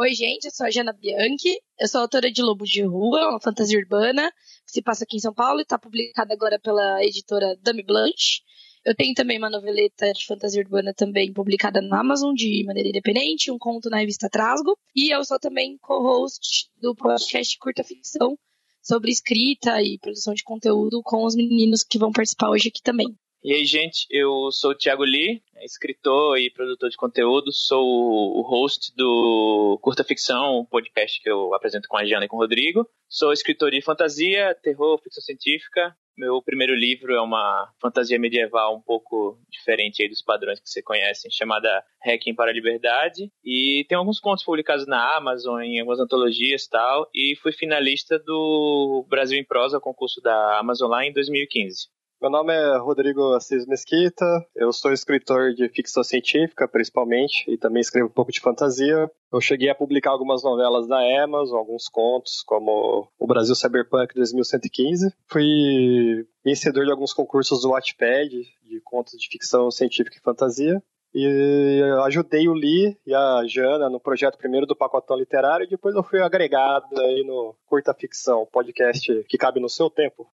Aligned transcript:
Oi, 0.00 0.14
gente, 0.14 0.46
eu 0.46 0.50
sou 0.50 0.64
a 0.64 0.70
Jana 0.70 0.94
Bianchi, 0.94 1.60
eu 1.78 1.86
sou 1.86 2.00
autora 2.00 2.32
de 2.32 2.40
Lobo 2.40 2.64
de 2.64 2.82
Rua, 2.82 3.28
uma 3.28 3.38
fantasia 3.38 3.78
urbana, 3.78 4.32
que 4.64 4.72
se 4.72 4.80
passa 4.80 5.04
aqui 5.04 5.18
em 5.18 5.20
São 5.20 5.34
Paulo 5.34 5.58
e 5.58 5.62
está 5.62 5.78
publicada 5.78 6.32
agora 6.32 6.58
pela 6.58 7.04
editora 7.04 7.54
Dame 7.60 7.82
Blanche. 7.82 8.40
Eu 8.82 8.94
tenho 8.94 9.12
também 9.12 9.36
uma 9.36 9.50
noveleta 9.50 10.10
de 10.14 10.24
fantasia 10.24 10.62
urbana 10.62 10.94
também 10.94 11.30
publicada 11.34 11.82
na 11.82 12.00
Amazon 12.00 12.32
de 12.32 12.64
maneira 12.64 12.88
independente, 12.88 13.50
um 13.50 13.58
conto 13.58 13.90
na 13.90 13.98
revista 13.98 14.30
Trasgo. 14.30 14.74
E 14.96 15.14
eu 15.14 15.22
sou 15.22 15.38
também 15.38 15.76
co-host 15.82 16.70
do 16.80 16.94
podcast 16.94 17.58
Curta 17.58 17.84
Ficção 17.84 18.38
sobre 18.82 19.10
escrita 19.10 19.82
e 19.82 19.98
produção 19.98 20.32
de 20.32 20.42
conteúdo 20.42 21.02
com 21.04 21.26
os 21.26 21.36
meninos 21.36 21.84
que 21.84 21.98
vão 21.98 22.10
participar 22.10 22.48
hoje 22.48 22.68
aqui 22.68 22.80
também. 22.82 23.14
E 23.42 23.54
aí, 23.54 23.64
gente, 23.64 24.06
eu 24.10 24.52
sou 24.52 24.72
o 24.72 24.74
Thiago 24.74 25.02
Lee, 25.02 25.42
escritor 25.62 26.38
e 26.38 26.50
produtor 26.50 26.90
de 26.90 26.96
conteúdo, 26.96 27.50
sou 27.50 27.82
o 27.82 28.42
host 28.42 28.94
do 28.94 29.78
Curta 29.80 30.04
Ficção, 30.04 30.60
um 30.60 30.64
podcast 30.66 31.18
que 31.22 31.30
eu 31.30 31.54
apresento 31.54 31.88
com 31.88 31.96
a 31.96 32.04
Jana 32.04 32.26
e 32.26 32.28
com 32.28 32.36
o 32.36 32.40
Rodrigo. 32.40 32.86
Sou 33.08 33.32
escritor 33.32 33.70
de 33.70 33.80
fantasia, 33.80 34.54
terror, 34.62 35.00
ficção 35.02 35.22
científica. 35.22 35.96
Meu 36.18 36.42
primeiro 36.42 36.74
livro 36.74 37.14
é 37.14 37.20
uma 37.22 37.72
fantasia 37.80 38.18
medieval 38.18 38.76
um 38.76 38.82
pouco 38.82 39.40
diferente 39.48 40.06
dos 40.06 40.20
padrões 40.20 40.60
que 40.60 40.68
você 40.68 40.82
conhece, 40.82 41.30
chamada 41.30 41.82
Hacking 42.04 42.34
para 42.34 42.50
a 42.50 42.54
Liberdade. 42.54 43.32
E 43.42 43.86
tem 43.88 43.96
alguns 43.96 44.20
contos 44.20 44.44
publicados 44.44 44.86
na 44.86 45.16
Amazon, 45.16 45.62
em 45.62 45.80
algumas 45.80 45.98
antologias 45.98 46.64
e 46.64 46.68
tal. 46.68 47.08
E 47.14 47.34
fui 47.36 47.52
finalista 47.52 48.18
do 48.18 49.06
Brasil 49.08 49.38
em 49.38 49.46
Prosa, 49.46 49.80
concurso 49.80 50.20
da 50.20 50.58
Amazon 50.58 50.90
lá 50.90 51.06
em 51.06 51.12
2015. 51.14 51.88
Meu 52.20 52.28
nome 52.28 52.52
é 52.52 52.76
Rodrigo 52.76 53.32
Assis 53.32 53.64
Mesquita, 53.64 54.26
eu 54.54 54.70
sou 54.74 54.92
escritor 54.92 55.54
de 55.54 55.70
ficção 55.70 56.04
científica, 56.04 56.68
principalmente, 56.68 57.50
e 57.50 57.56
também 57.56 57.80
escrevo 57.80 58.08
um 58.08 58.12
pouco 58.12 58.30
de 58.30 58.40
fantasia. 58.40 59.10
Eu 59.32 59.40
cheguei 59.40 59.70
a 59.70 59.74
publicar 59.74 60.10
algumas 60.10 60.42
novelas 60.42 60.86
da 60.86 60.98
Amazon, 61.24 61.56
alguns 61.56 61.88
contos, 61.88 62.42
como 62.46 63.08
O 63.18 63.26
Brasil 63.26 63.54
Cyberpunk 63.54 64.14
2115. 64.14 65.10
Fui 65.28 66.26
vencedor 66.44 66.84
de 66.84 66.90
alguns 66.90 67.14
concursos 67.14 67.62
do 67.62 67.70
Wattpad, 67.70 68.28
de 68.28 68.80
contos 68.84 69.18
de 69.18 69.26
ficção 69.26 69.70
científica 69.70 70.18
e 70.18 70.22
fantasia. 70.22 70.82
E 71.14 71.82
ajudei 72.04 72.48
o 72.48 72.52
Lee 72.52 72.98
e 73.06 73.14
a 73.14 73.42
Jana 73.46 73.88
no 73.88 73.98
projeto 73.98 74.36
primeiro 74.36 74.66
do 74.66 74.76
Pacotão 74.76 75.16
Literário, 75.16 75.64
e 75.64 75.70
depois 75.70 75.94
eu 75.94 76.02
fui 76.02 76.20
agregado 76.20 77.00
aí 77.00 77.24
no 77.26 77.56
Curta 77.64 77.94
Ficção, 77.94 78.46
podcast 78.52 79.24
que 79.26 79.38
cabe 79.38 79.58
no 79.58 79.70
seu 79.70 79.88
tempo. 79.88 80.28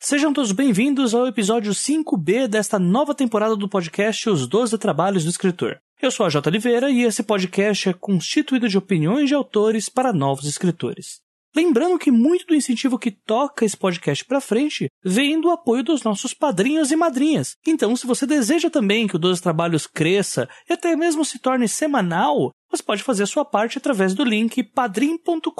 Sejam 0.00 0.32
todos 0.32 0.52
bem-vindos 0.52 1.12
ao 1.12 1.26
episódio 1.26 1.72
5B 1.72 2.46
desta 2.46 2.78
nova 2.78 3.16
temporada 3.16 3.56
do 3.56 3.68
podcast 3.68 4.30
Os 4.30 4.46
12 4.46 4.78
Trabalhos 4.78 5.24
do 5.24 5.30
Escritor. 5.30 5.80
Eu 6.00 6.12
sou 6.12 6.24
a 6.24 6.28
J. 6.28 6.48
Oliveira 6.48 6.88
e 6.88 7.02
esse 7.02 7.24
podcast 7.24 7.88
é 7.88 7.92
constituído 7.92 8.68
de 8.68 8.78
opiniões 8.78 9.28
de 9.28 9.34
autores 9.34 9.88
para 9.88 10.12
novos 10.12 10.44
escritores. 10.44 11.18
Lembrando 11.54 11.98
que 11.98 12.12
muito 12.12 12.46
do 12.46 12.54
incentivo 12.54 12.96
que 12.96 13.10
toca 13.10 13.64
esse 13.64 13.76
podcast 13.76 14.24
para 14.24 14.40
frente 14.40 14.88
vem 15.02 15.40
do 15.40 15.50
apoio 15.50 15.82
dos 15.82 16.04
nossos 16.04 16.32
padrinhos 16.32 16.92
e 16.92 16.96
madrinhas. 16.96 17.56
Então, 17.66 17.96
se 17.96 18.06
você 18.06 18.24
deseja 18.24 18.70
também 18.70 19.08
que 19.08 19.16
o 19.16 19.18
12 19.18 19.42
Trabalhos 19.42 19.88
cresça 19.88 20.48
e 20.70 20.74
até 20.74 20.94
mesmo 20.94 21.24
se 21.24 21.40
torne 21.40 21.66
semanal, 21.66 22.52
você 22.70 22.82
pode 22.82 23.02
fazer 23.02 23.22
a 23.22 23.26
sua 23.26 23.44
parte 23.44 23.78
através 23.78 24.14
do 24.14 24.24
link 24.24 24.62
padrim.com.br 24.62 25.50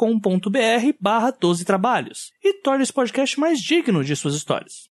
barra 1.01 1.31
12 1.31 1.64
trabalhos 1.64 2.33
e 2.42 2.55
torne 2.55 2.83
esse 2.83 2.92
podcast 2.92 3.39
mais 3.41 3.61
digno 3.61 4.05
de 4.05 4.14
suas 4.14 4.34
histórias. 4.34 4.88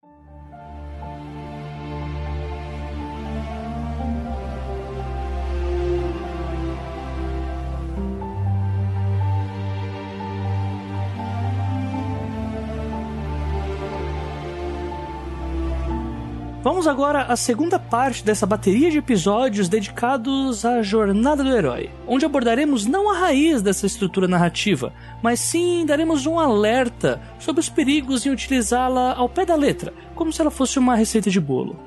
Vamos 16.67 16.89
agora 16.89 17.23
à 17.23 17.37
segunda 17.37 17.79
parte 17.79 18.25
dessa 18.25 18.45
bateria 18.45 18.91
de 18.91 18.99
episódios 18.99 19.69
dedicados 19.69 20.65
à 20.65 20.83
jornada 20.83 21.45
do 21.45 21.57
herói, 21.57 21.91
onde 22.09 22.27
abordaremos 22.27 22.87
não 22.87 23.09
a 23.09 23.17
raiz 23.17 23.63
dessa 23.63 23.87
estrutura 23.87 24.27
narrativa, 24.27 24.93
mas 25.23 25.39
sim 25.39 25.87
daremos 25.87 26.27
um 26.27 26.41
alerta 26.41 27.23
sobre 27.39 27.61
os 27.61 27.69
perigos 27.69 28.27
em 28.27 28.31
utilizá-la 28.31 29.15
ao 29.15 29.29
pé 29.29 29.47
da 29.47 29.55
letra, 29.55 29.95
como 30.17 30.33
se 30.33 30.41
ela 30.41 30.51
fosse 30.51 30.77
uma 30.77 30.97
receita 30.97 31.31
de 31.31 31.41
bolo. 31.41 31.79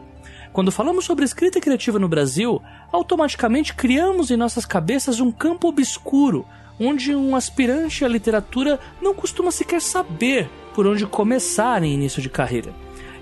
Quando 0.53 0.71
falamos 0.71 1.03
sobre 1.03 1.25
escrita 1.25 1.59
criativa 1.59 1.99
no 1.99 2.07
Brasil, 2.07 2.61
automaticamente 2.89 3.73
criamos 3.73 4.31
em 4.31 4.37
nossas 4.37 4.65
cabeças 4.65 5.19
um 5.19 5.29
campo 5.29 5.67
obscuro, 5.67 6.45
onde 6.79 7.13
um 7.13 7.35
aspirante 7.35 8.05
à 8.05 8.07
literatura 8.07 8.79
não 9.01 9.13
costuma 9.13 9.51
sequer 9.51 9.81
saber 9.81 10.49
por 10.73 10.87
onde 10.87 11.05
começar 11.05 11.83
em 11.83 11.93
início 11.93 12.21
de 12.21 12.29
carreira. 12.29 12.73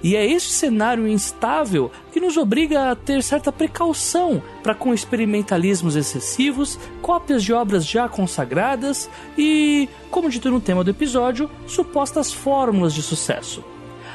E 0.04 0.16
é 0.16 0.26
esse 0.26 0.50
cenário 0.50 1.08
instável 1.08 1.92
que 2.12 2.20
nos 2.20 2.38
obriga 2.38 2.92
a 2.92 2.96
ter 2.96 3.24
certa 3.24 3.52
precaução 3.52 4.42
para 4.62 4.76
com 4.76 4.94
experimentalismos 4.94 5.96
excessivos, 5.96 6.80
cópias 7.02 7.44
de 7.44 7.54
obras 7.54 7.86
já 7.86 8.08
consagradas 8.08 9.10
e, 9.38 9.90
como 10.12 10.30
dito 10.30 10.52
no 10.52 10.62
tema 10.62 10.84
do 10.84 10.92
episódio, 10.92 11.50
supostas 11.66 12.32
fórmulas 12.32 12.94
de 12.94 13.02
sucesso. 13.02 13.64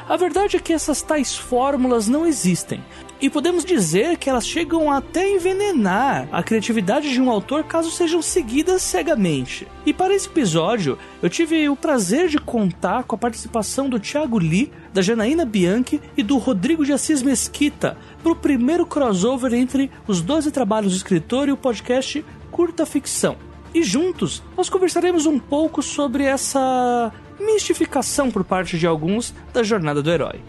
A 0.07 0.17
verdade 0.17 0.57
é 0.57 0.59
que 0.59 0.73
essas 0.73 1.01
tais 1.01 1.35
fórmulas 1.35 2.07
não 2.07 2.25
existem, 2.25 2.83
e 3.23 3.29
podemos 3.29 3.63
dizer 3.63 4.17
que 4.17 4.29
elas 4.29 4.45
chegam 4.45 4.91
até 4.91 5.25
envenenar 5.33 6.27
a 6.29 6.43
criatividade 6.43 7.09
de 7.09 7.21
um 7.21 7.31
autor 7.31 7.63
caso 7.63 7.89
sejam 7.89 8.21
seguidas 8.21 8.81
cegamente. 8.81 9.65
E 9.85 9.93
para 9.93 10.13
esse 10.13 10.27
episódio, 10.27 10.99
eu 11.21 11.29
tive 11.29 11.69
o 11.69 11.75
prazer 11.75 12.27
de 12.27 12.37
contar 12.37 13.05
com 13.05 13.15
a 13.15 13.17
participação 13.17 13.87
do 13.87 13.97
Thiago 13.97 14.37
Lee, 14.37 14.73
da 14.93 15.01
Janaína 15.01 15.45
Bianchi 15.45 16.01
e 16.17 16.21
do 16.21 16.37
Rodrigo 16.37 16.85
de 16.85 16.91
Assis 16.91 17.23
Mesquita 17.23 17.97
para 18.21 18.33
o 18.33 18.35
primeiro 18.35 18.85
crossover 18.85 19.53
entre 19.53 19.89
os 20.05 20.19
12 20.19 20.51
trabalhos 20.51 20.91
do 20.91 20.97
escritor 20.97 21.47
e 21.47 21.53
o 21.53 21.57
podcast 21.57 22.25
Curta 22.51 22.85
Ficção. 22.85 23.37
E 23.73 23.83
juntos 23.83 24.43
nós 24.57 24.69
conversaremos 24.69 25.25
um 25.25 25.39
pouco 25.39 25.81
sobre 25.81 26.25
essa 26.25 27.09
mistificação 27.39 28.29
por 28.29 28.43
parte 28.43 28.77
de 28.77 28.85
alguns 28.85 29.33
da 29.53 29.63
jornada 29.63 30.03
do 30.03 30.11
herói. 30.11 30.41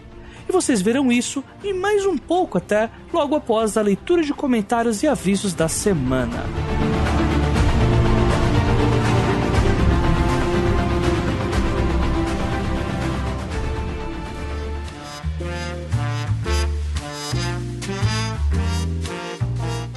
E 0.47 0.51
vocês 0.51 0.81
verão 0.81 1.11
isso 1.11 1.43
e 1.63 1.73
mais 1.73 2.05
um 2.05 2.17
pouco 2.17 2.57
até 2.57 2.89
logo 3.11 3.35
após 3.35 3.77
a 3.77 3.81
leitura 3.81 4.21
de 4.21 4.33
comentários 4.33 5.03
e 5.03 5.07
avisos 5.07 5.53
da 5.53 5.67
semana. 5.67 6.43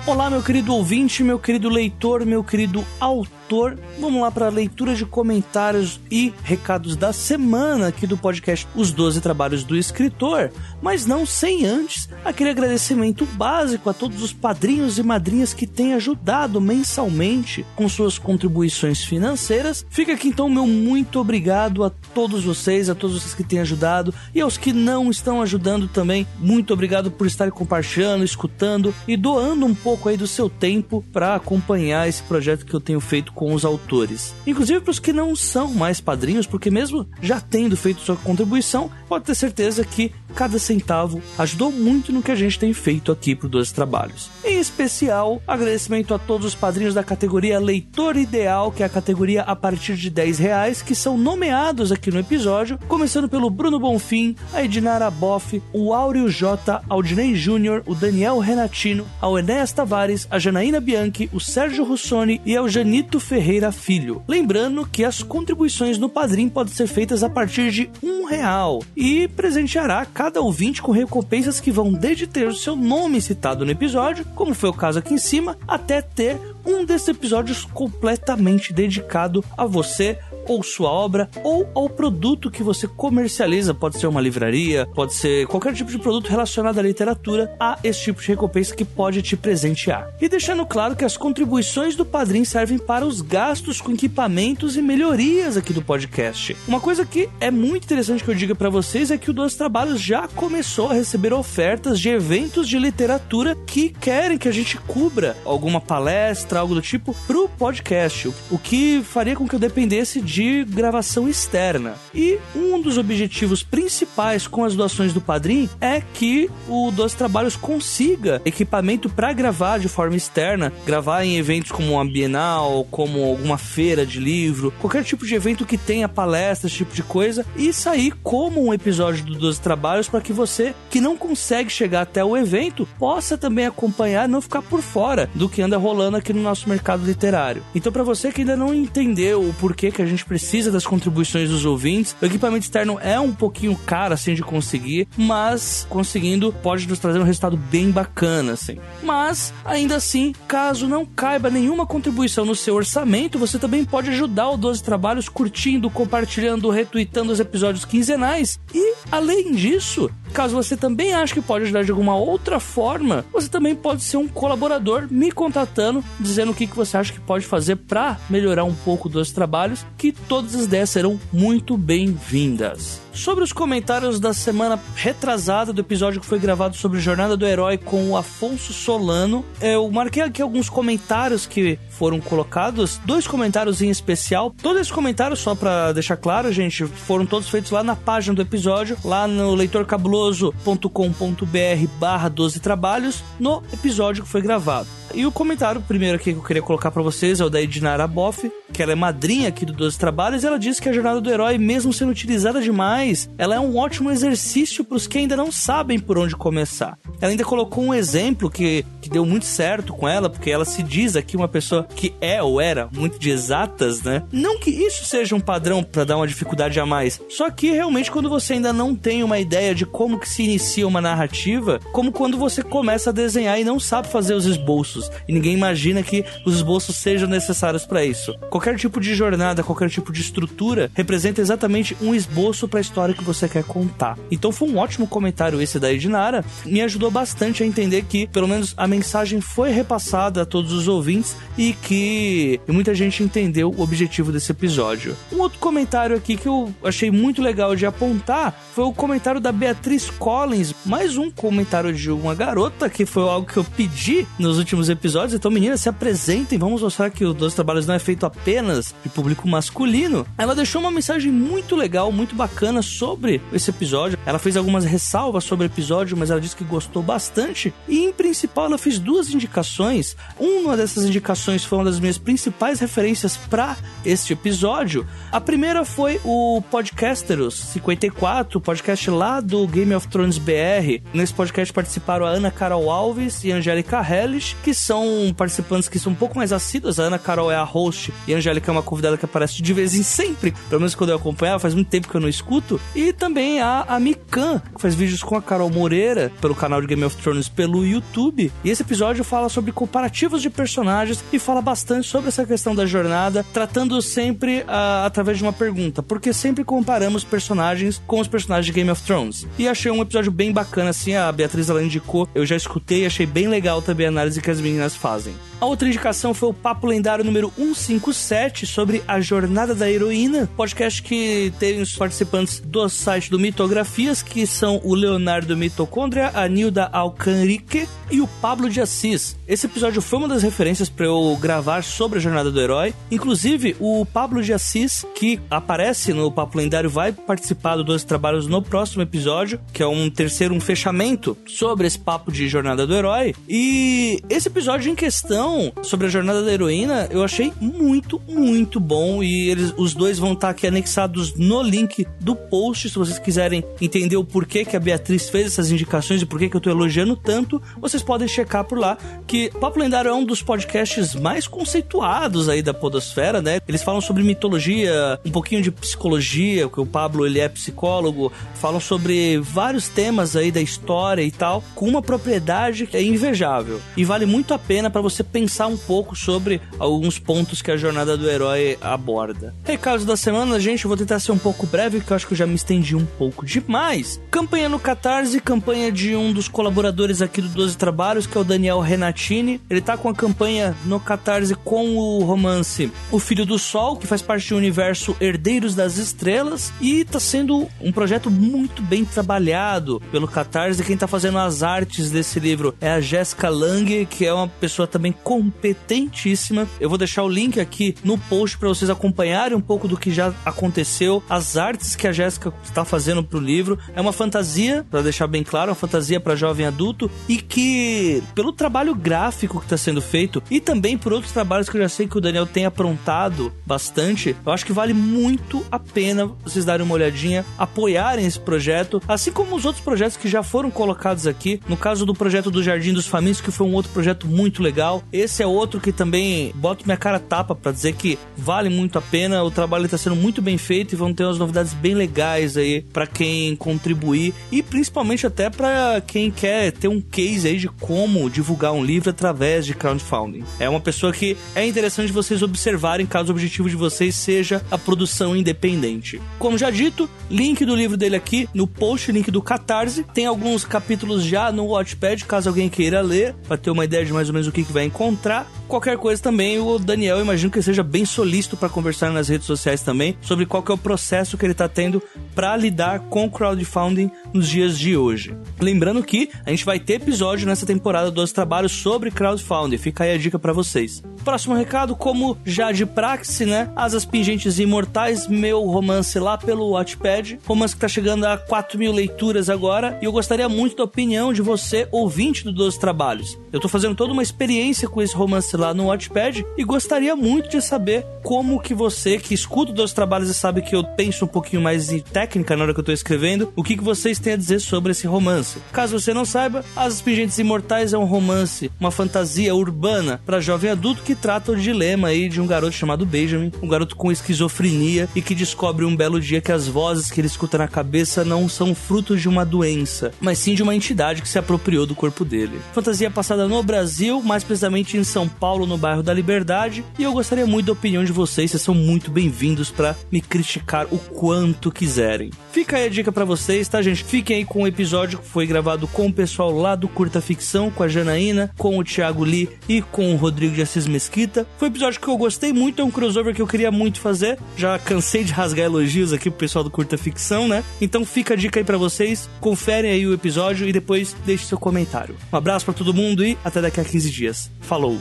Olá, 0.08 0.30
meu 0.30 0.42
querido 0.42 0.74
ouvinte, 0.74 1.22
meu 1.22 1.38
querido 1.38 1.68
leitor, 1.68 2.24
meu 2.24 2.42
querido 2.42 2.82
autor. 2.98 3.78
Vamos 4.00 4.22
lá 4.22 4.30
para 4.30 4.46
a 4.46 4.50
leitura 4.50 4.94
de 4.94 5.04
comentários 5.04 6.00
e 6.10 6.32
recados 6.42 6.96
da 6.96 7.12
semana 7.12 7.88
aqui 7.88 8.06
do 8.06 8.16
podcast 8.16 8.66
Os 8.74 8.90
12 8.90 9.20
Trabalhos 9.20 9.64
do 9.64 9.76
Escritor, 9.76 10.50
mas 10.80 11.06
não 11.06 11.26
sem 11.26 11.66
antes 11.66 12.08
aquele 12.24 12.50
agradecimento 12.50 13.24
básico 13.24 13.90
a 13.90 13.94
todos 13.94 14.22
os 14.22 14.32
padrinhos 14.32 14.98
e 14.98 15.02
madrinhas 15.02 15.54
que 15.54 15.66
têm 15.66 15.94
ajudado 15.94 16.60
mensalmente 16.60 17.64
com 17.74 17.88
suas 17.88 18.18
contribuições 18.18 19.04
financeiras. 19.04 19.84
Fica 19.90 20.12
aqui 20.12 20.28
então 20.28 20.48
meu 20.48 20.66
muito 20.66 21.20
obrigado 21.20 21.84
a 21.84 21.90
todos 21.90 22.44
vocês, 22.44 22.88
a 22.88 22.94
todos 22.94 23.20
vocês 23.20 23.34
que 23.34 23.44
têm 23.44 23.60
ajudado 23.60 24.14
e 24.34 24.40
aos 24.40 24.56
que 24.56 24.72
não 24.72 25.10
estão 25.10 25.42
ajudando 25.42 25.88
também. 25.88 26.26
Muito 26.38 26.72
obrigado 26.72 27.10
por 27.10 27.26
estarem 27.26 27.52
compartilhando, 27.52 28.24
escutando 28.24 28.94
e 29.06 29.16
doando 29.16 29.66
um 29.66 29.74
pouco 29.74 30.08
aí 30.08 30.16
do 30.16 30.26
seu 30.26 30.48
tempo 30.48 31.04
para 31.12 31.34
acompanhar 31.34 32.08
esse 32.08 32.22
projeto 32.22 32.64
que 32.64 32.74
eu 32.74 32.80
tenho 32.80 33.00
feito 33.00 33.32
com 33.32 33.52
os 33.54 33.64
autores. 33.64 34.34
Inclusive 34.46 34.80
para 34.80 34.90
os 34.90 34.98
que 34.98 35.12
não 35.12 35.34
são 35.34 35.72
mais 35.74 36.00
padrinhos, 36.00 36.46
porque 36.46 36.70
mesmo 36.70 37.06
já 37.20 37.40
tendo 37.40 37.76
feito 37.76 38.00
sua 38.00 38.16
contribuição, 38.16 38.90
pode 39.08 39.24
ter 39.24 39.34
certeza 39.34 39.84
que 39.84 40.12
cada 40.34 40.58
centavo 40.68 41.22
ajudou 41.38 41.72
muito 41.72 42.12
no 42.12 42.22
que 42.22 42.30
a 42.30 42.34
gente 42.34 42.58
tem 42.58 42.72
feito 42.74 43.10
aqui 43.10 43.34
para 43.34 43.48
12 43.48 43.72
Trabalhos. 43.72 44.30
Em 44.44 44.58
especial, 44.58 45.40
agradecimento 45.46 46.12
a 46.12 46.18
todos 46.18 46.46
os 46.46 46.54
padrinhos 46.54 46.94
da 46.94 47.02
categoria 47.02 47.58
Leitor 47.58 48.16
Ideal, 48.16 48.70
que 48.70 48.82
é 48.82 48.86
a 48.86 48.88
categoria 48.88 49.42
a 49.42 49.56
partir 49.56 49.96
de 49.96 50.10
10 50.10 50.38
reais, 50.38 50.82
que 50.82 50.94
são 50.94 51.16
nomeados 51.16 51.90
aqui 51.90 52.10
no 52.10 52.18
episódio, 52.18 52.78
começando 52.86 53.28
pelo 53.28 53.48
Bruno 53.48 53.78
Bonfim, 53.78 54.36
a 54.52 54.62
Edinara 54.62 55.10
Boff, 55.10 55.62
o 55.72 55.94
Áureo 55.94 56.28
J, 56.28 56.82
Aldinei 56.88 57.34
Júnior, 57.34 57.82
o 57.86 57.94
Daniel 57.94 58.38
Renatino, 58.38 59.06
a 59.22 59.28
Enéas 59.38 59.72
Tavares, 59.72 60.26
a 60.30 60.38
Janaína 60.38 60.80
Bianchi, 60.80 61.30
o 61.32 61.40
Sérgio 61.40 61.84
Russoni 61.84 62.40
e 62.44 62.56
ao 62.56 62.68
Janito 62.68 63.18
Ferreira 63.18 63.72
Filho. 63.72 64.22
Lembrando 64.28 64.86
que 64.86 65.04
as 65.04 65.22
contribuições 65.22 65.98
no 65.98 66.08
Padrim 66.08 66.48
podem 66.48 66.74
ser 66.74 66.86
feitas 66.86 67.22
a 67.22 67.30
partir 67.30 67.70
de 67.70 67.90
um 68.02 68.26
real 68.26 68.82
e 68.96 69.28
presenteará 69.28 70.04
cada 70.04 70.40
ouvinte 70.40 70.57
com 70.82 70.90
recompensas 70.90 71.60
que 71.60 71.70
vão 71.70 71.92
desde 71.92 72.26
ter 72.26 72.48
o 72.48 72.54
seu 72.54 72.74
nome 72.74 73.20
citado 73.20 73.64
no 73.64 73.70
episódio, 73.70 74.24
como 74.34 74.54
foi 74.54 74.68
o 74.68 74.74
caso 74.74 74.98
aqui 74.98 75.14
em 75.14 75.18
cima, 75.18 75.56
até 75.68 76.02
ter 76.02 76.36
um 76.66 76.84
desses 76.84 77.06
episódios 77.06 77.64
completamente 77.64 78.72
dedicado 78.72 79.44
a 79.56 79.64
você 79.64 80.18
ou 80.48 80.62
sua 80.62 80.90
obra 80.90 81.30
ou 81.44 81.68
ao 81.74 81.88
produto 81.88 82.50
que 82.50 82.62
você 82.62 82.88
comercializa. 82.88 83.74
Pode 83.74 83.98
ser 83.98 84.06
uma 84.06 84.20
livraria, 84.20 84.86
pode 84.94 85.14
ser 85.14 85.46
qualquer 85.46 85.74
tipo 85.74 85.90
de 85.90 85.98
produto 85.98 86.28
relacionado 86.28 86.78
à 86.78 86.82
literatura. 86.82 87.54
Há 87.60 87.78
esse 87.84 88.04
tipo 88.04 88.20
de 88.20 88.28
recompensa 88.28 88.74
que 88.74 88.84
pode 88.84 89.22
te 89.22 89.36
presentear. 89.36 90.10
E 90.20 90.28
deixando 90.28 90.66
claro 90.66 90.96
que 90.96 91.04
as 91.04 91.16
contribuições 91.16 91.94
do 91.94 92.04
Padrim 92.04 92.44
servem 92.44 92.78
para 92.78 93.06
os 93.06 93.20
gastos 93.20 93.80
com 93.80 93.92
equipamentos 93.92 94.76
e 94.76 94.82
melhorias 94.82 95.56
aqui 95.56 95.72
do 95.72 95.82
podcast. 95.82 96.56
Uma 96.66 96.80
coisa 96.80 97.04
que 97.04 97.28
é 97.40 97.50
muito 97.50 97.84
interessante 97.84 98.24
que 98.24 98.30
eu 98.30 98.34
diga 98.34 98.54
para 98.54 98.70
vocês 98.70 99.10
é 99.10 99.18
que 99.18 99.30
o 99.30 99.34
Dois 99.34 99.54
Trabalhos 99.54 100.00
já 100.00 100.26
começou 100.26 100.90
a 100.90 100.94
receber 100.94 101.32
ofertas 101.32 102.00
de 102.00 102.08
eventos 102.08 102.68
de 102.68 102.78
literatura 102.78 103.54
que 103.66 103.90
querem 103.90 104.38
que 104.38 104.48
a 104.48 104.52
gente 104.52 104.78
cubra 104.78 105.36
alguma 105.44 105.80
palestra, 105.80 106.60
algo 106.60 106.74
do 106.74 106.82
tipo, 106.82 107.14
pro 107.26 107.48
podcast. 107.48 108.32
O 108.50 108.58
que 108.58 109.02
faria 109.02 109.36
com 109.36 109.46
que 109.46 109.54
eu 109.54 109.60
dependesse 109.60 110.20
de 110.20 110.37
de 110.38 110.64
gravação 110.64 111.28
externa. 111.28 111.96
E 112.14 112.38
um 112.54 112.80
dos 112.80 112.96
objetivos 112.96 113.64
principais 113.64 114.46
com 114.46 114.64
as 114.64 114.76
doações 114.76 115.12
do 115.12 115.20
Padrim 115.20 115.68
é 115.80 116.00
que 116.00 116.48
o 116.68 116.92
Dois 116.92 117.12
Trabalhos 117.12 117.56
consiga 117.56 118.40
equipamento 118.44 119.10
para 119.10 119.32
gravar 119.32 119.78
de 119.78 119.88
forma 119.88 120.14
externa, 120.14 120.72
gravar 120.86 121.24
em 121.24 121.38
eventos 121.38 121.72
como 121.72 121.94
uma 121.94 122.04
Bienal, 122.04 122.86
como 122.88 123.24
alguma 123.24 123.58
feira 123.58 124.06
de 124.06 124.20
livro, 124.20 124.72
qualquer 124.78 125.02
tipo 125.02 125.26
de 125.26 125.34
evento 125.34 125.66
que 125.66 125.76
tenha 125.76 126.08
palestras, 126.08 126.70
esse 126.70 126.84
tipo 126.84 126.94
de 126.94 127.02
coisa, 127.02 127.44
e 127.56 127.72
sair 127.72 128.12
como 128.22 128.64
um 128.64 128.72
episódio 128.72 129.24
do 129.24 129.34
Dois 129.34 129.58
Trabalhos 129.58 130.08
para 130.08 130.20
que 130.20 130.32
você 130.32 130.72
que 130.88 131.00
não 131.00 131.16
consegue 131.16 131.68
chegar 131.68 132.02
até 132.02 132.24
o 132.24 132.36
evento 132.36 132.88
possa 132.96 133.36
também 133.36 133.66
acompanhar, 133.66 134.28
não 134.28 134.40
ficar 134.40 134.62
por 134.62 134.82
fora 134.82 135.28
do 135.34 135.48
que 135.48 135.62
anda 135.62 135.76
rolando 135.76 136.16
aqui 136.16 136.32
no 136.32 136.42
nosso 136.42 136.68
mercado 136.68 137.04
literário. 137.04 137.64
Então, 137.74 137.90
para 137.90 138.04
você 138.04 138.30
que 138.30 138.42
ainda 138.42 138.56
não 138.56 138.72
entendeu 138.72 139.42
o 139.42 139.52
porquê 139.54 139.90
que 139.90 140.00
a 140.00 140.06
gente 140.06 140.17
precisa 140.24 140.70
das 140.70 140.86
contribuições 140.86 141.50
dos 141.50 141.64
ouvintes. 141.64 142.16
O 142.20 142.26
equipamento 142.26 142.64
externo 142.64 142.98
é 143.00 143.18
um 143.18 143.32
pouquinho 143.32 143.76
caro 143.86 144.14
assim 144.14 144.34
de 144.34 144.42
conseguir, 144.42 145.08
mas 145.16 145.86
conseguindo 145.88 146.52
pode 146.52 146.88
nos 146.88 146.98
trazer 146.98 147.18
um 147.18 147.24
resultado 147.24 147.56
bem 147.56 147.90
bacana 147.90 148.52
assim. 148.52 148.78
Mas 149.02 149.52
ainda 149.64 149.96
assim, 149.96 150.34
caso 150.46 150.86
não 150.86 151.04
caiba 151.04 151.50
nenhuma 151.50 151.86
contribuição 151.86 152.44
no 152.44 152.54
seu 152.54 152.74
orçamento, 152.74 153.38
você 153.38 153.58
também 153.58 153.84
pode 153.84 154.10
ajudar 154.10 154.50
o 154.50 154.56
12 154.56 154.82
Trabalhos 154.82 155.28
curtindo, 155.28 155.90
compartilhando, 155.90 156.70
retweetando 156.70 157.32
os 157.32 157.40
episódios 157.40 157.84
quinzenais. 157.84 158.58
E 158.74 158.94
além 159.10 159.52
disso, 159.52 160.10
caso 160.28 160.54
você 160.54 160.76
também 160.76 161.12
ache 161.14 161.34
que 161.34 161.40
pode 161.40 161.64
ajudar 161.64 161.84
de 161.84 161.90
alguma 161.90 162.16
outra 162.16 162.60
forma, 162.60 163.24
você 163.32 163.48
também 163.48 163.74
pode 163.74 164.02
ser 164.02 164.16
um 164.16 164.28
colaborador 164.28 165.06
me 165.10 165.32
contatando, 165.32 166.04
dizendo 166.20 166.52
o 166.52 166.54
que, 166.54 166.66
que 166.66 166.76
você 166.76 166.96
acha 166.96 167.12
que 167.12 167.20
pode 167.20 167.44
fazer 167.44 167.76
para 167.76 168.18
melhorar 168.28 168.64
um 168.64 168.74
pouco 168.74 169.08
dos 169.08 169.32
trabalhos, 169.32 169.84
que 169.96 170.12
todas 170.12 170.54
as 170.54 170.64
ideias 170.64 170.90
serão 170.90 171.18
muito 171.32 171.76
bem-vindas. 171.76 173.07
Sobre 173.18 173.42
os 173.42 173.52
comentários 173.52 174.20
da 174.20 174.32
semana 174.32 174.80
retrasada 174.94 175.72
do 175.72 175.80
episódio 175.80 176.20
que 176.20 176.26
foi 176.26 176.38
gravado 176.38 176.76
sobre 176.76 177.00
Jornada 177.00 177.36
do 177.36 177.44
Herói 177.44 177.76
com 177.76 178.10
o 178.10 178.16
Afonso 178.16 178.72
Solano, 178.72 179.44
eu 179.60 179.90
marquei 179.90 180.22
aqui 180.22 180.40
alguns 180.40 180.70
comentários 180.70 181.44
que 181.44 181.80
foram 181.90 182.20
colocados, 182.20 183.00
dois 183.04 183.26
comentários 183.26 183.82
em 183.82 183.90
especial. 183.90 184.54
Todos 184.62 184.82
esses 184.82 184.92
comentários, 184.92 185.40
só 185.40 185.56
para 185.56 185.92
deixar 185.92 186.16
claro, 186.16 186.52
gente, 186.52 186.86
foram 186.86 187.26
todos 187.26 187.48
feitos 187.48 187.72
lá 187.72 187.82
na 187.82 187.96
página 187.96 188.36
do 188.36 188.42
episódio, 188.42 188.96
lá 189.04 189.26
no 189.26 189.52
leitorcabuloso.com.br 189.52 191.88
barra 191.98 192.28
12 192.28 192.60
trabalhos, 192.60 193.24
no 193.40 193.64
episódio 193.72 194.22
que 194.22 194.28
foi 194.28 194.40
gravado. 194.40 194.86
E 195.14 195.24
o 195.24 195.32
comentário 195.32 195.80
primeiro 195.80 196.16
aqui 196.16 196.32
que 196.32 196.38
eu 196.38 196.42
queria 196.42 196.62
colocar 196.62 196.90
para 196.90 197.02
vocês 197.02 197.40
é 197.40 197.44
o 197.44 197.50
da 197.50 197.60
Edinara 197.60 198.06
Boff, 198.06 198.50
que 198.72 198.82
ela 198.82 198.92
é 198.92 198.94
madrinha 198.94 199.48
aqui 199.48 199.64
do 199.64 199.72
12 199.72 199.98
Trabalhos, 199.98 200.42
e 200.42 200.46
ela 200.46 200.58
diz 200.58 200.78
que 200.78 200.88
a 200.88 200.92
jornada 200.92 201.20
do 201.20 201.30
herói, 201.30 201.58
mesmo 201.58 201.92
sendo 201.92 202.10
utilizada 202.10 202.60
demais, 202.60 203.28
ela 203.38 203.54
é 203.54 203.60
um 203.60 203.76
ótimo 203.76 204.10
exercício 204.10 204.84
para 204.84 204.96
os 204.96 205.06
que 205.06 205.18
ainda 205.18 205.36
não 205.36 205.50
sabem 205.50 205.98
por 205.98 206.18
onde 206.18 206.36
começar. 206.36 206.98
Ela 207.20 207.32
ainda 207.32 207.44
colocou 207.44 207.82
um 207.82 207.94
exemplo 207.94 208.50
que, 208.50 208.84
que 209.00 209.08
deu 209.08 209.24
muito 209.24 209.46
certo 209.46 209.92
com 209.92 210.06
ela, 210.06 210.28
porque 210.28 210.50
ela 210.50 210.64
se 210.64 210.82
diz 210.82 211.16
aqui 211.16 211.36
uma 211.36 211.48
pessoa 211.48 211.84
que 211.84 212.14
é 212.20 212.42
ou 212.42 212.60
era 212.60 212.88
muito 212.92 213.18
de 213.18 213.30
exatas, 213.30 214.02
né? 214.02 214.22
Não 214.30 214.58
que 214.58 214.70
isso 214.70 215.04
seja 215.04 215.34
um 215.34 215.40
padrão 215.40 215.82
para 215.82 216.04
dar 216.04 216.16
uma 216.16 216.26
dificuldade 216.26 216.78
a 216.78 216.86
mais, 216.86 217.20
só 217.28 217.50
que 217.50 217.70
realmente 217.70 218.10
quando 218.10 218.28
você 218.28 218.54
ainda 218.54 218.72
não 218.72 218.94
tem 218.94 219.24
uma 219.24 219.38
ideia 219.38 219.74
de 219.74 219.86
como 219.86 220.18
que 220.18 220.28
se 220.28 220.42
inicia 220.42 220.86
uma 220.86 221.00
narrativa, 221.00 221.80
como 221.92 222.12
quando 222.12 222.36
você 222.36 222.62
começa 222.62 223.10
a 223.10 223.12
desenhar 223.12 223.58
e 223.58 223.64
não 223.64 223.80
sabe 223.80 224.08
fazer 224.08 224.34
os 224.34 224.46
esboços, 224.46 224.97
e 225.26 225.32
ninguém 225.32 225.54
imagina 225.54 226.02
que 226.02 226.24
os 226.44 226.56
esboços 226.56 226.96
sejam 226.96 227.28
necessários 227.28 227.84
para 227.84 228.04
isso. 228.04 228.34
Qualquer 228.50 228.76
tipo 228.76 229.00
de 229.00 229.14
jornada, 229.14 229.62
qualquer 229.62 229.90
tipo 229.90 230.12
de 230.12 230.20
estrutura 230.20 230.90
representa 230.94 231.40
exatamente 231.40 231.96
um 232.00 232.14
esboço 232.14 232.66
para 232.66 232.80
a 232.80 232.80
história 232.80 233.14
que 233.14 233.24
você 233.24 233.48
quer 233.48 233.64
contar. 233.64 234.18
Então 234.30 234.52
foi 234.52 234.68
um 234.68 234.78
ótimo 234.78 235.06
comentário 235.06 235.60
esse 235.60 235.78
da 235.78 235.92
Edinara, 235.92 236.44
me 236.64 236.80
ajudou 236.82 237.10
bastante 237.10 237.62
a 237.62 237.66
entender 237.66 238.04
que 238.04 238.26
pelo 238.26 238.48
menos 238.48 238.74
a 238.76 238.86
mensagem 238.86 239.40
foi 239.40 239.70
repassada 239.70 240.42
a 240.42 240.46
todos 240.46 240.72
os 240.72 240.88
ouvintes 240.88 241.36
e 241.56 241.72
que 241.72 242.60
muita 242.68 242.94
gente 242.94 243.22
entendeu 243.22 243.74
o 243.76 243.82
objetivo 243.82 244.32
desse 244.32 244.52
episódio. 244.52 245.16
Um 245.32 245.40
outro 245.40 245.58
comentário 245.58 246.16
aqui 246.16 246.36
que 246.36 246.46
eu 246.46 246.72
achei 246.82 247.10
muito 247.10 247.42
legal 247.42 247.74
de 247.76 247.86
apontar 247.86 248.54
foi 248.74 248.84
o 248.84 248.92
comentário 248.92 249.40
da 249.40 249.52
Beatriz 249.52 250.10
Collins, 250.10 250.74
mais 250.84 251.16
um 251.16 251.30
comentário 251.30 251.92
de 251.92 252.10
uma 252.10 252.34
garota 252.34 252.88
que 252.88 253.04
foi 253.04 253.22
algo 253.22 253.46
que 253.46 253.56
eu 253.56 253.64
pedi 253.64 254.26
nos 254.38 254.58
últimos 254.58 254.87
episódios. 254.88 255.34
Então, 255.34 255.50
meninas, 255.50 255.80
se 255.80 255.88
apresentem, 255.88 256.58
vamos 256.58 256.82
mostrar 256.82 257.10
que 257.10 257.24
o 257.24 257.32
Dois 257.32 257.54
Trabalhos 257.54 257.86
não 257.86 257.94
é 257.94 257.98
feito 257.98 258.26
apenas 258.26 258.94
de 259.02 259.08
público 259.08 259.48
masculino. 259.48 260.26
Ela 260.36 260.54
deixou 260.54 260.80
uma 260.80 260.90
mensagem 260.90 261.30
muito 261.30 261.76
legal, 261.76 262.10
muito 262.12 262.34
bacana 262.34 262.82
sobre 262.82 263.40
esse 263.52 263.70
episódio. 263.70 264.18
Ela 264.24 264.38
fez 264.38 264.56
algumas 264.56 264.84
ressalvas 264.84 265.44
sobre 265.44 265.66
o 265.66 265.68
episódio, 265.68 266.16
mas 266.16 266.30
ela 266.30 266.40
disse 266.40 266.56
que 266.56 266.64
gostou 266.64 267.02
bastante. 267.02 267.72
E 267.88 268.04
em 268.04 268.12
principal, 268.12 268.66
ela 268.66 268.78
fez 268.78 268.98
duas 268.98 269.32
indicações. 269.32 270.16
Uma 270.38 270.76
dessas 270.76 271.04
indicações 271.04 271.64
foi 271.64 271.78
uma 271.78 271.84
das 271.84 272.00
minhas 272.00 272.18
principais 272.18 272.80
referências 272.80 273.36
para 273.36 273.76
este 274.04 274.32
episódio. 274.32 275.06
A 275.30 275.40
primeira 275.40 275.84
foi 275.84 276.20
o 276.24 276.62
Podcasteros 276.70 277.54
54, 277.54 278.60
podcast 278.60 279.10
lá 279.10 279.40
do 279.40 279.66
Game 279.66 279.94
of 279.94 280.08
Thrones 280.08 280.38
BR. 280.38 281.02
Nesse 281.12 281.34
podcast 281.34 281.72
participaram 281.72 282.26
a 282.26 282.30
Ana 282.30 282.50
Carol 282.50 282.90
Alves 282.90 283.44
e 283.44 283.52
Angélica 283.52 284.00
Hellish, 284.00 284.56
que 284.62 284.74
são 284.78 285.34
participantes 285.36 285.88
que 285.88 285.98
são 285.98 286.12
um 286.12 286.14
pouco 286.14 286.36
mais 286.36 286.52
assíduos. 286.52 286.98
A 286.98 287.04
Ana 287.04 287.18
Carol 287.18 287.50
é 287.50 287.56
a 287.56 287.62
host 287.62 288.12
e 288.26 288.34
a 288.34 288.38
Angélica 288.38 288.70
é 288.70 288.72
uma 288.72 288.82
convidada 288.82 289.16
que 289.16 289.24
aparece 289.24 289.62
de 289.62 289.72
vez 289.72 289.94
em 289.94 290.02
sempre, 290.02 290.52
pelo 290.68 290.80
menos 290.80 290.94
quando 290.94 291.10
eu 291.10 291.16
acompanhava, 291.16 291.58
faz 291.58 291.74
muito 291.74 291.88
tempo 291.88 292.08
que 292.08 292.14
eu 292.14 292.20
não 292.20 292.28
escuto. 292.28 292.80
E 292.94 293.12
também 293.12 293.60
a, 293.60 293.84
a 293.88 294.00
Mikan, 294.00 294.60
que 294.74 294.80
faz 294.80 294.94
vídeos 294.94 295.22
com 295.22 295.36
a 295.36 295.42
Carol 295.42 295.70
Moreira 295.70 296.32
pelo 296.40 296.54
canal 296.54 296.80
de 296.80 296.86
Game 296.86 297.04
of 297.04 297.16
Thrones 297.16 297.48
pelo 297.48 297.84
YouTube. 297.84 298.52
E 298.64 298.70
esse 298.70 298.82
episódio 298.82 299.24
fala 299.24 299.48
sobre 299.48 299.72
comparativos 299.72 300.42
de 300.42 300.50
personagens 300.50 301.22
e 301.32 301.38
fala 301.38 301.60
bastante 301.60 302.06
sobre 302.06 302.28
essa 302.28 302.44
questão 302.44 302.74
da 302.74 302.86
jornada, 302.86 303.44
tratando 303.52 304.00
sempre 304.00 304.60
uh, 304.60 305.04
através 305.06 305.38
de 305.38 305.44
uma 305.44 305.52
pergunta: 305.52 306.02
por 306.02 306.20
que 306.20 306.32
sempre 306.32 306.64
comparamos 306.64 307.24
personagens 307.24 308.00
com 308.06 308.20
os 308.20 308.28
personagens 308.28 308.66
de 308.66 308.72
Game 308.72 308.90
of 308.90 309.02
Thrones? 309.02 309.46
E 309.58 309.68
achei 309.68 309.90
um 309.90 310.02
episódio 310.02 310.30
bem 310.30 310.52
bacana, 310.52 310.90
assim, 310.90 311.14
a 311.14 311.30
Beatriz 311.30 311.68
ela 311.68 311.82
indicou, 311.82 312.28
eu 312.34 312.46
já 312.46 312.56
escutei, 312.56 313.06
achei 313.06 313.26
bem 313.26 313.48
legal 313.48 313.82
também 313.82 314.06
a 314.06 314.08
análise 314.08 314.40
que 314.40 314.50
as 314.50 314.60
meninas 314.68 314.94
fazem. 314.94 315.34
A 315.60 315.66
outra 315.66 315.88
indicação 315.88 316.32
foi 316.32 316.50
o 316.50 316.54
Papo 316.54 316.86
Lendário 316.86 317.24
número 317.24 317.52
157 317.56 318.64
sobre 318.64 319.02
a 319.08 319.20
jornada 319.20 319.74
da 319.74 319.90
heroína, 319.90 320.48
podcast 320.56 321.02
que 321.02 321.52
tem 321.58 321.80
os 321.80 321.96
participantes 321.96 322.60
do 322.60 322.88
site 322.88 323.28
do 323.28 323.40
Mitografias, 323.40 324.22
que 324.22 324.46
são 324.46 324.80
o 324.84 324.94
Leonardo 324.94 325.56
Mitocôndria, 325.56 326.30
a 326.32 326.46
Nilda 326.46 326.88
Alcanrique 326.92 327.88
e 328.08 328.20
o 328.20 328.28
Pablo 328.40 328.70
de 328.70 328.80
Assis. 328.80 329.36
Esse 329.48 329.66
episódio 329.66 330.00
foi 330.00 330.20
uma 330.20 330.28
das 330.28 330.44
referências 330.44 330.88
para 330.88 331.06
eu 331.06 331.36
gravar 331.40 331.82
sobre 331.82 332.18
a 332.18 332.22
jornada 332.22 332.52
do 332.52 332.60
herói. 332.60 332.94
Inclusive, 333.10 333.74
o 333.80 334.06
Pablo 334.06 334.42
de 334.42 334.52
Assis, 334.52 335.04
que 335.14 335.40
aparece 335.50 336.12
no 336.12 336.30
Papo 336.30 336.56
Lendário, 336.56 336.88
vai 336.88 337.12
participar 337.12 337.76
dos 337.76 337.84
dois 337.84 338.04
trabalhos 338.04 338.46
no 338.46 338.62
próximo 338.62 339.02
episódio, 339.02 339.60
que 339.72 339.82
é 339.82 339.86
um 339.86 340.08
terceiro, 340.08 340.54
um 340.54 340.60
fechamento 340.60 341.36
sobre 341.46 341.86
esse 341.86 341.98
papo 341.98 342.30
de 342.30 342.48
jornada 342.48 342.86
do 342.86 342.94
herói. 342.94 343.34
E 343.48 344.22
esse 344.30 344.48
em 344.88 344.94
questão 344.94 345.72
sobre 345.82 346.06
a 346.06 346.10
jornada 346.10 346.42
da 346.42 346.52
heroína, 346.52 347.08
eu 347.10 347.22
achei 347.22 347.52
muito, 347.60 348.20
muito 348.28 348.80
bom. 348.80 349.22
E 349.22 349.50
eles, 349.50 349.72
os 349.76 349.94
dois 349.94 350.18
vão 350.18 350.32
estar 350.32 350.50
aqui 350.50 350.66
anexados 350.66 351.34
no 351.34 351.62
link 351.62 352.06
do 352.20 352.34
post. 352.34 352.88
Se 352.88 352.98
vocês 352.98 353.18
quiserem 353.18 353.64
entender 353.80 354.16
o 354.16 354.24
porquê 354.24 354.64
que 354.64 354.76
a 354.76 354.80
Beatriz 354.80 355.28
fez 355.28 355.46
essas 355.46 355.70
indicações 355.70 356.22
e 356.22 356.26
por 356.26 356.38
que 356.38 356.54
eu 356.54 356.60
tô 356.60 356.70
elogiando 356.70 357.16
tanto, 357.16 357.60
vocês 357.80 358.02
podem 358.02 358.26
checar 358.26 358.64
por 358.64 358.78
lá. 358.78 358.96
Que 359.26 359.50
Papo 359.60 359.78
Lendário 359.78 360.10
é 360.10 360.14
um 360.14 360.24
dos 360.24 360.42
podcasts 360.42 361.14
mais 361.14 361.46
conceituados 361.46 362.48
aí 362.48 362.62
da 362.62 362.74
Podosfera, 362.74 363.40
né? 363.40 363.60
Eles 363.68 363.82
falam 363.82 364.00
sobre 364.00 364.22
mitologia, 364.22 365.18
um 365.24 365.30
pouquinho 365.30 365.62
de 365.62 365.70
psicologia, 365.70 366.66
porque 366.68 366.80
o 366.80 366.86
Pablo 366.86 367.26
ele 367.26 367.38
é 367.38 367.48
psicólogo, 367.48 368.32
falam 368.54 368.80
sobre 368.80 369.38
vários 369.38 369.88
temas 369.88 370.36
aí 370.36 370.50
da 370.50 370.60
história 370.60 371.22
e 371.22 371.30
tal, 371.30 371.62
com 371.74 371.88
uma 371.88 372.02
propriedade 372.02 372.86
que 372.86 372.96
é 372.96 373.02
invejável. 373.02 373.80
E 373.96 374.04
vale 374.04 374.26
muito 374.26 374.47
a 374.52 374.58
pena 374.58 374.90
para 374.90 375.00
você 375.00 375.22
pensar 375.22 375.66
um 375.66 375.76
pouco 375.76 376.16
sobre 376.16 376.60
alguns 376.78 377.18
pontos 377.18 377.62
que 377.62 377.70
a 377.70 377.76
jornada 377.76 378.16
do 378.16 378.28
herói 378.28 378.78
aborda. 378.80 379.54
Recados 379.64 380.04
da 380.04 380.16
semana, 380.16 380.58
gente, 380.60 380.84
eu 380.84 380.88
vou 380.88 380.96
tentar 380.96 381.20
ser 381.20 381.32
um 381.32 381.38
pouco 381.38 381.66
breve, 381.66 382.00
que 382.00 382.10
eu 382.10 382.16
acho 382.16 382.26
que 382.26 382.32
eu 382.32 382.36
já 382.38 382.46
me 382.46 382.54
estendi 382.54 382.96
um 382.96 383.04
pouco 383.04 383.44
demais. 383.44 384.20
Campanha 384.30 384.68
no 384.68 384.78
Catarse, 384.78 385.40
campanha 385.40 385.90
de 385.90 386.14
um 386.14 386.32
dos 386.32 386.48
colaboradores 386.48 387.22
aqui 387.22 387.40
do 387.40 387.48
12 387.48 387.76
Trabalhos, 387.76 388.26
que 388.26 388.36
é 388.36 388.40
o 388.40 388.44
Daniel 388.44 388.80
Renatini. 388.80 389.60
Ele 389.68 389.80
tá 389.80 389.96
com 389.96 390.08
a 390.08 390.14
campanha 390.14 390.76
no 390.84 390.98
Catarse 390.98 391.54
com 391.54 391.96
o 391.96 392.24
romance 392.24 392.90
O 393.10 393.18
Filho 393.18 393.44
do 393.44 393.58
Sol, 393.58 393.96
que 393.96 394.06
faz 394.06 394.22
parte 394.22 394.48
do 394.48 394.56
universo 394.56 395.16
Herdeiros 395.20 395.74
das 395.74 395.96
Estrelas, 395.96 396.72
e 396.80 397.04
tá 397.04 397.20
sendo 397.20 397.68
um 397.80 397.92
projeto 397.92 398.30
muito 398.30 398.82
bem 398.82 399.04
trabalhado 399.04 400.00
pelo 400.10 400.28
Catarse. 400.28 400.82
Quem 400.82 400.96
tá 400.96 401.06
fazendo 401.06 401.38
as 401.38 401.62
artes 401.62 402.10
desse 402.10 402.40
livro 402.40 402.74
é 402.80 402.90
a 402.90 403.00
Jéssica 403.00 403.48
Lang, 403.48 404.06
que 404.06 404.24
é 404.24 404.32
uma 404.38 404.48
pessoa 404.48 404.86
também 404.86 405.12
competentíssima. 405.12 406.68
Eu 406.80 406.88
vou 406.88 406.98
deixar 406.98 407.22
o 407.22 407.28
link 407.28 407.60
aqui 407.60 407.94
no 408.04 408.18
post 408.18 408.58
para 408.58 408.68
vocês 408.68 408.90
acompanharem 408.90 409.56
um 409.56 409.60
pouco 409.60 409.88
do 409.88 409.96
que 409.96 410.10
já 410.10 410.32
aconteceu, 410.44 411.22
as 411.28 411.56
artes 411.56 411.96
que 411.96 412.06
a 412.06 412.12
Jéssica 412.12 412.52
está 412.64 412.84
fazendo 412.84 413.22
pro 413.22 413.38
livro. 413.38 413.78
É 413.94 414.00
uma 414.00 414.12
fantasia, 414.12 414.84
para 414.90 415.02
deixar 415.02 415.26
bem 415.26 415.42
claro, 415.42 415.70
uma 415.70 415.74
fantasia 415.74 416.20
para 416.20 416.36
jovem 416.36 416.66
adulto 416.66 417.10
e 417.28 417.36
que 417.36 418.22
pelo 418.34 418.52
trabalho 418.52 418.94
gráfico 418.94 419.58
que 419.58 419.66
está 419.66 419.76
sendo 419.76 420.00
feito 420.00 420.42
e 420.50 420.60
também 420.60 420.96
por 420.96 421.12
outros 421.12 421.32
trabalhos 421.32 421.68
que 421.68 421.76
eu 421.76 421.82
já 421.82 421.88
sei 421.88 422.06
que 422.06 422.16
o 422.16 422.20
Daniel 422.20 422.46
tem 422.46 422.66
aprontado 422.66 423.52
bastante, 423.66 424.36
eu 424.44 424.52
acho 424.52 424.64
que 424.64 424.72
vale 424.72 424.92
muito 424.92 425.64
a 425.70 425.78
pena 425.78 426.26
vocês 426.44 426.64
darem 426.64 426.84
uma 426.84 426.94
olhadinha, 426.94 427.44
apoiarem 427.58 428.26
esse 428.26 428.38
projeto, 428.38 429.02
assim 429.08 429.32
como 429.32 429.56
os 429.56 429.64
outros 429.64 429.84
projetos 429.84 430.16
que 430.16 430.28
já 430.28 430.42
foram 430.42 430.70
colocados 430.70 431.26
aqui. 431.26 431.60
No 431.68 431.76
caso 431.76 432.06
do 432.06 432.14
projeto 432.14 432.50
do 432.50 432.62
Jardim 432.62 432.92
dos 432.92 433.06
Famintos, 433.06 433.40
que 433.40 433.50
foi 433.50 433.66
um 433.66 433.74
outro 433.74 433.90
projeto 433.92 434.26
muito 434.28 434.62
legal. 434.62 435.02
Esse 435.12 435.42
é 435.42 435.46
outro 435.46 435.80
que 435.80 435.92
também 435.92 436.52
boto 436.54 436.84
minha 436.84 436.96
cara 436.96 437.18
tapa 437.18 437.54
para 437.54 437.72
dizer 437.72 437.94
que 437.94 438.18
vale 438.36 438.68
muito 438.68 438.98
a 438.98 439.02
pena. 439.02 439.42
O 439.42 439.50
trabalho 439.50 439.86
está 439.86 439.98
sendo 439.98 440.16
muito 440.16 440.40
bem 440.40 440.58
feito 440.58 440.92
e 440.92 440.96
vão 440.96 441.12
ter 441.12 441.24
umas 441.24 441.38
novidades 441.38 441.72
bem 441.74 441.94
legais 441.94 442.56
aí 442.56 442.82
para 442.92 443.06
quem 443.06 443.56
contribuir 443.56 444.34
e 444.52 444.62
principalmente 444.62 445.26
até 445.26 445.50
para 445.50 446.00
quem 446.06 446.30
quer 446.30 446.72
ter 446.72 446.88
um 446.88 447.00
case 447.00 447.48
aí 447.48 447.56
de 447.56 447.68
como 447.68 448.30
divulgar 448.30 448.72
um 448.72 448.84
livro 448.84 449.10
através 449.10 449.66
de 449.66 449.74
crowdfunding. 449.74 450.44
É 450.58 450.68
uma 450.68 450.80
pessoa 450.80 451.12
que 451.12 451.36
é 451.54 451.66
interessante 451.66 452.12
vocês 452.12 452.42
observarem 452.42 453.06
caso 453.06 453.28
o 453.28 453.32
objetivo 453.32 453.68
de 453.68 453.76
vocês 453.76 454.14
seja 454.14 454.62
a 454.70 454.76
produção 454.76 455.34
independente. 455.34 456.20
Como 456.38 456.58
já 456.58 456.70
dito, 456.70 457.08
link 457.30 457.64
do 457.64 457.74
livro 457.74 457.96
dele 457.96 458.16
aqui 458.16 458.48
no 458.52 458.66
post, 458.66 459.10
link 459.12 459.30
do 459.30 459.42
Catarse. 459.42 460.04
Tem 460.14 460.26
alguns 460.26 460.64
capítulos 460.64 461.24
já 461.24 461.50
no 461.52 461.66
Watchpad, 461.66 462.24
caso 462.24 462.48
alguém 462.48 462.68
queira 462.68 463.00
ler, 463.00 463.34
para 463.46 463.56
ter 463.56 463.70
uma 463.70 463.84
ideia 463.84 464.04
mais 464.12 464.28
ou 464.28 464.32
menos 464.32 464.48
o 464.48 464.52
que, 464.52 464.64
que 464.64 464.72
vai 464.72 464.84
encontrar. 464.84 465.50
Qualquer 465.66 465.96
coisa 465.98 466.22
também, 466.22 466.58
o 466.58 466.78
Daniel, 466.78 467.20
imagino 467.20 467.50
que 467.50 467.60
seja 467.62 467.82
bem 467.82 468.04
solícito 468.04 468.56
para 468.56 468.68
conversar 468.68 469.10
nas 469.10 469.28
redes 469.28 469.46
sociais 469.46 469.82
também 469.82 470.16
sobre 470.20 470.46
qual 470.46 470.62
que 470.62 470.70
é 470.70 470.74
o 470.74 470.78
processo 470.78 471.36
que 471.36 471.44
ele 471.44 471.52
está 471.52 471.68
tendo 471.68 472.02
para 472.34 472.56
lidar 472.56 473.00
com 473.00 473.30
crowdfunding 473.30 474.10
nos 474.32 474.48
dias 474.48 474.78
de 474.78 474.96
hoje. 474.96 475.36
Lembrando 475.60 476.02
que 476.02 476.30
a 476.44 476.50
gente 476.50 476.64
vai 476.64 476.78
ter 476.78 476.94
episódio 476.94 477.46
nessa 477.46 477.66
temporada 477.66 478.10
dos 478.10 478.32
trabalhos 478.32 478.72
sobre 478.72 479.10
crowdfunding, 479.10 479.78
fica 479.78 480.04
aí 480.04 480.14
a 480.14 480.18
dica 480.18 480.38
para 480.38 480.52
vocês. 480.52 481.02
Próximo 481.24 481.54
recado, 481.54 481.94
como 481.94 482.38
já 482.44 482.72
de 482.72 482.86
praxe, 482.86 483.44
né? 483.44 483.70
Asas 483.76 484.04
Pingentes 484.04 484.58
Imortais, 484.58 485.26
meu 485.26 485.62
romance 485.64 486.18
lá 486.18 486.38
pelo 486.38 486.70
Watchpad, 486.70 487.38
romance 487.46 487.74
que 487.74 487.80
tá 487.80 487.88
chegando 487.88 488.24
a 488.24 488.38
4 488.38 488.78
mil 488.78 488.92
leituras 488.92 489.50
agora, 489.50 489.98
e 490.00 490.04
eu 490.04 490.12
gostaria 490.12 490.48
muito 490.48 490.76
da 490.76 490.84
opinião 490.84 491.32
de 491.32 491.42
você, 491.42 491.86
ouvinte 491.92 492.44
do 492.44 492.52
12 492.52 492.78
Trabalhos. 492.78 493.38
Eu 493.52 493.60
tô 493.60 493.68
fazendo 493.68 493.94
toda 493.94 494.12
uma 494.12 494.22
experiência 494.22 494.88
com 494.88 495.00
esse 495.00 495.14
romance 495.14 495.56
lá 495.56 495.72
no 495.72 495.86
Watchpad 495.86 496.44
e 496.56 496.64
gostaria 496.64 497.16
muito 497.16 497.48
de 497.48 497.62
saber 497.62 498.04
como 498.22 498.60
que 498.60 498.74
você, 498.74 499.18
que 499.18 499.32
escuta 499.32 499.72
dos 499.72 499.92
trabalhos 499.92 500.28
e 500.28 500.34
sabe 500.34 500.60
que 500.60 500.76
eu 500.76 500.84
penso 500.84 501.24
um 501.24 501.28
pouquinho 501.28 501.62
mais 501.62 501.90
em 501.90 502.00
técnica 502.00 502.56
na 502.56 502.64
hora 502.64 502.74
que 502.74 502.80
eu 502.80 502.84
tô 502.84 502.92
escrevendo, 502.92 503.52
o 503.56 503.62
que, 503.62 503.76
que 503.76 503.82
vocês 503.82 504.18
têm 504.18 504.34
a 504.34 504.36
dizer 504.36 504.60
sobre 504.60 504.92
esse 504.92 505.06
romance. 505.06 505.58
Caso 505.72 505.98
você 505.98 506.12
não 506.12 506.24
saiba, 506.24 506.64
As 506.76 507.00
Pingentes 507.00 507.38
Imortais 507.38 507.92
é 507.92 507.98
um 507.98 508.04
romance, 508.04 508.70
uma 508.78 508.90
fantasia 508.90 509.54
urbana 509.54 510.20
para 510.26 510.40
jovem 510.40 510.70
adulto 510.70 511.02
que 511.02 511.14
trata 511.14 511.52
o 511.52 511.56
dilema 511.56 512.08
aí 512.08 512.28
de 512.28 512.40
um 512.40 512.46
garoto 512.46 512.72
chamado 512.72 513.06
Benjamin, 513.06 513.52
um 513.62 513.68
garoto 513.68 513.96
com 513.96 514.12
esquizofrenia 514.12 515.08
e 515.14 515.22
que 515.22 515.34
descobre 515.34 515.84
um 515.84 515.96
belo 515.96 516.20
dia 516.20 516.40
que 516.40 516.52
as 516.52 516.68
vozes 516.68 517.10
que 517.10 517.20
ele 517.20 517.28
escuta 517.28 517.56
na 517.56 517.68
cabeça 517.68 518.24
não 518.24 518.48
são 518.48 518.74
frutos 518.74 519.22
de 519.22 519.28
uma 519.28 519.44
doença, 519.44 520.12
mas 520.20 520.38
sim 520.38 520.54
de 520.54 520.62
uma 520.62 520.74
entidade 520.74 521.22
que 521.22 521.28
se 521.28 521.38
apropriou 521.38 521.86
do 521.86 521.94
corpo 521.94 522.24
dele. 522.24 522.60
Fantasia 522.74 523.10
passada 523.10 523.37
no 523.46 523.62
Brasil, 523.62 524.22
mais 524.22 524.42
precisamente 524.42 524.96
em 524.96 525.04
São 525.04 525.28
Paulo 525.28 525.66
no 525.66 525.76
bairro 525.76 526.02
da 526.02 526.14
Liberdade, 526.14 526.84
e 526.98 527.02
eu 527.02 527.12
gostaria 527.12 527.46
muito 527.46 527.66
da 527.66 527.72
opinião 527.72 528.02
de 528.02 528.12
vocês, 528.12 528.50
vocês 528.50 528.62
são 528.62 528.74
muito 528.74 529.10
bem-vindos 529.10 529.70
para 529.70 529.94
me 530.10 530.20
criticar 530.20 530.86
o 530.90 530.98
quanto 530.98 531.70
quiserem. 531.70 532.30
Fica 532.52 532.76
aí 532.76 532.86
a 532.86 532.88
dica 532.88 533.12
para 533.12 533.24
vocês, 533.24 533.68
tá, 533.68 533.82
gente? 533.82 534.02
Fiquem 534.02 534.38
aí 534.38 534.44
com 534.44 534.62
o 534.62 534.66
episódio 534.66 535.18
que 535.18 535.26
foi 535.26 535.46
gravado 535.46 535.86
com 535.86 536.06
o 536.06 536.12
pessoal 536.12 536.50
lá 536.50 536.74
do 536.74 536.88
Curta 536.88 537.20
Ficção, 537.20 537.70
com 537.70 537.82
a 537.82 537.88
Janaína, 537.88 538.50
com 538.56 538.78
o 538.78 538.84
Thiago 538.84 539.22
Lee 539.22 539.48
e 539.68 539.82
com 539.82 540.12
o 540.12 540.16
Rodrigo 540.16 540.54
de 540.54 540.62
Assis 540.62 540.86
Mesquita. 540.86 541.46
Foi 541.58 541.68
um 541.68 541.70
episódio 541.70 542.00
que 542.00 542.08
eu 542.08 542.16
gostei 542.16 542.52
muito, 542.52 542.80
é 542.80 542.84
um 542.84 542.90
crossover 542.90 543.34
que 543.34 543.42
eu 543.42 543.46
queria 543.46 543.70
muito 543.70 544.00
fazer. 544.00 544.38
Já 544.56 544.78
cansei 544.78 545.24
de 545.24 545.32
rasgar 545.32 545.66
elogios 545.66 546.12
aqui 546.12 546.30
pro 546.30 546.38
pessoal 546.38 546.64
do 546.64 546.70
Curta 546.70 546.96
Ficção, 546.96 547.46
né? 547.46 547.62
Então 547.80 548.04
fica 548.04 548.34
a 548.34 548.36
dica 548.36 548.60
aí 548.60 548.64
para 548.64 548.78
vocês, 548.78 549.28
conferem 549.40 549.90
aí 549.90 550.06
o 550.06 550.14
episódio 550.14 550.66
e 550.68 550.72
depois 550.72 551.14
deixe 551.26 551.44
seu 551.44 551.58
comentário. 551.58 552.16
Um 552.32 552.36
abraço 552.36 552.64
para 552.64 552.74
todo 552.74 552.94
mundo 552.94 553.24
e 553.24 553.27
até 553.44 553.60
daqui 553.60 553.80
a 553.80 553.84
15 553.84 554.10
dias. 554.10 554.50
Falou! 554.60 554.96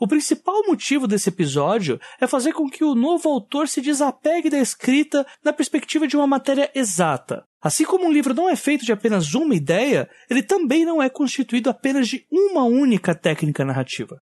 O 0.00 0.06
principal 0.06 0.62
motivo 0.64 1.08
desse 1.08 1.28
episódio 1.28 1.98
é 2.20 2.26
fazer 2.28 2.52
com 2.52 2.70
que 2.70 2.84
o 2.84 2.94
novo 2.94 3.28
autor 3.28 3.66
se 3.66 3.80
desapegue 3.80 4.48
da 4.48 4.58
escrita 4.58 5.26
na 5.44 5.52
perspectiva 5.52 6.06
de 6.06 6.16
uma 6.16 6.26
matéria 6.26 6.70
exata. 6.72 7.44
Assim 7.60 7.84
como 7.84 8.06
um 8.06 8.12
livro 8.12 8.32
não 8.32 8.48
é 8.48 8.54
feito 8.54 8.84
de 8.84 8.92
apenas 8.92 9.34
uma 9.34 9.56
ideia, 9.56 10.08
ele 10.30 10.40
também 10.40 10.84
não 10.84 11.02
é 11.02 11.10
constituído 11.10 11.68
apenas 11.68 12.06
de 12.06 12.24
uma 12.30 12.62
única 12.62 13.12
técnica 13.12 13.64
narrativa. 13.64 14.20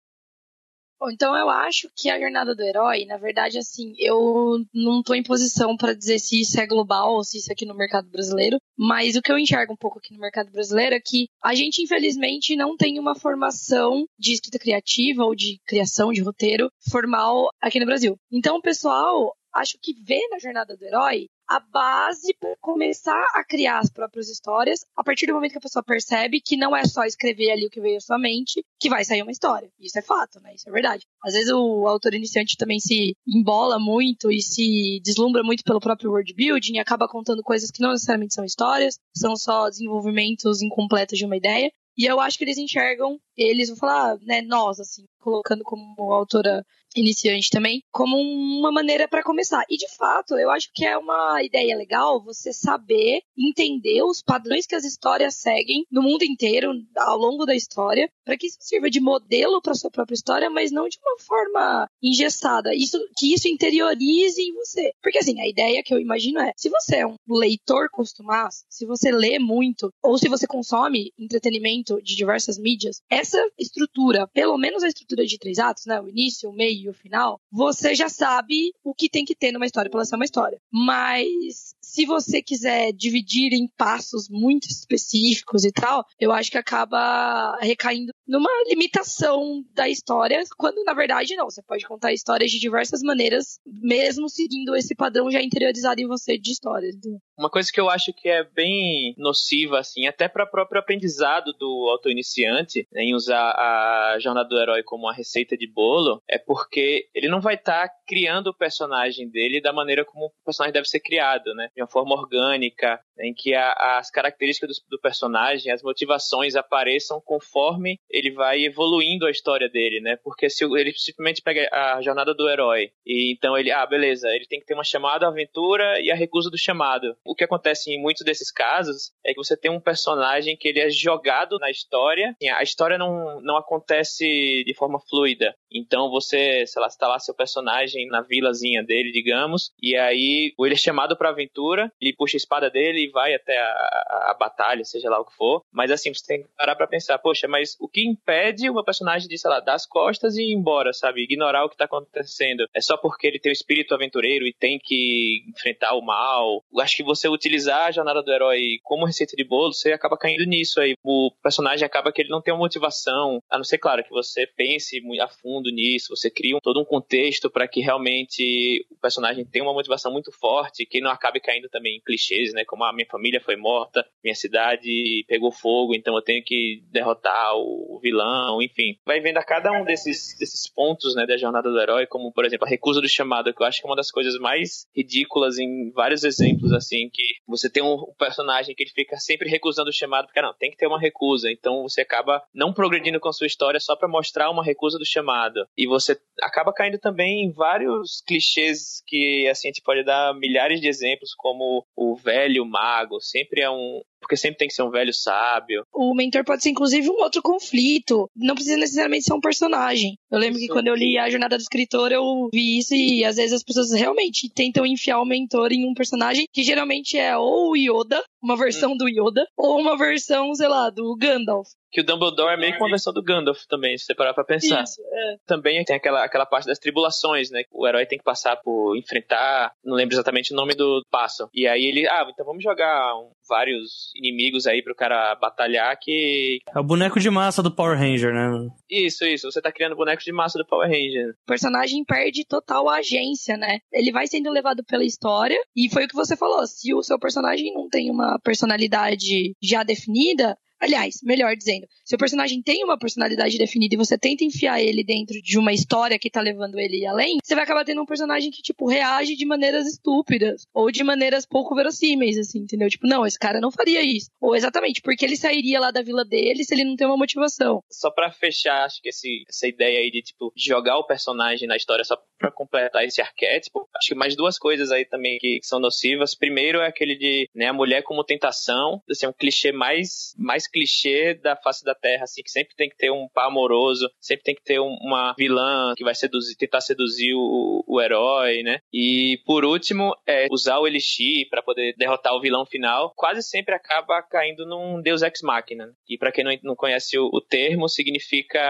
Então 1.10 1.36
eu 1.36 1.48
acho 1.48 1.88
que 1.96 2.10
a 2.10 2.18
jornada 2.18 2.54
do 2.54 2.62
herói, 2.62 3.04
na 3.04 3.16
verdade, 3.16 3.58
assim, 3.58 3.94
eu 3.98 4.64
não 4.72 5.00
estou 5.00 5.16
em 5.16 5.22
posição 5.22 5.76
para 5.76 5.94
dizer 5.94 6.18
se 6.18 6.40
isso 6.40 6.60
é 6.60 6.66
global 6.66 7.14
ou 7.14 7.24
se 7.24 7.38
isso 7.38 7.50
é 7.50 7.52
aqui 7.52 7.66
no 7.66 7.74
mercado 7.74 8.08
brasileiro, 8.08 8.58
mas 8.76 9.16
o 9.16 9.22
que 9.22 9.30
eu 9.30 9.38
enxergo 9.38 9.72
um 9.72 9.76
pouco 9.76 9.98
aqui 9.98 10.12
no 10.12 10.20
mercado 10.20 10.50
brasileiro 10.50 10.94
é 10.94 11.00
que 11.00 11.28
a 11.42 11.54
gente, 11.54 11.82
infelizmente, 11.82 12.56
não 12.56 12.76
tem 12.76 12.98
uma 12.98 13.14
formação 13.14 14.06
de 14.18 14.32
escrita 14.32 14.58
criativa 14.58 15.24
ou 15.24 15.34
de 15.34 15.58
criação 15.66 16.12
de 16.12 16.22
roteiro 16.22 16.70
formal 16.90 17.48
aqui 17.60 17.80
no 17.80 17.86
Brasil. 17.86 18.16
Então, 18.30 18.56
o 18.56 18.62
pessoal 18.62 19.34
acho 19.54 19.78
que 19.82 19.92
vê 20.02 20.20
na 20.30 20.38
jornada 20.38 20.76
do 20.76 20.84
herói 20.84 21.26
a 21.52 21.60
base 21.60 22.34
para 22.40 22.56
começar 22.60 23.26
a 23.34 23.44
criar 23.44 23.78
as 23.78 23.90
próprias 23.90 24.30
histórias, 24.30 24.86
a 24.96 25.04
partir 25.04 25.26
do 25.26 25.34
momento 25.34 25.52
que 25.52 25.58
a 25.58 25.60
pessoa 25.60 25.82
percebe 25.82 26.40
que 26.40 26.56
não 26.56 26.74
é 26.74 26.84
só 26.86 27.04
escrever 27.04 27.50
ali 27.50 27.66
o 27.66 27.70
que 27.70 27.80
veio 27.80 27.98
à 27.98 28.00
sua 28.00 28.18
mente, 28.18 28.64
que 28.80 28.88
vai 28.88 29.04
sair 29.04 29.20
uma 29.20 29.30
história. 29.30 29.70
Isso 29.78 29.98
é 29.98 30.02
fato, 30.02 30.40
né? 30.40 30.54
Isso 30.54 30.66
é 30.66 30.72
verdade. 30.72 31.06
Às 31.22 31.34
vezes 31.34 31.52
o 31.52 31.86
autor 31.86 32.14
iniciante 32.14 32.56
também 32.56 32.80
se 32.80 33.14
embola 33.28 33.78
muito 33.78 34.32
e 34.32 34.40
se 34.40 34.98
deslumbra 35.04 35.42
muito 35.42 35.62
pelo 35.62 35.80
próprio 35.80 36.10
world 36.10 36.32
building 36.32 36.76
e 36.76 36.78
acaba 36.78 37.06
contando 37.06 37.42
coisas 37.42 37.70
que 37.70 37.82
não 37.82 37.92
necessariamente 37.92 38.34
são 38.34 38.44
histórias, 38.44 38.98
são 39.14 39.36
só 39.36 39.68
desenvolvimentos 39.68 40.62
incompletos 40.62 41.18
de 41.18 41.26
uma 41.26 41.36
ideia. 41.36 41.70
E 41.96 42.06
eu 42.06 42.18
acho 42.20 42.38
que 42.38 42.44
eles 42.44 42.56
enxergam, 42.56 43.20
eles 43.36 43.68
vão 43.68 43.76
falar, 43.76 44.18
né, 44.22 44.42
nós, 44.42 44.80
assim, 44.80 45.04
colocando 45.20 45.62
como 45.62 46.12
autora 46.12 46.64
iniciante 46.96 47.50
também, 47.50 47.82
como 47.90 48.18
uma 48.18 48.70
maneira 48.70 49.08
para 49.08 49.22
começar. 49.22 49.64
E 49.68 49.76
de 49.76 49.88
fato, 49.96 50.36
eu 50.36 50.50
acho 50.50 50.68
que 50.74 50.84
é 50.84 50.96
uma 50.96 51.42
ideia 51.42 51.76
legal 51.76 52.22
você 52.22 52.52
saber 52.52 53.22
entender 53.36 54.02
os 54.02 54.22
padrões 54.22 54.66
que 54.66 54.74
as 54.74 54.84
histórias 54.84 55.36
seguem 55.36 55.86
no 55.90 56.02
mundo 56.02 56.22
inteiro, 56.22 56.72
ao 56.96 57.16
longo 57.16 57.46
da 57.46 57.54
história, 57.54 58.10
para 58.24 58.36
que 58.36 58.46
isso 58.46 58.58
sirva 58.60 58.90
de 58.90 59.00
modelo 59.00 59.60
para 59.60 59.74
sua 59.74 59.90
própria 59.90 60.14
história, 60.14 60.50
mas 60.50 60.70
não 60.70 60.88
de 60.88 60.98
uma 60.98 61.18
forma 61.18 61.88
engessada. 62.02 62.74
Isso, 62.74 62.98
que 63.16 63.32
isso 63.32 63.48
interiorize 63.48 64.40
em 64.40 64.54
você. 64.54 64.92
Porque 65.02 65.18
assim, 65.18 65.40
a 65.40 65.48
ideia 65.48 65.82
que 65.82 65.94
eu 65.94 65.98
imagino 65.98 66.40
é, 66.40 66.52
se 66.56 66.68
você 66.68 66.96
é 66.96 67.06
um 67.06 67.16
leitor 67.28 67.88
costumaz, 67.90 68.64
se 68.68 68.84
você 68.86 69.10
lê 69.10 69.38
muito, 69.38 69.90
ou 70.02 70.18
se 70.18 70.28
você 70.28 70.46
consome 70.46 71.12
entretenimento 71.18 72.00
de 72.02 72.14
diversas 72.14 72.58
mídias, 72.58 73.00
é 73.10 73.21
essa 73.22 73.40
estrutura, 73.58 74.26
pelo 74.28 74.58
menos 74.58 74.82
a 74.82 74.88
estrutura 74.88 75.24
de 75.24 75.38
três 75.38 75.58
atos, 75.58 75.86
né? 75.86 76.00
O 76.00 76.08
início, 76.08 76.50
o 76.50 76.52
meio 76.52 76.86
e 76.86 76.88
o 76.88 76.94
final, 76.94 77.40
você 77.50 77.94
já 77.94 78.08
sabe 78.08 78.72
o 78.84 78.94
que 78.94 79.08
tem 79.08 79.24
que 79.24 79.34
ter 79.34 79.52
numa 79.52 79.66
história 79.66 79.90
para 79.90 80.04
ser 80.04 80.16
uma 80.16 80.24
história. 80.24 80.60
Mas 80.70 81.74
se 81.82 82.06
você 82.06 82.40
quiser 82.40 82.92
dividir 82.92 83.52
em 83.52 83.68
passos 83.76 84.28
muito 84.30 84.68
específicos 84.68 85.64
e 85.64 85.72
tal, 85.72 86.04
eu 86.18 86.32
acho 86.32 86.50
que 86.50 86.58
acaba 86.58 87.56
recaindo 87.60 88.12
numa 88.26 88.50
limitação 88.68 89.62
da 89.74 89.88
história, 89.88 90.42
quando 90.56 90.82
na 90.84 90.94
verdade 90.94 91.36
não. 91.36 91.50
Você 91.50 91.62
pode 91.62 91.86
contar 91.86 92.12
histórias 92.12 92.50
de 92.50 92.58
diversas 92.58 93.02
maneiras, 93.02 93.58
mesmo 93.66 94.28
seguindo 94.28 94.74
esse 94.74 94.94
padrão 94.94 95.30
já 95.30 95.42
interiorizado 95.42 96.00
em 96.00 96.06
você 96.06 96.38
de 96.38 96.52
histórias. 96.52 96.94
Uma 97.36 97.50
coisa 97.50 97.70
que 97.72 97.80
eu 97.80 97.90
acho 97.90 98.12
que 98.12 98.28
é 98.28 98.44
bem 98.44 99.14
nociva, 99.18 99.80
assim, 99.80 100.06
até 100.06 100.28
para 100.28 100.44
o 100.44 100.50
próprio 100.50 100.80
aprendizado 100.80 101.52
do 101.58 101.88
autor 101.90 102.12
iniciante, 102.12 102.86
né, 102.92 103.02
em 103.02 103.14
usar 103.14 103.52
a 103.52 104.16
jornada 104.20 104.48
do 104.48 104.58
herói 104.58 104.82
como 104.82 105.04
uma 105.04 105.14
receita 105.14 105.56
de 105.56 105.66
bolo, 105.66 106.22
é 106.28 106.38
porque 106.38 107.08
ele 107.14 107.28
não 107.28 107.40
vai 107.40 107.54
estar 107.54 107.88
tá 107.88 107.94
criando 108.06 108.48
o 108.48 108.56
personagem 108.56 109.28
dele 109.28 109.60
da 109.60 109.72
maneira 109.72 110.04
como 110.04 110.26
o 110.26 110.44
personagem 110.44 110.72
deve 110.72 110.88
ser 110.88 111.00
criado, 111.00 111.54
né? 111.54 111.68
De 111.74 111.82
uma 111.82 111.88
forma 111.88 112.14
orgânica, 112.14 113.00
em 113.18 113.32
que 113.34 113.54
a, 113.54 113.98
as 113.98 114.10
características 114.10 114.76
do, 114.76 114.96
do, 114.96 115.00
personagem, 115.00 115.72
as 115.72 115.82
motivações 115.82 116.56
apareçam 116.56 117.20
conforme 117.20 117.98
ele 118.10 118.30
vai 118.30 118.64
evoluindo 118.64 119.26
a 119.26 119.30
história 119.30 119.68
dele, 119.68 120.00
né? 120.00 120.16
Porque 120.22 120.48
se 120.48 120.64
ele 120.64 120.92
simplesmente 120.94 121.42
pega 121.42 121.68
a 121.72 122.00
jornada 122.02 122.34
do 122.34 122.48
herói 122.48 122.90
e 123.06 123.32
então 123.32 123.56
ele, 123.56 123.70
ah, 123.70 123.86
beleza, 123.86 124.28
ele 124.28 124.46
tem 124.46 124.60
que 124.60 124.66
ter 124.66 124.74
uma 124.74 124.84
chamada, 124.84 125.26
aventura 125.26 126.00
e 126.00 126.10
a 126.10 126.14
recusa 126.14 126.50
do 126.50 126.58
chamado. 126.58 127.16
O 127.24 127.34
que 127.34 127.44
acontece 127.44 127.90
em 127.90 128.00
muitos 128.00 128.24
desses 128.24 128.50
casos 128.50 129.12
é 129.24 129.32
que 129.32 129.42
você 129.42 129.56
tem 129.56 129.70
um 129.70 129.80
personagem 129.80 130.56
que 130.56 130.68
ele 130.68 130.80
é 130.80 130.90
jogado 130.90 131.58
na 131.58 131.70
história, 131.70 132.36
a 132.56 132.62
história 132.62 132.98
não, 132.98 133.40
não 133.40 133.56
acontece 133.56 134.62
de 134.64 134.74
forma 134.74 135.00
fluida. 135.08 135.54
Então 135.70 136.10
você, 136.10 136.66
sei 136.66 136.80
lá, 136.80 136.88
está 136.88 137.08
lá 137.08 137.18
seu 137.18 137.34
personagem 137.34 138.06
na 138.08 138.20
vilazinha 138.20 138.82
dele, 138.82 139.10
digamos, 139.10 139.70
e 139.80 139.96
aí 139.96 140.52
ele 140.58 140.74
é 140.74 140.76
chamado 140.76 141.16
para 141.16 141.30
aventura, 141.30 141.90
ele 142.00 142.14
puxa 142.14 142.36
a 142.36 142.38
espada 142.38 142.70
dele 142.70 143.01
e 143.04 143.10
vai 143.10 143.34
até 143.34 143.58
a, 143.58 143.64
a, 143.64 144.30
a, 144.30 144.34
batalha, 144.34 144.84
seja 144.84 145.10
lá 145.10 145.20
o 145.20 145.24
que 145.24 145.36
for. 145.36 145.62
Mas 145.72 145.90
assim, 145.90 146.12
você 146.12 146.26
tem 146.26 146.42
que 146.42 146.48
parar 146.56 146.76
pra 146.76 146.86
pensar, 146.86 147.18
poxa, 147.18 147.46
mas 147.48 147.76
o 147.80 147.88
que 147.88 148.06
impede 148.06 148.70
meu 148.70 148.84
personagem 148.84 149.28
de, 149.28 149.38
sei 149.38 149.50
lá, 149.50 149.60
dar 149.60 149.74
as 149.74 149.86
costas 149.86 150.36
e 150.36 150.42
ir 150.42 150.52
embora, 150.52 150.92
sabe? 150.92 151.22
Ignorar 151.22 151.64
o 151.64 151.68
que 151.68 151.76
tá 151.76 151.84
acontecendo. 151.84 152.66
É 152.74 152.80
só 152.80 152.96
porque 152.96 153.26
ele 153.26 153.38
tem 153.38 153.50
o 153.50 153.52
espírito 153.52 153.94
aventureiro 153.94 154.46
e 154.46 154.52
tem 154.52 154.78
que 154.82 155.44
enfrentar 155.48 155.94
o 155.94 156.02
mal. 156.02 156.62
Eu 156.72 156.80
acho 156.80 156.96
que 156.96 157.02
você 157.02 157.28
utilizar 157.28 157.86
a 157.86 157.90
jornada 157.92 158.22
do 158.22 158.32
herói 158.32 158.78
como 158.82 159.06
receita 159.06 159.36
de 159.36 159.44
bolo, 159.44 159.72
você 159.72 159.92
acaba 159.92 160.16
caindo 160.16 160.44
nisso 160.44 160.80
aí. 160.80 160.94
O 161.02 161.30
personagem 161.42 161.84
acaba 161.84 162.12
que 162.12 162.22
ele 162.22 162.30
não 162.30 162.40
tem 162.40 162.52
uma 162.52 162.60
motivação, 162.60 163.42
a 163.50 163.56
não 163.56 163.64
ser, 163.64 163.78
claro, 163.78 164.04
que 164.04 164.10
você 164.10 164.46
pense 164.46 165.00
a 165.20 165.28
fundo 165.28 165.70
nisso, 165.70 166.14
você 166.16 166.30
cria 166.30 166.56
um, 166.56 166.60
todo 166.60 166.80
um 166.80 166.84
contexto 166.84 167.50
para 167.50 167.68
que 167.68 167.80
realmente 167.80 168.84
o 168.90 168.96
personagem 168.96 169.44
tenha 169.44 169.64
uma 169.64 169.72
motivação 169.72 170.12
muito 170.12 170.32
forte, 170.32 170.86
que 170.86 171.00
não 171.00 171.10
acabe 171.10 171.40
caindo 171.40 171.68
também 171.68 171.96
em 171.96 172.00
clichês, 172.00 172.52
né? 172.52 172.64
Como 172.64 172.84
minha 172.92 173.06
família 173.06 173.40
foi 173.40 173.56
morta, 173.56 174.04
minha 174.22 174.34
cidade 174.34 175.24
pegou 175.26 175.50
fogo, 175.50 175.94
então 175.94 176.14
eu 176.14 176.22
tenho 176.22 176.42
que 176.44 176.82
derrotar 176.90 177.54
o 177.56 177.98
vilão, 178.02 178.62
enfim. 178.62 178.96
Vai 179.06 179.20
vendo 179.20 179.38
a 179.38 179.44
cada 179.44 179.72
um 179.72 179.84
desses, 179.84 180.36
desses 180.38 180.70
pontos, 180.72 181.14
né, 181.14 181.26
da 181.26 181.36
jornada 181.36 181.70
do 181.70 181.80
herói, 181.80 182.06
como, 182.06 182.32
por 182.32 182.44
exemplo, 182.44 182.66
a 182.66 182.70
recusa 182.70 183.00
do 183.00 183.08
chamado, 183.08 183.52
que 183.52 183.62
eu 183.62 183.66
acho 183.66 183.80
que 183.80 183.86
é 183.86 183.90
uma 183.90 183.96
das 183.96 184.10
coisas 184.10 184.38
mais 184.38 184.86
ridículas 184.94 185.58
em 185.58 185.90
vários 185.92 186.24
exemplos, 186.24 186.72
assim, 186.72 187.08
que 187.12 187.22
você 187.46 187.70
tem 187.70 187.82
um 187.82 187.98
personagem 188.18 188.74
que 188.74 188.82
ele 188.82 188.90
fica 188.90 189.16
sempre 189.16 189.48
recusando 189.48 189.90
o 189.90 189.92
chamado, 189.92 190.26
porque, 190.26 190.42
não, 190.42 190.54
tem 190.54 190.70
que 190.70 190.76
ter 190.76 190.86
uma 190.86 191.00
recusa, 191.00 191.50
então 191.50 191.82
você 191.82 192.02
acaba 192.02 192.42
não 192.54 192.72
progredindo 192.72 193.20
com 193.20 193.28
a 193.28 193.32
sua 193.32 193.46
história 193.46 193.80
só 193.80 193.96
para 193.96 194.08
mostrar 194.08 194.50
uma 194.50 194.64
recusa 194.64 194.98
do 194.98 195.06
chamado. 195.06 195.66
E 195.76 195.86
você 195.86 196.18
acaba 196.40 196.72
caindo 196.72 196.98
também 196.98 197.44
em 197.44 197.52
vários 197.52 198.22
clichês 198.26 199.02
que, 199.06 199.48
assim, 199.48 199.68
a 199.68 199.70
gente 199.70 199.82
pode 199.82 200.04
dar 200.04 200.34
milhares 200.34 200.80
de 200.80 200.88
exemplos, 200.88 201.34
como 201.36 201.84
o 201.96 202.16
velho 202.16 202.64
mago, 202.82 203.20
sempre 203.20 203.60
é 203.60 203.70
um, 203.70 204.02
porque 204.20 204.36
sempre 204.36 204.58
tem 204.58 204.68
que 204.68 204.74
ser 204.74 204.82
um 204.82 204.90
velho 204.90 205.12
sábio. 205.12 205.84
O 205.92 206.14
mentor 206.14 206.44
pode 206.44 206.62
ser, 206.62 206.70
inclusive, 206.70 207.08
um 207.08 207.22
outro 207.22 207.40
conflito. 207.40 208.28
Não 208.34 208.54
precisa 208.54 208.76
necessariamente 208.76 209.24
ser 209.24 209.34
um 209.34 209.40
personagem. 209.40 210.16
Eu 210.30 210.38
lembro 210.38 210.58
isso. 210.58 210.66
que 210.66 210.72
quando 210.72 210.88
eu 210.88 210.94
li 210.94 211.18
A 211.18 211.30
Jornada 211.30 211.56
do 211.56 211.60
Escritor, 211.60 212.10
eu 212.10 212.48
vi 212.52 212.78
isso 212.78 212.94
e 212.94 213.24
às 213.24 213.36
vezes 213.36 213.52
as 213.52 213.62
pessoas 213.62 213.92
realmente 213.92 214.50
tentam 214.52 214.84
enfiar 214.84 215.20
o 215.20 215.24
mentor 215.24 215.72
em 215.72 215.88
um 215.88 215.94
personagem 215.94 216.46
que 216.52 216.62
geralmente 216.62 217.16
é 217.16 217.36
ou 217.36 217.70
o 217.70 217.76
Yoda, 217.76 218.22
uma 218.42 218.56
versão 218.56 218.92
hum. 218.92 218.96
do 218.96 219.08
Yoda, 219.08 219.46
ou 219.56 219.78
uma 219.78 219.96
versão, 219.96 220.54
sei 220.54 220.68
lá, 220.68 220.90
do 220.90 221.16
Gandalf 221.16 221.68
que 221.92 222.00
o 222.00 222.04
Dumbledore 222.04 222.54
é 222.54 222.56
meio 222.56 222.72
que 222.72 222.78
uma 222.78 222.88
versão 222.88 223.12
do 223.12 223.22
Gandalf 223.22 223.64
também, 223.68 223.96
se 223.98 224.06
você 224.06 224.14
parar 224.14 224.32
pra 224.32 224.44
pensar. 224.44 224.82
Isso, 224.82 225.00
é. 225.02 225.36
Também 225.46 225.84
tem 225.84 225.94
aquela, 225.94 226.24
aquela 226.24 226.46
parte 226.46 226.66
das 226.66 226.78
tribulações, 226.78 227.50
né? 227.50 227.64
O 227.70 227.86
herói 227.86 228.06
tem 228.06 228.18
que 228.18 228.24
passar 228.24 228.56
por 228.56 228.96
enfrentar, 228.96 229.72
não 229.84 229.94
lembro 229.94 230.14
exatamente 230.14 230.52
o 230.52 230.56
nome 230.56 230.74
do 230.74 231.04
passo. 231.10 231.48
E 231.52 231.68
aí 231.68 231.84
ele, 231.84 232.08
ah, 232.08 232.26
então 232.32 232.46
vamos 232.46 232.64
jogar 232.64 233.14
um, 233.16 233.30
vários 233.46 234.10
inimigos 234.16 234.66
aí 234.66 234.82
pro 234.82 234.94
cara 234.94 235.34
batalhar 235.34 235.94
que. 236.00 236.60
É 236.74 236.80
o 236.80 236.84
boneco 236.84 237.20
de 237.20 237.28
massa 237.28 237.62
do 237.62 237.70
Power 237.70 237.98
Ranger, 237.98 238.32
né? 238.32 238.68
Isso, 238.90 239.26
isso. 239.26 239.50
Você 239.50 239.60
tá 239.60 239.70
criando 239.70 239.94
bonecos 239.94 240.24
de 240.24 240.32
massa 240.32 240.58
do 240.58 240.66
Power 240.66 240.88
Ranger. 240.88 241.30
O 241.42 241.46
personagem 241.46 242.02
perde 242.04 242.46
total 242.46 242.88
a 242.88 242.96
agência, 242.96 243.56
né? 243.58 243.80
Ele 243.92 244.10
vai 244.10 244.26
sendo 244.26 244.50
levado 244.50 244.82
pela 244.84 245.04
história, 245.04 245.60
e 245.76 245.90
foi 245.90 246.06
o 246.06 246.08
que 246.08 246.14
você 246.14 246.36
falou. 246.36 246.66
Se 246.66 246.94
o 246.94 247.02
seu 247.02 247.18
personagem 247.18 247.74
não 247.74 247.88
tem 247.88 248.10
uma 248.10 248.38
personalidade 248.42 249.54
já 249.62 249.82
definida, 249.82 250.56
Aliás, 250.82 251.20
melhor 251.22 251.54
dizendo, 251.54 251.86
se 252.04 252.16
o 252.16 252.18
personagem 252.18 252.60
tem 252.60 252.82
uma 252.82 252.98
personalidade 252.98 253.56
definida 253.56 253.94
e 253.94 253.98
você 253.98 254.18
tenta 254.18 254.42
enfiar 254.42 254.82
ele 254.82 255.04
dentro 255.04 255.40
de 255.40 255.56
uma 255.56 255.72
história 255.72 256.18
que 256.18 256.28
tá 256.28 256.40
levando 256.40 256.76
ele 256.76 257.06
além, 257.06 257.38
você 257.40 257.54
vai 257.54 257.62
acabar 257.62 257.84
tendo 257.84 258.02
um 258.02 258.06
personagem 258.06 258.50
que, 258.50 258.60
tipo, 258.60 258.88
reage 258.88 259.36
de 259.36 259.46
maneiras 259.46 259.86
estúpidas 259.86 260.66
ou 260.74 260.90
de 260.90 261.04
maneiras 261.04 261.46
pouco 261.46 261.76
verossímeis, 261.76 262.36
assim, 262.36 262.58
entendeu? 262.58 262.88
Tipo, 262.88 263.06
não, 263.06 263.24
esse 263.24 263.38
cara 263.38 263.60
não 263.60 263.70
faria 263.70 264.02
isso. 264.02 264.28
Ou 264.40 264.56
exatamente, 264.56 265.00
porque 265.00 265.24
ele 265.24 265.36
sairia 265.36 265.78
lá 265.78 265.92
da 265.92 266.02
vila 266.02 266.24
dele 266.24 266.64
se 266.64 266.74
ele 266.74 266.84
não 266.84 266.96
tem 266.96 267.06
uma 267.06 267.16
motivação. 267.16 267.80
Só 267.88 268.10
para 268.10 268.32
fechar, 268.32 268.84
acho 268.84 269.00
que 269.00 269.10
esse, 269.10 269.44
essa 269.48 269.68
ideia 269.68 270.00
aí 270.00 270.10
de, 270.10 270.20
tipo, 270.20 270.52
jogar 270.56 270.98
o 270.98 271.06
personagem 271.06 271.68
na 271.68 271.76
história 271.76 272.04
só 272.04 272.16
pra 272.42 272.50
completar 272.50 273.04
esse 273.04 273.22
arquétipo, 273.22 273.88
acho 273.96 274.08
que 274.08 274.14
mais 274.16 274.34
duas 274.34 274.58
coisas 274.58 274.90
aí 274.90 275.04
também 275.04 275.38
que, 275.38 275.60
que 275.60 275.66
são 275.66 275.78
nocivas. 275.78 276.34
Primeiro 276.34 276.80
é 276.80 276.88
aquele 276.88 277.14
de, 277.14 277.48
né, 277.54 277.68
a 277.68 277.72
mulher 277.72 278.02
como 278.02 278.24
tentação, 278.24 279.00
assim, 279.08 279.28
um 279.28 279.32
clichê 279.32 279.70
mais, 279.70 280.34
mais 280.36 280.66
clichê 280.66 281.34
da 281.34 281.54
face 281.54 281.84
da 281.84 281.94
Terra, 281.94 282.24
assim, 282.24 282.42
que 282.42 282.50
sempre 282.50 282.74
tem 282.74 282.88
que 282.88 282.96
ter 282.96 283.12
um 283.12 283.28
par 283.32 283.46
amoroso, 283.46 284.10
sempre 284.20 284.42
tem 284.42 284.54
que 284.56 284.64
ter 284.64 284.80
uma 284.80 285.34
vilã 285.38 285.94
que 285.96 286.02
vai 286.02 286.14
seduzir, 286.14 286.56
tentar 286.56 286.80
seduzir 286.80 287.32
o, 287.34 287.84
o 287.86 288.00
herói, 288.00 288.62
né? 288.64 288.80
E 288.92 289.38
por 289.46 289.64
último, 289.64 290.16
é 290.26 290.48
usar 290.50 290.80
o 290.80 290.86
Elixir 290.86 291.48
para 291.48 291.62
poder 291.62 291.94
derrotar 291.96 292.34
o 292.34 292.40
vilão 292.40 292.66
final, 292.66 293.12
quase 293.14 293.42
sempre 293.42 293.74
acaba 293.74 294.20
caindo 294.22 294.66
num 294.66 295.00
Deus 295.00 295.22
Ex 295.22 295.42
Machina. 295.42 295.92
E 296.08 296.18
para 296.18 296.32
quem 296.32 296.42
não, 296.42 296.52
não 296.64 296.76
conhece 296.76 297.16
o, 297.18 297.30
o 297.32 297.40
termo, 297.40 297.88
significa 297.88 298.60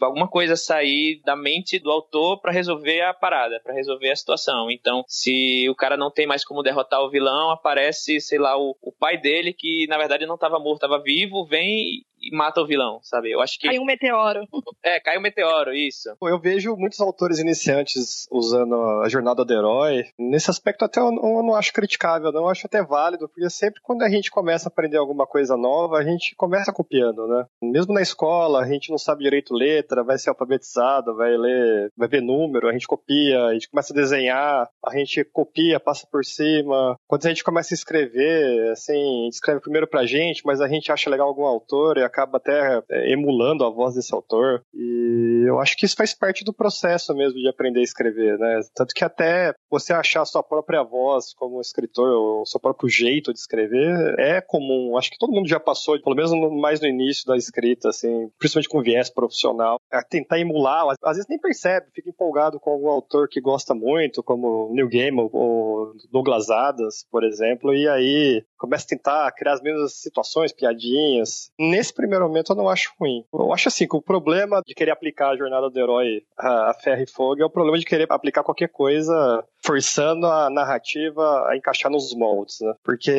alguma 0.00 0.28
coisa 0.28 0.54
sair 0.54 1.20
da 1.24 1.34
mente 1.34 1.78
do 1.78 1.90
autor 1.90 2.40
para 2.40 2.52
resolver 2.52 3.00
a 3.02 3.15
parada, 3.16 3.60
para 3.62 3.74
resolver 3.74 4.10
a 4.10 4.16
situação. 4.16 4.70
Então, 4.70 5.04
se 5.08 5.68
o 5.68 5.74
cara 5.74 5.96
não 5.96 6.10
tem 6.10 6.26
mais 6.26 6.44
como 6.44 6.62
derrotar 6.62 7.00
o 7.00 7.10
vilão, 7.10 7.50
aparece, 7.50 8.20
sei 8.20 8.38
lá, 8.38 8.56
o, 8.58 8.76
o 8.80 8.92
pai 8.92 9.18
dele, 9.18 9.52
que 9.52 9.86
na 9.88 9.98
verdade 9.98 10.26
não 10.26 10.36
estava 10.36 10.58
morto, 10.58 10.84
estava 10.84 11.02
vivo, 11.02 11.44
vem 11.46 12.04
e 12.26 12.36
mata 12.36 12.60
o 12.60 12.66
vilão, 12.66 13.00
sabe? 13.02 13.30
Eu 13.30 13.40
acho 13.40 13.58
que. 13.58 13.66
Cai 13.68 13.78
um 13.78 13.84
meteoro. 13.84 14.40
É, 14.84 15.00
cai 15.00 15.18
um 15.18 15.22
meteoro, 15.22 15.74
isso. 15.74 16.10
Eu 16.22 16.40
vejo 16.40 16.76
muitos 16.76 17.00
autores 17.00 17.38
iniciantes 17.38 18.26
usando 18.30 18.74
a 19.02 19.08
jornada 19.08 19.44
do 19.44 19.52
herói. 19.52 20.04
Nesse 20.18 20.50
aspecto, 20.50 20.84
até 20.84 21.00
eu 21.00 21.10
não, 21.10 21.54
acho 21.54 21.72
criticável, 21.72 22.32
não. 22.32 22.42
Eu 22.42 22.48
acho 22.48 22.66
até 22.66 22.82
válido, 22.82 23.28
porque 23.28 23.48
sempre 23.50 23.80
quando 23.82 24.02
a 24.02 24.08
gente 24.08 24.30
começa 24.30 24.68
a 24.68 24.70
aprender 24.70 24.96
alguma 24.96 25.26
coisa 25.26 25.56
nova, 25.56 25.98
a 25.98 26.04
gente 26.04 26.34
começa 26.36 26.72
copiando, 26.72 27.26
né? 27.26 27.46
Mesmo 27.62 27.94
na 27.94 28.02
escola, 28.02 28.60
a 28.60 28.66
gente 28.66 28.90
não 28.90 28.98
sabe 28.98 29.24
direito 29.24 29.54
letra, 29.54 30.04
vai 30.04 30.18
ser 30.18 30.30
alfabetizado, 30.30 31.16
vai 31.16 31.36
ler, 31.36 31.92
vai 31.96 32.08
ver 32.08 32.22
número, 32.22 32.68
a 32.68 32.72
gente 32.72 32.86
copia, 32.86 33.44
a 33.44 33.52
gente 33.54 33.68
começa 33.68 33.92
a 33.92 33.96
desenhar, 33.96 34.68
a 34.84 34.96
gente 34.96 35.24
copia, 35.24 35.80
passa 35.80 36.06
por 36.10 36.24
cima. 36.24 36.96
Quando 37.06 37.26
a 37.26 37.28
gente 37.28 37.44
começa 37.44 37.74
a 37.74 37.76
escrever, 37.76 38.70
assim, 38.70 38.92
a 38.92 39.24
gente 39.24 39.34
escreve 39.34 39.60
primeiro 39.60 39.86
pra 39.86 40.06
gente, 40.06 40.42
mas 40.44 40.60
a 40.60 40.68
gente 40.68 40.90
acha 40.92 41.10
legal 41.10 41.28
algum 41.28 41.44
autor 41.44 41.98
e 41.98 42.02
acaba 42.16 42.38
até 42.38 42.82
é, 42.90 43.12
emulando 43.12 43.64
a 43.64 43.70
voz 43.70 43.94
desse 43.94 44.14
autor. 44.14 44.62
E 44.74 45.44
eu 45.46 45.60
acho 45.60 45.76
que 45.76 45.84
isso 45.84 45.94
faz 45.96 46.14
parte 46.14 46.44
do 46.44 46.54
processo 46.54 47.14
mesmo 47.14 47.38
de 47.38 47.48
aprender 47.48 47.80
a 47.80 47.84
escrever, 47.84 48.38
né? 48.38 48.60
Tanto 48.74 48.94
que 48.94 49.04
até 49.04 49.54
você 49.70 49.92
achar 49.92 50.22
a 50.22 50.26
sua 50.26 50.42
própria 50.42 50.82
voz 50.82 51.34
como 51.34 51.60
escritor, 51.60 52.40
o 52.40 52.46
seu 52.46 52.58
próprio 52.58 52.88
jeito 52.88 53.32
de 53.32 53.38
escrever, 53.38 54.18
é 54.18 54.40
comum. 54.40 54.96
Acho 54.96 55.10
que 55.10 55.18
todo 55.18 55.32
mundo 55.32 55.48
já 55.48 55.60
passou, 55.60 56.00
pelo 56.00 56.16
menos 56.16 56.32
mais 56.60 56.80
no 56.80 56.86
início 56.86 57.26
da 57.26 57.36
escrita, 57.36 57.90
assim, 57.90 58.30
principalmente 58.38 58.68
com 58.68 58.82
viés 58.82 59.10
profissional, 59.10 59.78
a 59.92 60.02
tentar 60.02 60.38
emular, 60.38 60.86
às 61.02 61.16
vezes 61.16 61.28
nem 61.28 61.38
percebe, 61.38 61.86
fica 61.94 62.08
empolgado 62.08 62.58
com 62.58 62.70
algum 62.70 62.88
autor 62.88 63.28
que 63.28 63.40
gosta 63.40 63.74
muito, 63.74 64.22
como 64.22 64.72
Neil 64.72 64.88
Gaiman 64.88 65.28
ou 65.32 65.92
Douglas 66.10 66.50
Adams, 66.50 67.06
por 67.10 67.24
exemplo, 67.24 67.74
e 67.74 67.88
aí 67.88 68.44
começa 68.56 68.84
a 68.84 68.88
tentar 68.88 69.32
criar 69.32 69.54
as 69.54 69.62
mesmas 69.62 69.94
situações, 69.94 70.52
piadinhas. 70.52 71.50
Nesse 71.58 71.92
primeiro 71.92 72.26
momento, 72.26 72.52
eu 72.52 72.56
não 72.56 72.68
acho 72.68 72.92
ruim. 72.98 73.24
Eu 73.32 73.52
acho 73.52 73.68
assim 73.68 73.86
que 73.86 73.96
o 73.96 74.02
problema 74.02 74.62
de 74.66 74.74
querer 74.74 74.90
aplicar 74.90 75.30
a 75.30 75.36
jornada 75.36 75.70
do 75.70 75.78
herói 75.78 76.22
a, 76.38 76.74
ferro 76.74 77.02
e 77.02 77.06
fogo 77.06 77.42
é 77.42 77.44
o 77.44 77.50
problema 77.50 77.78
de 77.78 77.84
querer 77.84 78.06
aplicar 78.10 78.42
qualquer 78.42 78.68
coisa 78.68 79.44
forçando 79.66 80.26
a 80.26 80.48
narrativa 80.48 81.48
a 81.48 81.56
encaixar 81.56 81.90
nos 81.90 82.14
moldes, 82.14 82.58
né? 82.60 82.72
Porque 82.84 83.12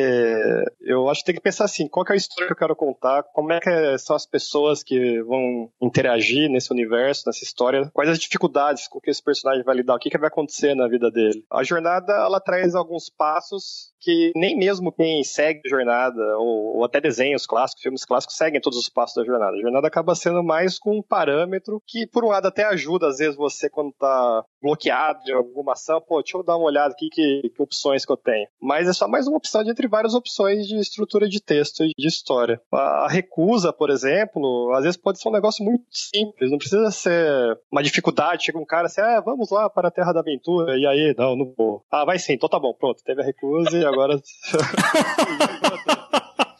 eu 0.80 1.08
acho 1.10 1.20
que 1.20 1.26
tem 1.26 1.34
que 1.34 1.42
pensar 1.42 1.66
assim, 1.66 1.86
qual 1.86 2.06
é 2.08 2.14
a 2.14 2.16
história 2.16 2.46
que 2.46 2.52
eu 2.52 2.56
quero 2.56 2.74
contar, 2.74 3.22
como 3.34 3.52
é 3.52 3.60
que 3.60 3.98
são 3.98 4.16
as 4.16 4.24
pessoas 4.24 4.82
que 4.82 5.22
vão 5.22 5.70
interagir 5.80 6.48
nesse 6.48 6.72
universo, 6.72 7.24
nessa 7.26 7.44
história, 7.44 7.90
quais 7.92 8.10
as 8.10 8.18
dificuldades 8.18 8.88
com 8.88 8.98
que 8.98 9.10
esse 9.10 9.22
personagem 9.22 9.62
vai 9.62 9.76
lidar, 9.76 9.94
o 9.94 9.98
que, 9.98 10.08
que 10.08 10.18
vai 10.18 10.28
acontecer 10.28 10.74
na 10.74 10.88
vida 10.88 11.10
dele. 11.10 11.44
A 11.52 11.62
jornada, 11.62 12.12
ela 12.14 12.40
traz 12.40 12.74
alguns 12.74 13.10
passos 13.10 13.92
que 14.00 14.32
nem 14.34 14.56
mesmo 14.56 14.92
quem 14.92 15.22
segue 15.24 15.60
a 15.66 15.68
jornada, 15.68 16.38
ou, 16.38 16.76
ou, 16.76 16.84
até 16.84 17.00
desenhos 17.00 17.46
clássicos, 17.46 17.82
filmes 17.82 18.04
clássicos, 18.04 18.36
seguem 18.36 18.60
todos 18.60 18.78
os 18.78 18.88
passos 18.88 19.16
da 19.16 19.24
jornada. 19.24 19.56
A 19.56 19.60
jornada 19.60 19.88
acaba 19.88 20.14
sendo 20.14 20.42
mais 20.42 20.78
com 20.78 20.98
um 20.98 21.02
parâmetro 21.02 21.82
que, 21.86 22.06
por 22.06 22.24
um 22.24 22.28
lado, 22.28 22.46
até 22.46 22.64
ajuda, 22.64 23.08
às 23.08 23.18
vezes, 23.18 23.36
você 23.36 23.68
quando 23.68 23.92
tá 23.92 24.44
bloqueado 24.62 25.22
de 25.24 25.32
alguma 25.32 25.72
ação, 25.72 26.00
pô, 26.00 26.22
deixa 26.22 26.37
eu 26.40 26.44
dar 26.44 26.56
uma 26.56 26.66
olhada 26.66 26.92
aqui 26.92 27.08
que, 27.10 27.50
que 27.54 27.62
opções 27.62 28.04
que 28.04 28.12
eu 28.12 28.16
tenho. 28.16 28.46
Mas 28.60 28.88
é 28.88 28.92
só 28.92 29.08
mais 29.08 29.26
uma 29.26 29.36
opção 29.36 29.62
de 29.62 29.70
entre 29.70 29.88
várias 29.88 30.14
opções 30.14 30.66
de 30.66 30.76
estrutura 30.76 31.28
de 31.28 31.40
texto 31.40 31.84
e 31.84 31.92
de 31.96 32.06
história. 32.06 32.60
A, 32.72 33.04
a 33.04 33.08
recusa, 33.08 33.72
por 33.72 33.90
exemplo, 33.90 34.72
às 34.74 34.82
vezes 34.84 34.96
pode 34.96 35.20
ser 35.20 35.28
um 35.28 35.32
negócio 35.32 35.64
muito 35.64 35.84
simples, 35.90 36.50
não 36.50 36.58
precisa 36.58 36.90
ser 36.90 37.58
uma 37.70 37.82
dificuldade. 37.82 38.44
Chega 38.44 38.58
um 38.58 38.64
cara 38.64 38.86
assim, 38.86 39.00
ah, 39.00 39.20
vamos 39.20 39.50
lá 39.50 39.68
para 39.68 39.88
a 39.88 39.90
Terra 39.90 40.12
da 40.12 40.20
Aventura, 40.20 40.78
e 40.78 40.86
aí, 40.86 41.14
não, 41.16 41.36
não 41.36 41.52
vou. 41.56 41.84
Ah, 41.90 42.04
vai 42.04 42.18
sim, 42.18 42.34
então 42.34 42.48
tá 42.48 42.58
bom, 42.58 42.72
pronto, 42.74 43.02
teve 43.04 43.22
a 43.22 43.24
recusa 43.24 43.76
e 43.76 43.84
agora. 43.84 44.18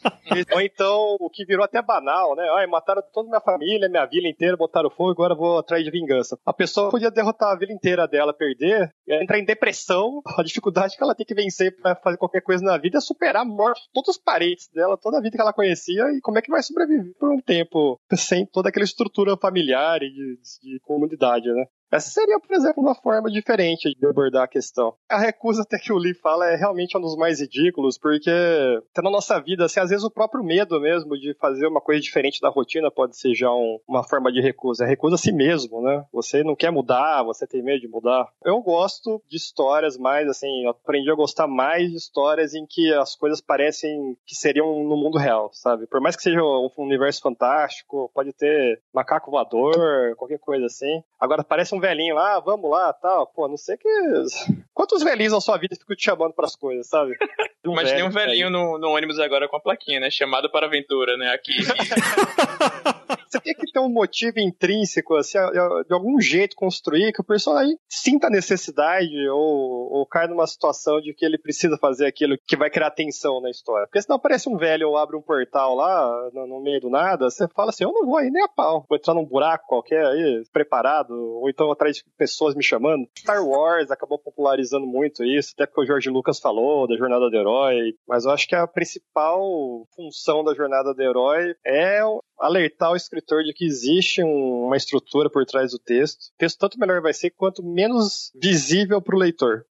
Ou 0.54 0.60
então, 0.60 1.16
o 1.20 1.30
que 1.30 1.44
virou 1.44 1.64
até 1.64 1.80
banal, 1.82 2.34
né? 2.36 2.48
Ai, 2.56 2.66
mataram 2.66 3.02
toda 3.12 3.28
minha 3.28 3.40
família, 3.40 3.88
minha 3.88 4.06
vila 4.06 4.28
inteira, 4.28 4.56
botaram 4.56 4.90
fogo, 4.90 5.10
agora 5.10 5.34
vou 5.34 5.58
atrás 5.58 5.84
de 5.84 5.90
vingança. 5.90 6.38
A 6.44 6.52
pessoa 6.52 6.90
podia 6.90 7.10
derrotar 7.10 7.50
a 7.50 7.56
vila 7.56 7.72
inteira 7.72 8.06
dela, 8.06 8.32
perder, 8.32 8.92
entrar 9.06 9.38
em 9.38 9.44
depressão, 9.44 10.20
a 10.36 10.42
dificuldade 10.42 10.96
que 10.96 11.02
ela 11.02 11.14
tem 11.14 11.26
que 11.26 11.34
vencer 11.34 11.76
para 11.80 11.96
fazer 11.96 12.16
qualquer 12.16 12.42
coisa 12.42 12.64
na 12.64 12.76
vida 12.78 12.98
é 12.98 13.00
superar 13.00 13.42
a 13.42 13.44
morte 13.44 13.82
de 13.82 13.92
todos 13.92 14.16
os 14.16 14.22
parentes 14.22 14.68
dela, 14.72 14.96
toda 14.96 15.18
a 15.18 15.20
vida 15.20 15.36
que 15.36 15.42
ela 15.42 15.52
conhecia, 15.52 16.04
e 16.12 16.20
como 16.20 16.38
é 16.38 16.42
que 16.42 16.50
vai 16.50 16.62
sobreviver 16.62 17.14
por 17.18 17.30
um 17.30 17.40
tempo 17.40 17.98
sem 18.14 18.46
toda 18.46 18.68
aquela 18.68 18.84
estrutura 18.84 19.36
familiar 19.36 20.02
e 20.02 20.10
de, 20.10 20.38
de 20.62 20.80
comunidade, 20.80 21.50
né? 21.52 21.66
Essa 21.90 22.10
seria, 22.10 22.38
por 22.38 22.54
exemplo, 22.54 22.82
uma 22.82 22.94
forma 22.94 23.30
diferente 23.30 23.94
de 23.98 24.06
abordar 24.06 24.44
a 24.44 24.48
questão. 24.48 24.94
A 25.08 25.18
recusa 25.18 25.62
até 25.62 25.78
que 25.78 25.92
o 25.92 25.96
Lee 25.96 26.14
fala 26.14 26.46
é 26.46 26.56
realmente 26.56 26.96
um 26.96 27.00
dos 27.00 27.16
mais 27.16 27.40
ridículos, 27.40 27.96
porque 27.96 28.30
até 28.30 29.02
na 29.02 29.10
nossa 29.10 29.40
vida, 29.40 29.64
assim, 29.64 29.80
às 29.80 29.90
vezes 29.90 30.04
o 30.04 30.10
próprio 30.10 30.44
medo 30.44 30.80
mesmo 30.80 31.18
de 31.18 31.34
fazer 31.40 31.66
uma 31.66 31.80
coisa 31.80 32.00
diferente 32.00 32.40
da 32.40 32.50
rotina 32.50 32.90
pode 32.90 33.16
ser 33.16 33.34
já 33.34 33.50
um, 33.50 33.78
uma 33.88 34.04
forma 34.04 34.30
de 34.30 34.40
recusa. 34.40 34.84
É 34.84 34.88
recusa 34.88 35.14
a 35.14 35.18
si 35.18 35.32
mesmo, 35.32 35.80
né? 35.80 36.04
Você 36.12 36.44
não 36.44 36.54
quer 36.54 36.70
mudar, 36.70 37.22
você 37.22 37.46
tem 37.46 37.62
medo 37.62 37.80
de 37.80 37.88
mudar. 37.88 38.28
Eu 38.44 38.60
gosto 38.60 39.22
de 39.28 39.36
histórias 39.36 39.96
mais, 39.96 40.28
assim, 40.28 40.64
eu 40.64 40.70
aprendi 40.70 41.10
a 41.10 41.14
gostar 41.14 41.46
mais 41.46 41.90
de 41.90 41.96
histórias 41.96 42.54
em 42.54 42.66
que 42.66 42.92
as 42.94 43.14
coisas 43.14 43.40
parecem 43.40 44.16
que 44.26 44.34
seriam 44.34 44.84
no 44.84 44.96
mundo 44.96 45.16
real, 45.16 45.50
sabe? 45.54 45.86
Por 45.86 46.00
mais 46.00 46.16
que 46.16 46.22
seja 46.22 46.42
um 46.42 46.70
universo 46.76 47.22
fantástico, 47.22 48.10
pode 48.14 48.32
ter 48.34 48.80
macaco 48.92 49.30
voador, 49.30 50.14
qualquer 50.16 50.38
coisa 50.38 50.66
assim. 50.66 51.02
Agora 51.18 51.42
parece 51.42 51.74
um 51.74 51.77
um 51.78 51.80
velhinho 51.80 52.16
lá, 52.16 52.36
ah, 52.36 52.40
vamos 52.40 52.68
lá, 52.68 52.92
tal. 52.92 53.26
Pô, 53.28 53.48
não 53.48 53.56
sei 53.56 53.76
que. 53.76 53.88
Quantos 54.78 55.02
velhinhos 55.02 55.32
na 55.32 55.40
sua 55.40 55.58
vida 55.58 55.74
ficam 55.74 55.96
te 55.96 56.04
chamando 56.04 56.32
pras 56.32 56.54
coisas, 56.54 56.86
sabe? 56.86 57.10
Um 57.66 57.72
Imaginei 57.72 58.04
um 58.04 58.10
velhinho 58.10 58.48
no, 58.48 58.78
no, 58.78 58.88
ônibus 58.90 59.18
agora 59.18 59.48
com 59.48 59.56
a 59.56 59.60
plaquinha, 59.60 60.00
né? 60.00 60.10
Chamado 60.10 60.50
para 60.50 60.66
aventura, 60.66 61.16
né? 61.18 61.34
Aqui. 61.34 61.52
Você 63.28 63.40
tem 63.40 63.54
que 63.54 63.70
ter 63.70 63.78
um 63.78 63.90
motivo 63.90 64.38
intrínseco, 64.40 65.14
assim, 65.16 65.38
de 65.86 65.92
algum 65.92 66.18
jeito 66.18 66.56
construir 66.56 67.12
que 67.12 67.20
o 67.20 67.24
personagem 67.24 67.78
sinta 67.86 68.28
a 68.28 68.30
necessidade 68.30 69.28
ou, 69.28 69.92
ou 69.92 70.06
caia 70.06 70.28
numa 70.28 70.46
situação 70.46 70.98
de 70.98 71.12
que 71.12 71.26
ele 71.26 71.36
precisa 71.36 71.76
fazer 71.76 72.06
aquilo 72.06 72.38
que 72.46 72.56
vai 72.56 72.70
criar 72.70 72.90
tensão 72.90 73.40
na 73.40 73.50
história. 73.50 73.86
Porque 73.86 74.00
senão 74.00 74.16
aparece 74.16 74.48
um 74.48 74.56
velho 74.56 74.88
ou 74.88 74.96
abre 74.96 75.14
um 75.14 75.20
portal 75.20 75.74
lá 75.74 76.30
no, 76.32 76.46
no 76.46 76.60
meio 76.62 76.80
do 76.80 76.88
nada, 76.88 77.28
você 77.28 77.46
fala 77.48 77.68
assim, 77.68 77.84
eu 77.84 77.92
não 77.92 78.06
vou 78.06 78.16
aí 78.16 78.30
nem 78.30 78.42
a 78.42 78.48
pau. 78.48 78.86
Vou 78.88 78.96
entrar 78.96 79.12
num 79.12 79.26
buraco 79.26 79.66
qualquer 79.66 80.06
aí, 80.06 80.42
preparado, 80.50 81.12
ou 81.12 81.50
então 81.50 81.70
atrás 81.70 81.96
de 81.96 82.04
pessoas 82.16 82.54
me 82.54 82.62
chamando. 82.62 83.06
Star 83.18 83.44
Wars 83.44 83.90
acabou 83.90 84.18
popularizando 84.18 84.67
muito 84.72 85.24
isso, 85.24 85.52
até 85.54 85.66
porque 85.66 85.82
o 85.82 85.86
George 85.86 86.10
Lucas 86.10 86.38
falou 86.38 86.86
da 86.86 86.96
jornada 86.96 87.28
do 87.28 87.36
herói, 87.36 87.94
mas 88.06 88.24
eu 88.24 88.30
acho 88.30 88.46
que 88.46 88.54
a 88.54 88.66
principal 88.66 89.40
função 89.94 90.44
da 90.44 90.54
jornada 90.54 90.94
do 90.94 91.02
herói 91.02 91.54
é 91.64 92.00
alertar 92.38 92.92
o 92.92 92.96
escritor 92.96 93.42
de 93.42 93.52
que 93.52 93.64
existe 93.64 94.22
um, 94.22 94.66
uma 94.66 94.76
estrutura 94.76 95.30
por 95.30 95.44
trás 95.44 95.72
do 95.72 95.78
texto. 95.78 96.20
O 96.20 96.38
texto 96.38 96.58
tanto 96.58 96.78
melhor 96.78 97.00
vai 97.00 97.12
ser 97.12 97.30
quanto 97.30 97.62
menos 97.62 98.30
visível 98.40 99.00
para 99.00 99.16
o 99.16 99.18
leitor. 99.18 99.64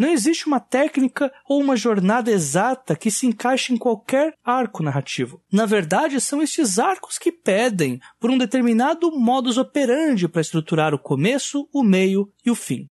Não 0.00 0.08
existe 0.08 0.46
uma 0.46 0.58
técnica 0.58 1.30
ou 1.46 1.60
uma 1.60 1.76
jornada 1.76 2.30
exata 2.30 2.96
que 2.96 3.10
se 3.10 3.26
encaixe 3.26 3.74
em 3.74 3.76
qualquer 3.76 4.32
arco 4.42 4.82
narrativo. 4.82 5.44
Na 5.52 5.66
verdade, 5.66 6.18
são 6.22 6.42
estes 6.42 6.78
arcos 6.78 7.18
que 7.18 7.30
pedem 7.30 8.00
por 8.18 8.30
um 8.30 8.38
determinado 8.38 9.12
modus 9.12 9.58
operandi 9.58 10.26
para 10.26 10.40
estruturar 10.40 10.94
o 10.94 10.98
começo, 10.98 11.68
o 11.70 11.82
meio 11.82 12.32
e 12.42 12.50
o 12.50 12.54
fim. 12.54 12.86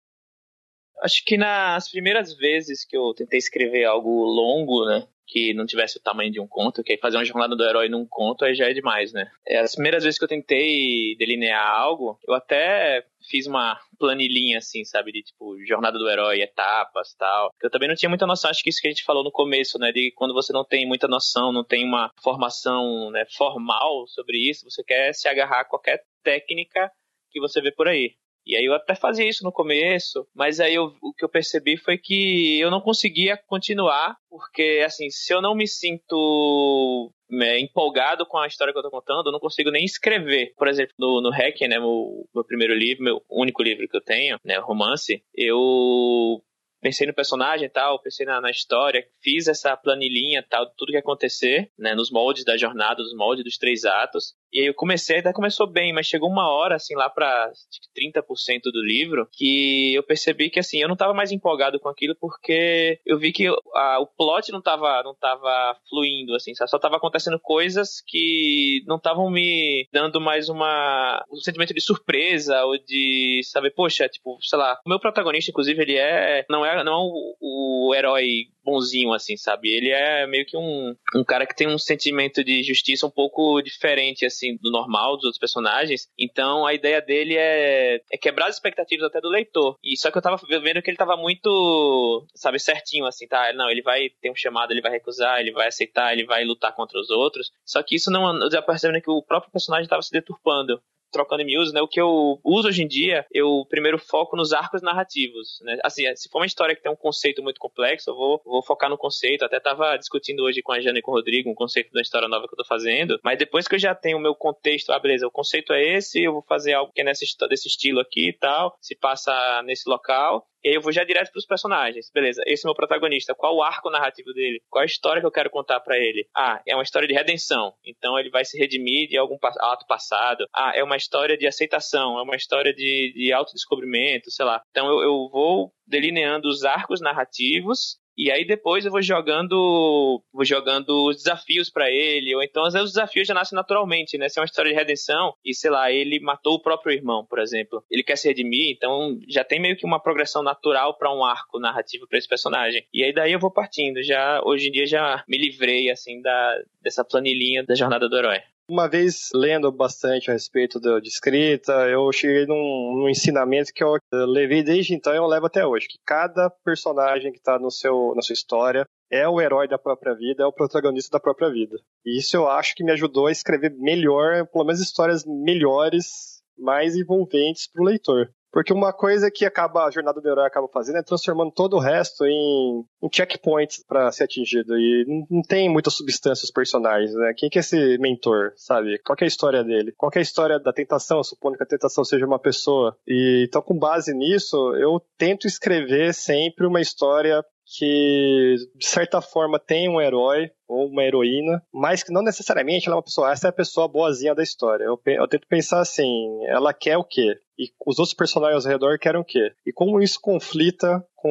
Acho 1.01 1.23
que 1.23 1.37
nas 1.37 1.89
primeiras 1.89 2.35
vezes 2.35 2.85
que 2.85 2.97
eu 2.97 3.13
tentei 3.15 3.39
escrever 3.39 3.85
algo 3.85 4.09
longo, 4.25 4.85
né, 4.85 5.07
que 5.27 5.53
não 5.53 5.65
tivesse 5.65 5.97
o 5.97 6.01
tamanho 6.01 6.31
de 6.31 6.39
um 6.39 6.47
conto, 6.47 6.81
que 6.81 6.93
aí 6.93 6.97
fazer 6.97 7.17
uma 7.17 7.25
jornada 7.25 7.55
do 7.55 7.63
herói 7.63 7.89
num 7.89 8.07
conto 8.07 8.45
aí 8.45 8.55
já 8.55 8.69
é 8.69 8.73
demais, 8.73 9.11
né? 9.11 9.29
É, 9.45 9.59
as 9.59 9.75
primeiras 9.75 10.03
vezes 10.03 10.17
que 10.17 10.23
eu 10.23 10.29
tentei 10.29 11.15
delinear 11.17 11.69
algo, 11.69 12.17
eu 12.25 12.33
até 12.33 13.05
fiz 13.29 13.45
uma 13.45 13.77
planilhinha 13.99 14.59
assim, 14.59 14.85
sabe, 14.85 15.11
de 15.11 15.23
tipo 15.23 15.57
jornada 15.65 15.99
do 15.99 16.09
herói, 16.09 16.41
etapas, 16.41 17.13
tal. 17.15 17.51
Eu 17.61 17.69
também 17.69 17.89
não 17.89 17.95
tinha 17.95 18.09
muita 18.09 18.25
noção, 18.25 18.49
acho 18.49 18.63
que 18.63 18.69
isso 18.69 18.81
que 18.81 18.87
a 18.87 18.91
gente 18.91 19.03
falou 19.03 19.23
no 19.23 19.31
começo, 19.31 19.77
né, 19.77 19.91
de 19.91 20.11
quando 20.15 20.33
você 20.33 20.53
não 20.53 20.63
tem 20.63 20.87
muita 20.87 21.07
noção, 21.07 21.51
não 21.51 21.63
tem 21.63 21.83
uma 21.83 22.09
formação, 22.23 23.11
né, 23.11 23.25
formal 23.35 24.07
sobre 24.07 24.37
isso, 24.37 24.69
você 24.69 24.83
quer 24.83 25.13
se 25.13 25.27
agarrar 25.27 25.61
a 25.61 25.65
qualquer 25.65 26.01
técnica 26.23 26.89
que 27.29 27.39
você 27.39 27.61
vê 27.61 27.71
por 27.71 27.87
aí. 27.87 28.15
E 28.47 28.55
aí 28.55 28.63
eu 28.63 28.73
até 28.73 28.95
fazia 28.95 29.27
isso 29.27 29.43
no 29.43 29.51
começo, 29.51 30.25
mas 30.33 30.61
aí 30.61 30.73
eu, 30.73 30.93
o 31.01 31.13
que 31.13 31.25
eu 31.25 31.29
percebi 31.29 31.75
foi 31.75 31.97
que 31.97 32.57
eu 32.59 32.71
não 32.71 32.79
conseguia 32.79 33.37
continuar, 33.45 34.15
porque 34.29 34.81
assim, 34.85 35.09
se 35.09 35.33
eu 35.33 35.41
não 35.41 35.53
me 35.53 35.67
sinto 35.67 37.11
é, 37.29 37.59
empolgado 37.59 38.25
com 38.25 38.37
a 38.37 38.47
história 38.47 38.71
que 38.71 38.79
eu 38.79 38.83
tô 38.83 38.89
contando, 38.89 39.27
eu 39.27 39.33
não 39.33 39.39
consigo 39.39 39.69
nem 39.69 39.83
escrever. 39.83 40.53
Por 40.57 40.69
exemplo, 40.69 40.93
no, 40.97 41.21
no 41.21 41.29
Hack, 41.29 41.59
né, 41.61 41.77
meu, 41.77 42.25
meu 42.33 42.45
primeiro 42.45 42.73
livro, 42.73 43.03
meu 43.03 43.21
único 43.29 43.61
livro 43.61 43.85
que 43.85 43.97
eu 43.97 44.01
tenho, 44.01 44.39
né, 44.45 44.57
romance, 44.59 45.21
eu 45.35 46.41
pensei 46.81 47.07
no 47.07 47.13
personagem 47.13 47.69
tal, 47.69 48.01
pensei 48.01 48.25
na, 48.25 48.39
na, 48.39 48.49
história, 48.49 49.05
fiz 49.21 49.47
essa 49.47 49.75
planilhinha 49.75 50.45
tal, 50.47 50.65
tudo 50.77 50.91
que 50.91 50.97
acontecer, 50.97 51.69
né, 51.77 51.93
nos 51.95 52.11
moldes 52.11 52.45
da 52.45 52.55
jornada, 52.55 53.01
nos 53.01 53.15
moldes 53.15 53.43
dos 53.43 53.57
três 53.57 53.83
atos. 53.83 54.35
E 54.51 54.61
aí 54.61 54.65
eu 54.67 54.73
comecei, 54.73 55.19
até 55.19 55.33
começou 55.33 55.67
bem, 55.67 55.93
mas 55.93 56.07
chegou 56.07 56.29
uma 56.29 56.49
hora, 56.49 56.75
assim, 56.75 56.95
lá 56.95 57.09
pra 57.09 57.51
30% 57.97 58.61
do 58.71 58.81
livro, 58.81 59.27
que 59.31 59.93
eu 59.93 60.03
percebi 60.03 60.49
que, 60.49 60.59
assim, 60.59 60.81
eu 60.81 60.87
não 60.87 60.95
tava 60.95 61.13
mais 61.13 61.31
empolgado 61.31 61.79
com 61.79 61.89
aquilo 61.89 62.15
porque 62.19 62.99
eu 63.05 63.17
vi 63.17 63.31
que 63.31 63.47
a, 63.47 63.99
o 63.99 64.07
plot 64.07 64.51
não 64.51 64.61
tava, 64.61 65.03
não 65.03 65.15
tava 65.15 65.77
fluindo, 65.89 66.35
assim, 66.35 66.53
só 66.55 66.79
tava 66.79 66.97
acontecendo 66.97 67.39
coisas 67.39 68.01
que 68.05 68.83
não 68.87 68.97
estavam 68.97 69.29
me 69.29 69.87
dando 69.91 70.21
mais 70.21 70.49
uma, 70.49 71.23
um 71.31 71.37
sentimento 71.37 71.73
de 71.73 71.81
surpresa 71.81 72.63
ou 72.65 72.77
de 72.77 73.41
saber, 73.43 73.71
poxa, 73.71 74.07
tipo, 74.07 74.37
sei 74.41 74.57
lá, 74.59 74.79
o 74.85 74.89
meu 74.89 74.99
protagonista, 74.99 75.51
inclusive, 75.51 75.81
ele 75.81 75.97
é, 75.97 76.45
não 76.49 76.65
é, 76.65 76.83
não 76.83 76.93
é 76.93 76.95
o, 76.95 77.87
o 77.89 77.95
herói 77.95 78.47
bonzinho, 78.67 79.13
assim, 79.13 79.37
sabe? 79.37 79.69
Ele 79.69 79.89
é 79.89 80.27
meio 80.27 80.45
que 80.45 80.57
um, 80.57 80.93
um 81.15 81.23
cara 81.23 81.47
que 81.47 81.55
tem 81.55 81.67
um 81.69 81.77
sentimento 81.77 82.43
de 82.43 82.61
justiça 82.63 83.07
um 83.07 83.09
pouco 83.09 83.61
diferente, 83.61 84.25
assim, 84.25 84.36
do 84.61 84.71
normal 84.71 85.15
dos 85.15 85.25
outros 85.25 85.39
personagens. 85.39 86.07
Então, 86.17 86.65
a 86.65 86.73
ideia 86.73 87.01
dele 87.01 87.35
é, 87.35 88.01
é 88.11 88.17
quebrar 88.17 88.47
as 88.47 88.55
expectativas 88.55 89.05
até 89.05 89.19
do 89.19 89.29
leitor. 89.29 89.75
E 89.83 89.97
só 89.97 90.11
que 90.11 90.17
eu 90.17 90.21
tava 90.21 90.37
vendo 90.61 90.81
que 90.81 90.89
ele 90.89 90.97
tava 90.97 91.17
muito, 91.17 92.25
sabe, 92.35 92.59
certinho, 92.59 93.05
assim, 93.05 93.27
tá? 93.27 93.51
Não, 93.53 93.69
ele 93.69 93.81
vai 93.81 94.09
ter 94.21 94.31
um 94.31 94.35
chamado, 94.35 94.71
ele 94.71 94.81
vai 94.81 94.91
recusar, 94.91 95.39
ele 95.39 95.51
vai 95.51 95.67
aceitar, 95.67 96.13
ele 96.13 96.25
vai 96.25 96.43
lutar 96.43 96.75
contra 96.75 96.99
os 96.99 97.09
outros. 97.09 97.51
Só 97.65 97.81
que 97.83 97.95
isso 97.95 98.11
não, 98.11 98.39
eu 98.41 98.51
já 98.51 98.61
percebendo 98.61 99.01
que 99.01 99.09
o 99.09 99.23
próprio 99.23 99.51
personagem 99.51 99.87
tava 99.87 100.01
se 100.01 100.11
deturpando 100.11 100.81
trocando 101.11 101.41
em 101.41 101.73
né? 101.73 101.81
O 101.81 101.87
que 101.87 101.99
eu 101.99 102.39
uso 102.43 102.67
hoje 102.67 102.83
em 102.83 102.87
dia, 102.87 103.25
eu 103.31 103.65
primeiro 103.69 103.97
foco 103.97 104.35
nos 104.35 104.53
arcos 104.53 104.81
narrativos, 104.81 105.59
né? 105.61 105.77
Assim, 105.83 106.03
se 106.15 106.29
for 106.29 106.39
uma 106.39 106.45
história 106.45 106.75
que 106.75 106.81
tem 106.81 106.91
um 106.91 106.95
conceito 106.95 107.41
muito 107.41 107.59
complexo, 107.59 108.09
eu 108.09 108.15
vou, 108.15 108.41
vou 108.45 108.63
focar 108.63 108.89
no 108.89 108.97
conceito. 108.97 109.43
Até 109.43 109.59
tava 109.59 109.97
discutindo 109.97 110.43
hoje 110.43 110.61
com 110.61 110.71
a 110.71 110.79
Jana 110.79 110.99
e 110.99 111.01
com 111.01 111.11
o 111.11 111.15
Rodrigo 111.15 111.49
um 111.49 111.55
conceito 111.55 111.91
da 111.91 112.01
história 112.01 112.27
nova 112.27 112.47
que 112.47 112.53
eu 112.53 112.57
tô 112.57 112.65
fazendo, 112.65 113.19
mas 113.23 113.37
depois 113.37 113.67
que 113.67 113.75
eu 113.75 113.79
já 113.79 113.95
tenho 113.95 114.17
o 114.17 114.21
meu 114.21 114.35
contexto, 114.35 114.91
ah, 114.91 114.99
beleza, 114.99 115.27
o 115.27 115.31
conceito 115.31 115.73
é 115.73 115.97
esse, 115.97 116.23
eu 116.23 116.33
vou 116.33 116.43
fazer 116.43 116.73
algo 116.73 116.91
que 116.93 117.01
é 117.01 117.03
nesse, 117.03 117.25
desse 117.49 117.67
estilo 117.67 117.99
aqui 117.99 118.29
e 118.29 118.33
tal, 118.33 118.75
se 118.81 118.95
passa 118.95 119.61
nesse 119.63 119.89
local, 119.89 120.45
E 120.63 120.69
aí 120.69 120.75
eu 120.75 120.81
vou 120.81 120.91
já 120.91 121.03
direto 121.03 121.31
pros 121.31 121.45
personagens. 121.45 122.09
Beleza, 122.13 122.43
esse 122.45 122.65
é 122.65 122.67
o 122.67 122.69
meu 122.69 122.75
protagonista. 122.75 123.35
Qual 123.35 123.55
o 123.55 123.63
arco 123.63 123.89
narrativo 123.89 124.33
dele? 124.33 124.61
Qual 124.69 124.81
a 124.81 124.85
história 124.85 125.21
que 125.21 125.27
eu 125.27 125.31
quero 125.31 125.49
contar 125.49 125.79
para 125.79 125.97
ele? 125.97 126.27
Ah, 126.35 126.61
é 126.67 126.75
uma 126.75 126.83
história 126.83 127.07
de 127.07 127.13
redenção. 127.13 127.73
Então 127.85 128.17
ele 128.19 128.29
vai 128.29 128.43
se 128.43 128.57
redimir 128.57 129.07
de 129.07 129.17
algum 129.17 129.37
ato 129.41 129.85
passado. 129.87 130.45
Ah, 130.53 130.71
é 130.75 130.83
uma 130.83 130.97
história 130.97 131.37
de 131.37 131.47
aceitação. 131.47 132.17
É 132.17 132.21
uma 132.21 132.35
história 132.35 132.73
de, 132.73 133.13
de 133.15 133.31
autodescobrimento, 133.31 134.31
sei 134.31 134.45
lá. 134.45 134.61
Então 134.71 134.87
eu, 134.87 135.01
eu 135.01 135.29
vou 135.31 135.71
delineando 135.85 136.47
os 136.47 136.63
arcos 136.65 136.99
narrativos 136.99 137.97
e 138.17 138.31
aí 138.31 138.45
depois 138.45 138.85
eu 138.85 138.91
vou 138.91 139.01
jogando, 139.01 140.21
vou 140.33 140.43
jogando 140.43 141.07
os 141.07 141.17
desafios 141.17 141.69
para 141.69 141.91
ele, 141.91 142.33
ou 142.35 142.41
então 142.41 142.65
às 142.65 142.73
vezes 142.73 142.87
os 142.87 142.93
desafios 142.93 143.27
já 143.27 143.33
nascem 143.33 143.55
naturalmente, 143.55 144.17
né? 144.17 144.27
Se 144.27 144.39
é 144.39 144.41
uma 144.41 144.45
história 144.45 144.71
de 144.71 144.77
redenção 144.77 145.33
e 145.45 145.53
sei 145.53 145.69
lá, 145.69 145.91
ele 145.91 146.19
matou 146.19 146.55
o 146.55 146.61
próprio 146.61 146.93
irmão, 146.93 147.25
por 147.25 147.39
exemplo, 147.39 147.83
ele 147.91 148.03
quer 148.03 148.15
se 148.15 148.27
redimir, 148.27 148.71
então 148.71 149.17
já 149.27 149.43
tem 149.43 149.59
meio 149.59 149.77
que 149.77 149.85
uma 149.85 150.01
progressão 150.01 150.41
natural 150.41 150.97
para 150.97 151.13
um 151.13 151.23
arco 151.23 151.59
narrativo 151.59 152.07
para 152.07 152.17
esse 152.17 152.27
personagem. 152.27 152.85
E 152.93 153.03
aí 153.03 153.13
daí 153.13 153.33
eu 153.33 153.39
vou 153.39 153.51
partindo, 153.51 154.01
já 154.01 154.41
hoje 154.43 154.69
em 154.69 154.71
dia 154.71 154.87
já 154.87 155.23
me 155.27 155.37
livrei 155.37 155.89
assim 155.89 156.21
da 156.21 156.57
dessa 156.81 157.03
planilhinha 157.03 157.63
da 157.63 157.75
jornada 157.75 158.07
do 158.09 158.17
herói. 158.17 158.39
Uma 158.69 158.89
vez 158.89 159.29
lendo 159.33 159.71
bastante 159.71 160.29
a 160.29 160.33
respeito 160.33 160.77
de, 160.77 160.99
de 160.99 161.07
escrita, 161.07 161.71
eu 161.87 162.11
cheguei 162.11 162.45
num, 162.45 162.97
num, 162.97 163.09
ensinamento 163.09 163.71
que 163.73 163.81
eu 163.81 163.97
levei 164.11 164.61
desde 164.61 164.93
então 164.93 165.13
e 165.13 165.17
eu 165.17 165.25
levo 165.25 165.45
até 165.45 165.65
hoje, 165.65 165.87
que 165.87 165.97
cada 166.05 166.49
personagem 166.65 167.31
que 167.31 167.37
está 167.37 167.57
no 167.57 167.71
seu, 167.71 168.13
na 168.13 168.21
sua 168.21 168.33
história 168.33 168.85
é 169.09 169.25
o 169.25 169.39
herói 169.39 169.69
da 169.69 169.77
própria 169.77 170.13
vida, 170.13 170.43
é 170.43 170.45
o 170.45 170.51
protagonista 170.51 171.17
da 171.17 171.21
própria 171.21 171.49
vida. 171.49 171.77
E 172.05 172.19
isso 172.19 172.35
eu 172.35 172.49
acho 172.49 172.75
que 172.75 172.83
me 172.83 172.91
ajudou 172.91 173.27
a 173.27 173.31
escrever 173.31 173.73
melhor, 173.77 174.45
pelo 174.47 174.65
menos 174.65 174.81
histórias 174.81 175.23
melhores, 175.25 176.41
mais 176.57 176.93
envolventes 176.93 177.71
para 177.71 177.81
o 177.81 177.85
leitor. 177.85 178.29
Porque 178.57 178.73
uma 178.73 178.91
coisa 178.91 179.29
que 179.29 179.45
acaba 179.45 179.85
a 179.85 179.91
jornada 179.91 180.19
do 180.19 180.27
herói 180.27 180.47
acaba 180.47 180.67
fazendo 180.67 180.97
é 180.97 181.03
transformando 181.03 181.51
todo 181.51 181.75
o 181.75 181.79
resto 181.79 182.25
em, 182.25 182.83
em 183.03 183.07
checkpoints 183.13 183.85
para 183.87 184.11
ser 184.11 184.23
atingido. 184.23 184.75
E 184.75 185.05
não, 185.29 185.43
tem 185.43 185.69
muita 185.69 185.91
substância 185.91 186.43
os 186.43 186.49
personagens, 186.49 187.13
né? 187.13 187.35
Quem 187.37 187.51
que 187.51 187.59
é 187.59 187.61
esse 187.61 187.99
mentor, 187.99 188.53
sabe? 188.55 188.97
Qual 189.05 189.15
é 189.21 189.25
a 189.25 189.27
história 189.27 189.63
dele? 189.63 189.93
Qual 189.95 190.11
é 190.11 190.17
a 190.17 190.23
história 190.23 190.59
da 190.59 190.73
tentação, 190.73 191.23
supondo 191.23 191.55
que 191.55 191.61
a 191.61 191.67
tentação 191.67 192.03
seja 192.03 192.25
uma 192.25 192.39
pessoa? 192.39 192.97
E 193.07 193.45
então, 193.47 193.61
com 193.61 193.77
base 193.77 194.11
nisso, 194.11 194.57
eu 194.77 194.99
tento 195.19 195.45
escrever 195.45 196.11
sempre 196.15 196.65
uma 196.65 196.81
história 196.81 197.45
que, 197.77 198.55
de 198.75 198.87
certa 198.87 199.21
forma, 199.21 199.59
tem 199.59 199.87
um 199.87 200.01
herói 200.01 200.49
ou 200.67 200.87
uma 200.87 201.03
heroína, 201.03 201.61
mas 201.73 202.03
que 202.03 202.11
não 202.11 202.21
necessariamente 202.21 202.87
ela 202.87 202.95
é 202.95 202.97
uma 202.97 203.03
pessoa, 203.03 203.31
essa 203.31 203.47
é 203.47 203.49
a 203.49 203.53
pessoa 203.53 203.87
boazinha 203.87 204.35
da 204.35 204.43
história. 204.43 204.83
Eu, 204.83 204.99
eu 205.05 205.27
tento 205.27 205.47
pensar 205.47 205.79
assim, 205.79 206.39
ela 206.45 206.73
quer 206.73 206.97
o 206.97 207.03
quê? 207.03 207.35
E 207.57 207.71
os 207.87 207.97
outros 207.97 208.15
personagens 208.15 208.65
ao 208.65 208.71
redor 208.71 208.99
querem 208.99 209.19
o 209.19 209.25
quê? 209.25 209.51
E 209.65 209.73
como 209.73 209.99
isso 209.99 210.19
conflita 210.21 211.03
com 211.15 211.29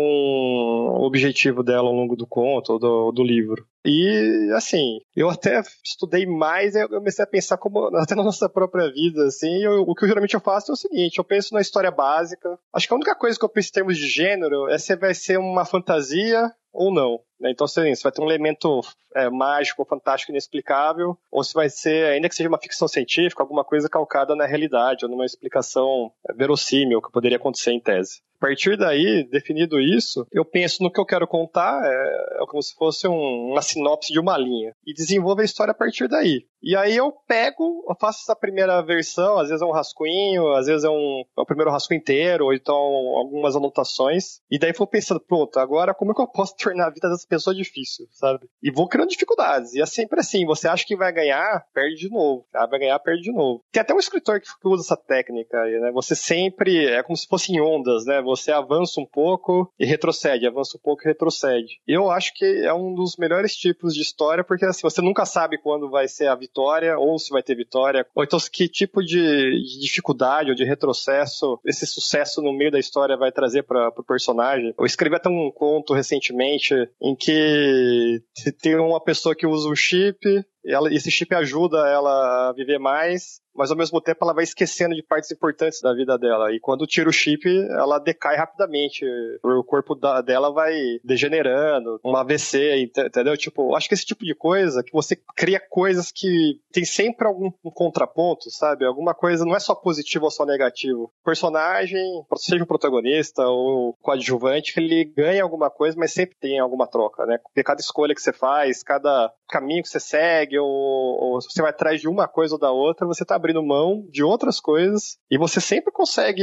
o 0.98 1.06
objetivo 1.06 1.62
dela 1.62 1.88
ao 1.88 1.94
longo 1.94 2.16
do 2.16 2.26
conto 2.26 2.72
ou 2.72 2.78
do, 2.78 3.12
do 3.12 3.22
livro. 3.22 3.64
E, 3.84 4.50
assim, 4.56 4.98
eu 5.14 5.30
até 5.30 5.62
estudei 5.84 6.26
mais 6.26 6.74
e 6.74 6.82
eu 6.82 6.88
comecei 6.88 7.24
a 7.24 7.28
pensar 7.28 7.56
como, 7.56 7.96
até 7.96 8.16
na 8.16 8.24
nossa 8.24 8.48
própria 8.48 8.90
vida, 8.90 9.26
assim, 9.26 9.62
eu, 9.62 9.82
o 9.82 9.94
que 9.94 10.04
eu, 10.04 10.08
geralmente 10.08 10.34
eu 10.34 10.40
faço 10.40 10.72
é 10.72 10.74
o 10.74 10.76
seguinte, 10.76 11.18
eu 11.18 11.24
penso 11.24 11.54
na 11.54 11.60
história 11.60 11.92
básica. 11.92 12.58
Acho 12.74 12.88
que 12.88 12.92
a 12.92 12.96
única 12.96 13.14
coisa 13.14 13.38
que 13.38 13.44
eu 13.44 13.48
penso 13.48 13.68
em 13.68 13.72
termos 13.72 13.96
de 13.96 14.08
gênero 14.08 14.68
é 14.68 14.76
se 14.76 14.96
vai 14.96 15.14
ser 15.14 15.38
uma 15.38 15.64
fantasia 15.64 16.52
ou 16.76 16.92
não. 16.92 17.20
Né? 17.40 17.50
Então, 17.50 17.64
assim, 17.64 17.94
se 17.94 18.02
vai 18.02 18.12
ter 18.12 18.22
um 18.22 18.30
elemento 18.30 18.80
é, 19.14 19.28
mágico, 19.30 19.84
fantástico, 19.84 20.32
inexplicável, 20.32 21.16
ou 21.30 21.42
se 21.42 21.54
vai 21.54 21.68
ser, 21.68 22.12
ainda 22.12 22.28
que 22.28 22.34
seja 22.34 22.48
uma 22.48 22.60
ficção 22.60 22.86
científica, 22.86 23.42
alguma 23.42 23.64
coisa 23.64 23.88
calcada 23.88 24.36
na 24.36 24.46
realidade, 24.46 25.04
ou 25.04 25.10
numa 25.10 25.24
explicação 25.24 26.12
é, 26.28 26.32
verossímil 26.32 27.02
que 27.02 27.10
poderia 27.10 27.38
acontecer 27.38 27.72
em 27.72 27.80
tese. 27.80 28.20
A 28.46 28.48
partir 28.48 28.76
daí, 28.76 29.28
definido 29.28 29.80
isso, 29.80 30.24
eu 30.32 30.44
penso 30.44 30.80
no 30.80 30.90
que 30.90 31.00
eu 31.00 31.04
quero 31.04 31.26
contar, 31.26 31.82
é, 31.84 32.42
é 32.42 32.46
como 32.46 32.62
se 32.62 32.74
fosse 32.76 33.08
um, 33.08 33.50
uma 33.50 33.60
sinopse 33.60 34.12
de 34.12 34.20
uma 34.20 34.38
linha, 34.38 34.72
e 34.86 34.94
desenvolvo 34.94 35.40
a 35.40 35.44
história 35.44 35.72
a 35.72 35.74
partir 35.74 36.06
daí. 36.06 36.46
E 36.62 36.74
aí 36.74 36.96
eu 36.96 37.12
pego, 37.28 37.84
eu 37.88 37.94
faço 38.00 38.20
essa 38.22 38.34
primeira 38.34 38.80
versão, 38.82 39.38
às 39.38 39.48
vezes 39.48 39.62
é 39.62 39.64
um 39.64 39.72
rascunho, 39.72 40.52
às 40.54 40.66
vezes 40.66 40.84
é 40.84 40.88
um 40.88 41.24
é 41.38 41.44
primeiro 41.44 41.70
rascunho 41.70 41.98
inteiro, 41.98 42.46
ou 42.46 42.52
então 42.52 42.76
algumas 42.76 43.56
anotações, 43.56 44.40
e 44.50 44.58
daí 44.58 44.72
vou 44.72 44.86
pensando, 44.86 45.20
pronto, 45.20 45.58
agora 45.58 45.94
como 45.94 46.12
é 46.12 46.14
que 46.14 46.20
eu 46.22 46.28
posso 46.28 46.54
tornar 46.58 46.86
a 46.86 46.90
vida 46.90 47.08
dessa 47.08 47.26
pessoa 47.28 47.54
difícil, 47.54 48.06
sabe? 48.12 48.48
E 48.62 48.70
vou 48.70 48.88
criando 48.88 49.08
dificuldades. 49.08 49.74
E 49.74 49.80
é 49.80 49.86
sempre 49.86 50.20
assim, 50.20 50.46
você 50.46 50.68
acha 50.68 50.84
que 50.86 50.96
vai 50.96 51.12
ganhar, 51.12 51.64
perde 51.74 51.96
de 51.96 52.10
novo. 52.10 52.46
Ah, 52.54 52.66
vai 52.66 52.78
ganhar, 52.78 52.98
perde 53.00 53.22
de 53.22 53.32
novo. 53.32 53.62
Tem 53.72 53.80
até 53.80 53.92
um 53.92 53.98
escritor 53.98 54.40
que 54.40 54.46
usa 54.64 54.82
essa 54.82 54.96
técnica 54.96 55.56
né? 55.80 55.90
Você 55.92 56.14
sempre, 56.14 56.86
é 56.86 57.02
como 57.02 57.16
se 57.16 57.26
fossem 57.26 57.60
ondas, 57.60 58.04
né? 58.04 58.20
Você 58.22 58.35
avança 58.50 59.00
um 59.00 59.06
pouco 59.06 59.72
e 59.78 59.84
retrocede, 59.84 60.46
avança 60.46 60.76
um 60.76 60.80
pouco 60.80 61.02
e 61.02 61.08
retrocede. 61.08 61.80
Eu 61.86 62.10
acho 62.10 62.34
que 62.34 62.44
é 62.44 62.72
um 62.72 62.94
dos 62.94 63.16
melhores 63.16 63.54
tipos 63.54 63.94
de 63.94 64.02
história, 64.02 64.44
porque 64.44 64.64
assim, 64.64 64.82
você 64.82 65.00
nunca 65.00 65.24
sabe 65.24 65.58
quando 65.58 65.90
vai 65.90 66.08
ser 66.08 66.28
a 66.28 66.34
vitória 66.34 66.56
vitória 66.56 66.98
ou 66.98 67.18
se 67.18 67.30
vai 67.30 67.42
ter 67.42 67.54
vitória, 67.54 68.06
ou 68.14 68.24
então 68.24 68.38
que 68.50 68.68
tipo 68.68 69.02
de, 69.02 69.16
de 69.16 69.80
dificuldade 69.80 70.50
ou 70.50 70.56
de 70.56 70.64
retrocesso 70.64 71.58
esse 71.64 71.86
sucesso 71.86 72.40
no 72.40 72.52
meio 72.52 72.70
da 72.70 72.78
história 72.78 73.16
vai 73.16 73.32
trazer 73.32 73.62
para 73.62 73.88
o 73.88 74.04
personagem. 74.04 74.74
Eu 74.78 74.86
escrevi 74.86 75.16
até 75.16 75.28
um 75.28 75.50
conto 75.50 75.92
recentemente 75.92 76.74
em 77.02 77.14
que 77.14 78.22
tem 78.62 78.76
uma 78.76 79.00
pessoa 79.00 79.34
que 79.34 79.46
usa 79.46 79.68
um 79.68 79.74
chip 79.74 80.18
ela, 80.66 80.92
esse 80.92 81.10
chip 81.10 81.34
ajuda 81.34 81.78
ela 81.88 82.48
a 82.48 82.52
viver 82.52 82.78
mais, 82.78 83.40
mas 83.56 83.70
ao 83.70 83.76
mesmo 83.76 84.00
tempo 84.00 84.18
ela 84.22 84.34
vai 84.34 84.44
esquecendo 84.44 84.94
de 84.94 85.02
partes 85.02 85.30
importantes 85.30 85.80
da 85.80 85.94
vida 85.94 86.18
dela. 86.18 86.52
E 86.52 86.60
quando 86.60 86.86
tira 86.86 87.08
o 87.08 87.12
chip, 87.12 87.48
ela 87.70 87.98
decai 87.98 88.36
rapidamente. 88.36 89.04
O 89.42 89.64
corpo 89.64 89.94
da, 89.94 90.20
dela 90.20 90.52
vai 90.52 90.74
degenerando, 91.02 91.98
um 92.04 92.16
AVC, 92.16 92.90
entendeu? 93.06 93.36
Tipo, 93.36 93.74
acho 93.74 93.88
que 93.88 93.94
esse 93.94 94.04
tipo 94.04 94.24
de 94.24 94.34
coisa, 94.34 94.82
que 94.82 94.92
você 94.92 95.16
cria 95.36 95.60
coisas 95.60 96.12
que 96.12 96.60
tem 96.72 96.84
sempre 96.84 97.26
algum 97.26 97.50
um 97.64 97.70
contraponto, 97.70 98.50
sabe? 98.50 98.84
Alguma 98.84 99.14
coisa 99.14 99.44
não 99.44 99.56
é 99.56 99.60
só 99.60 99.74
positivo 99.74 100.26
ou 100.26 100.30
só 100.30 100.44
negativo. 100.44 101.04
O 101.04 101.24
personagem, 101.24 102.02
seja 102.36 102.62
o 102.62 102.66
protagonista 102.66 103.42
ou 103.46 103.90
o 103.90 103.94
coadjuvante, 104.02 104.78
ele 104.78 105.04
ganha 105.04 105.42
alguma 105.42 105.70
coisa, 105.70 105.96
mas 105.98 106.12
sempre 106.12 106.36
tem 106.40 106.58
alguma 106.58 106.86
troca, 106.86 107.24
né? 107.24 107.38
Porque 107.38 107.62
cada 107.62 107.80
escolha 107.80 108.14
que 108.14 108.20
você 108.20 108.32
faz, 108.32 108.82
cada 108.82 109.32
caminho 109.48 109.82
que 109.82 109.88
você 109.88 110.00
segue, 110.00 110.55
ou, 110.58 111.40
você 111.40 111.62
vai 111.62 111.70
atrás 111.70 112.00
de 112.00 112.08
uma 112.08 112.26
coisa 112.28 112.54
ou 112.54 112.60
da 112.60 112.70
outra, 112.70 113.06
você 113.06 113.22
está 113.22 113.34
abrindo 113.34 113.62
mão 113.62 114.04
de 114.10 114.22
outras 114.22 114.60
coisas 114.60 115.18
e 115.30 115.38
você 115.38 115.60
sempre 115.60 115.92
consegue, 115.92 116.42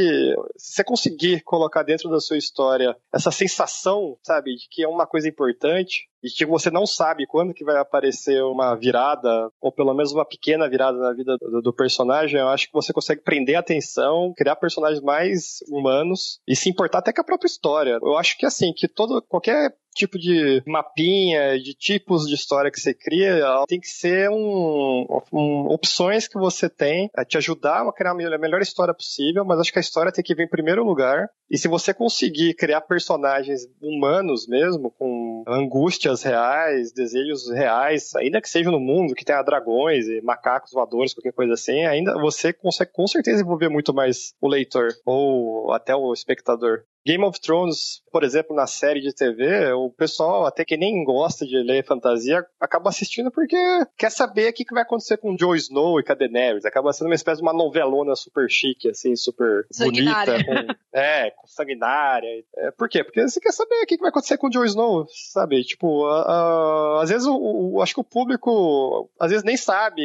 se 0.58 0.76
você 0.76 0.84
conseguir 0.84 1.42
colocar 1.44 1.84
dentro 1.84 2.10
da 2.10 2.20
sua 2.20 2.38
história 2.38 2.96
essa 3.14 3.32
sensação, 3.32 4.18
sabe, 4.24 4.56
de 4.56 4.68
que 4.70 4.84
é 4.84 4.88
uma 4.88 5.08
coisa 5.08 5.28
importante, 5.28 6.08
e 6.24 6.30
que 6.30 6.46
você 6.46 6.72
não 6.72 6.86
sabe 6.86 7.28
quando 7.28 7.54
que 7.54 7.66
vai 7.66 7.78
aparecer 7.78 8.42
uma 8.44 8.76
virada, 8.76 9.52
ou 9.60 9.72
pelo 9.72 9.94
menos 9.94 10.14
uma 10.14 10.26
pequena 10.26 10.70
virada 10.70 10.98
na 10.98 11.14
vida 11.14 11.38
do, 11.38 11.62
do, 11.62 11.74
personagem, 11.74 12.40
eu 12.40 12.48
acho 12.48 12.68
que 12.68 12.74
você 12.74 12.94
consegue 12.94 13.22
prender 13.22 13.58
a 13.58 13.60
atenção, 13.60 14.34
criar 14.36 14.56
personagens 14.56 15.04
mais 15.04 15.58
humanos 15.68 16.40
e 16.48 16.56
se 16.56 16.70
importar 16.70 17.00
até 17.00 17.12
com 17.12 17.20
a 17.20 17.26
própria 17.26 17.48
história. 17.48 18.00
Eu 18.02 18.16
acho 18.18 18.38
que 18.38 18.46
assim, 18.46 18.72
que 18.74 18.88
todo 18.88 19.22
qualquer 19.24 19.76
tipo 19.94 20.18
de 20.18 20.62
mapinha, 20.66 21.60
de 21.60 21.74
tipos 21.74 22.28
de 22.28 22.36
história 22.36 22.72
que 22.72 22.80
você 22.80 22.94
cria, 22.94 23.44
tem 23.68 23.80
que 23.80 23.88
ser 23.88 24.30
um, 24.30 25.06
um, 25.32 25.68
opções 25.68 26.28
que 26.28 26.38
você 26.38 26.70
tem 26.70 27.10
a 27.16 27.24
te 27.24 27.38
ajudar 27.38 27.88
a 27.88 27.94
criar 27.94 28.12
a 28.12 28.38
melhor 28.38 28.62
história 28.62 28.94
possível, 28.94 29.46
mas 29.46 29.60
acho 29.60 29.72
que 29.72 29.80
a 29.80 29.82
história 29.82 30.12
tem 30.12 30.24
que 30.24 30.36
vir 30.36 30.44
em 30.44 30.50
primeiro 30.50 30.84
lugar. 30.84 31.28
E 31.50 31.58
se 31.58 31.68
você 31.68 31.94
conseguir 31.94 32.56
criar 32.56 32.82
personagens 32.82 33.62
humanos 33.82 34.48
mesmo, 34.48 34.92
com 34.92 35.33
angústia 35.48 36.14
reais, 36.24 36.92
desejos 36.92 37.50
reais, 37.50 38.16
ainda 38.16 38.42
que 38.42 38.50
seja 38.50 38.70
no 38.70 38.80
mundo 38.80 39.16
que 39.16 39.26
tenha 39.26 39.42
dragões 39.42 40.08
e 40.08 40.22
macacos 40.22 40.72
voadores, 40.72 41.14
qualquer 41.14 41.34
coisa 41.34 41.54
assim, 41.54 41.86
ainda 41.86 42.14
você 42.20 42.54
consegue 42.54 42.92
com 42.94 43.08
certeza 43.08 43.42
envolver 43.42 43.70
muito 43.70 43.94
mais 43.94 44.34
o 44.42 44.48
leitor 44.48 44.90
ou 45.06 45.72
até 45.72 45.96
o 45.96 46.14
espectador. 46.14 46.84
Game 47.06 47.24
of 47.26 47.40
Thrones, 47.42 48.02
por 48.12 48.24
exemplo, 48.24 48.56
na 48.56 48.66
série 48.66 49.02
de 49.02 49.14
TV, 49.14 49.74
o 49.74 49.90
pessoal, 49.90 50.46
até 50.46 50.64
que 50.64 50.78
nem 50.78 51.04
gosta 51.04 51.46
de 51.46 51.58
ler 51.58 51.86
fantasia, 51.86 52.46
acaba 52.60 52.90
assistindo 52.90 53.30
porque 53.30 53.58
quer 53.98 54.10
saber 54.10 54.50
o 54.50 54.54
que 54.54 54.64
vai 54.72 54.84
acontecer 54.84 55.18
com 55.18 55.36
Jon 55.36 55.54
Snow 55.56 56.00
e 56.00 56.04
com 56.04 56.14
a 56.14 56.16
Daenerys. 56.16 56.64
Acaba 56.64 56.94
sendo 56.94 57.08
uma 57.08 57.16
espécie 57.16 57.42
de 57.42 57.44
uma 57.44 57.54
novelona 57.54 58.16
super 58.16 58.50
chique, 58.50 58.90
assim, 58.90 59.16
super 59.18 59.66
bonita. 59.78 60.44
Com, 60.46 60.98
é, 60.98 61.32
com 61.32 61.46
sanguinária. 61.46 62.30
É, 62.56 62.72
por 62.72 62.88
quê? 62.88 63.04
Porque 63.04 63.22
você 63.22 63.40
quer 63.42 63.52
saber 63.52 63.84
o 63.84 63.86
que 63.86 63.98
vai 63.98 64.10
acontecer 64.10 64.38
com 64.38 64.50
Jon 64.50 64.64
Snow, 64.64 65.06
sabe? 65.34 65.64
Tipo, 65.64 66.06
a, 66.06 66.22
a, 66.22 67.04
às 67.04 67.10
vezes 67.10 67.28
o, 67.28 67.36
o, 67.36 67.82
acho 67.82 67.96
que 67.96 68.02
o 68.02 68.06
público, 68.06 69.10
às 69.20 69.32
vezes 69.32 69.44
nem 69.44 69.58
sabe 69.58 70.02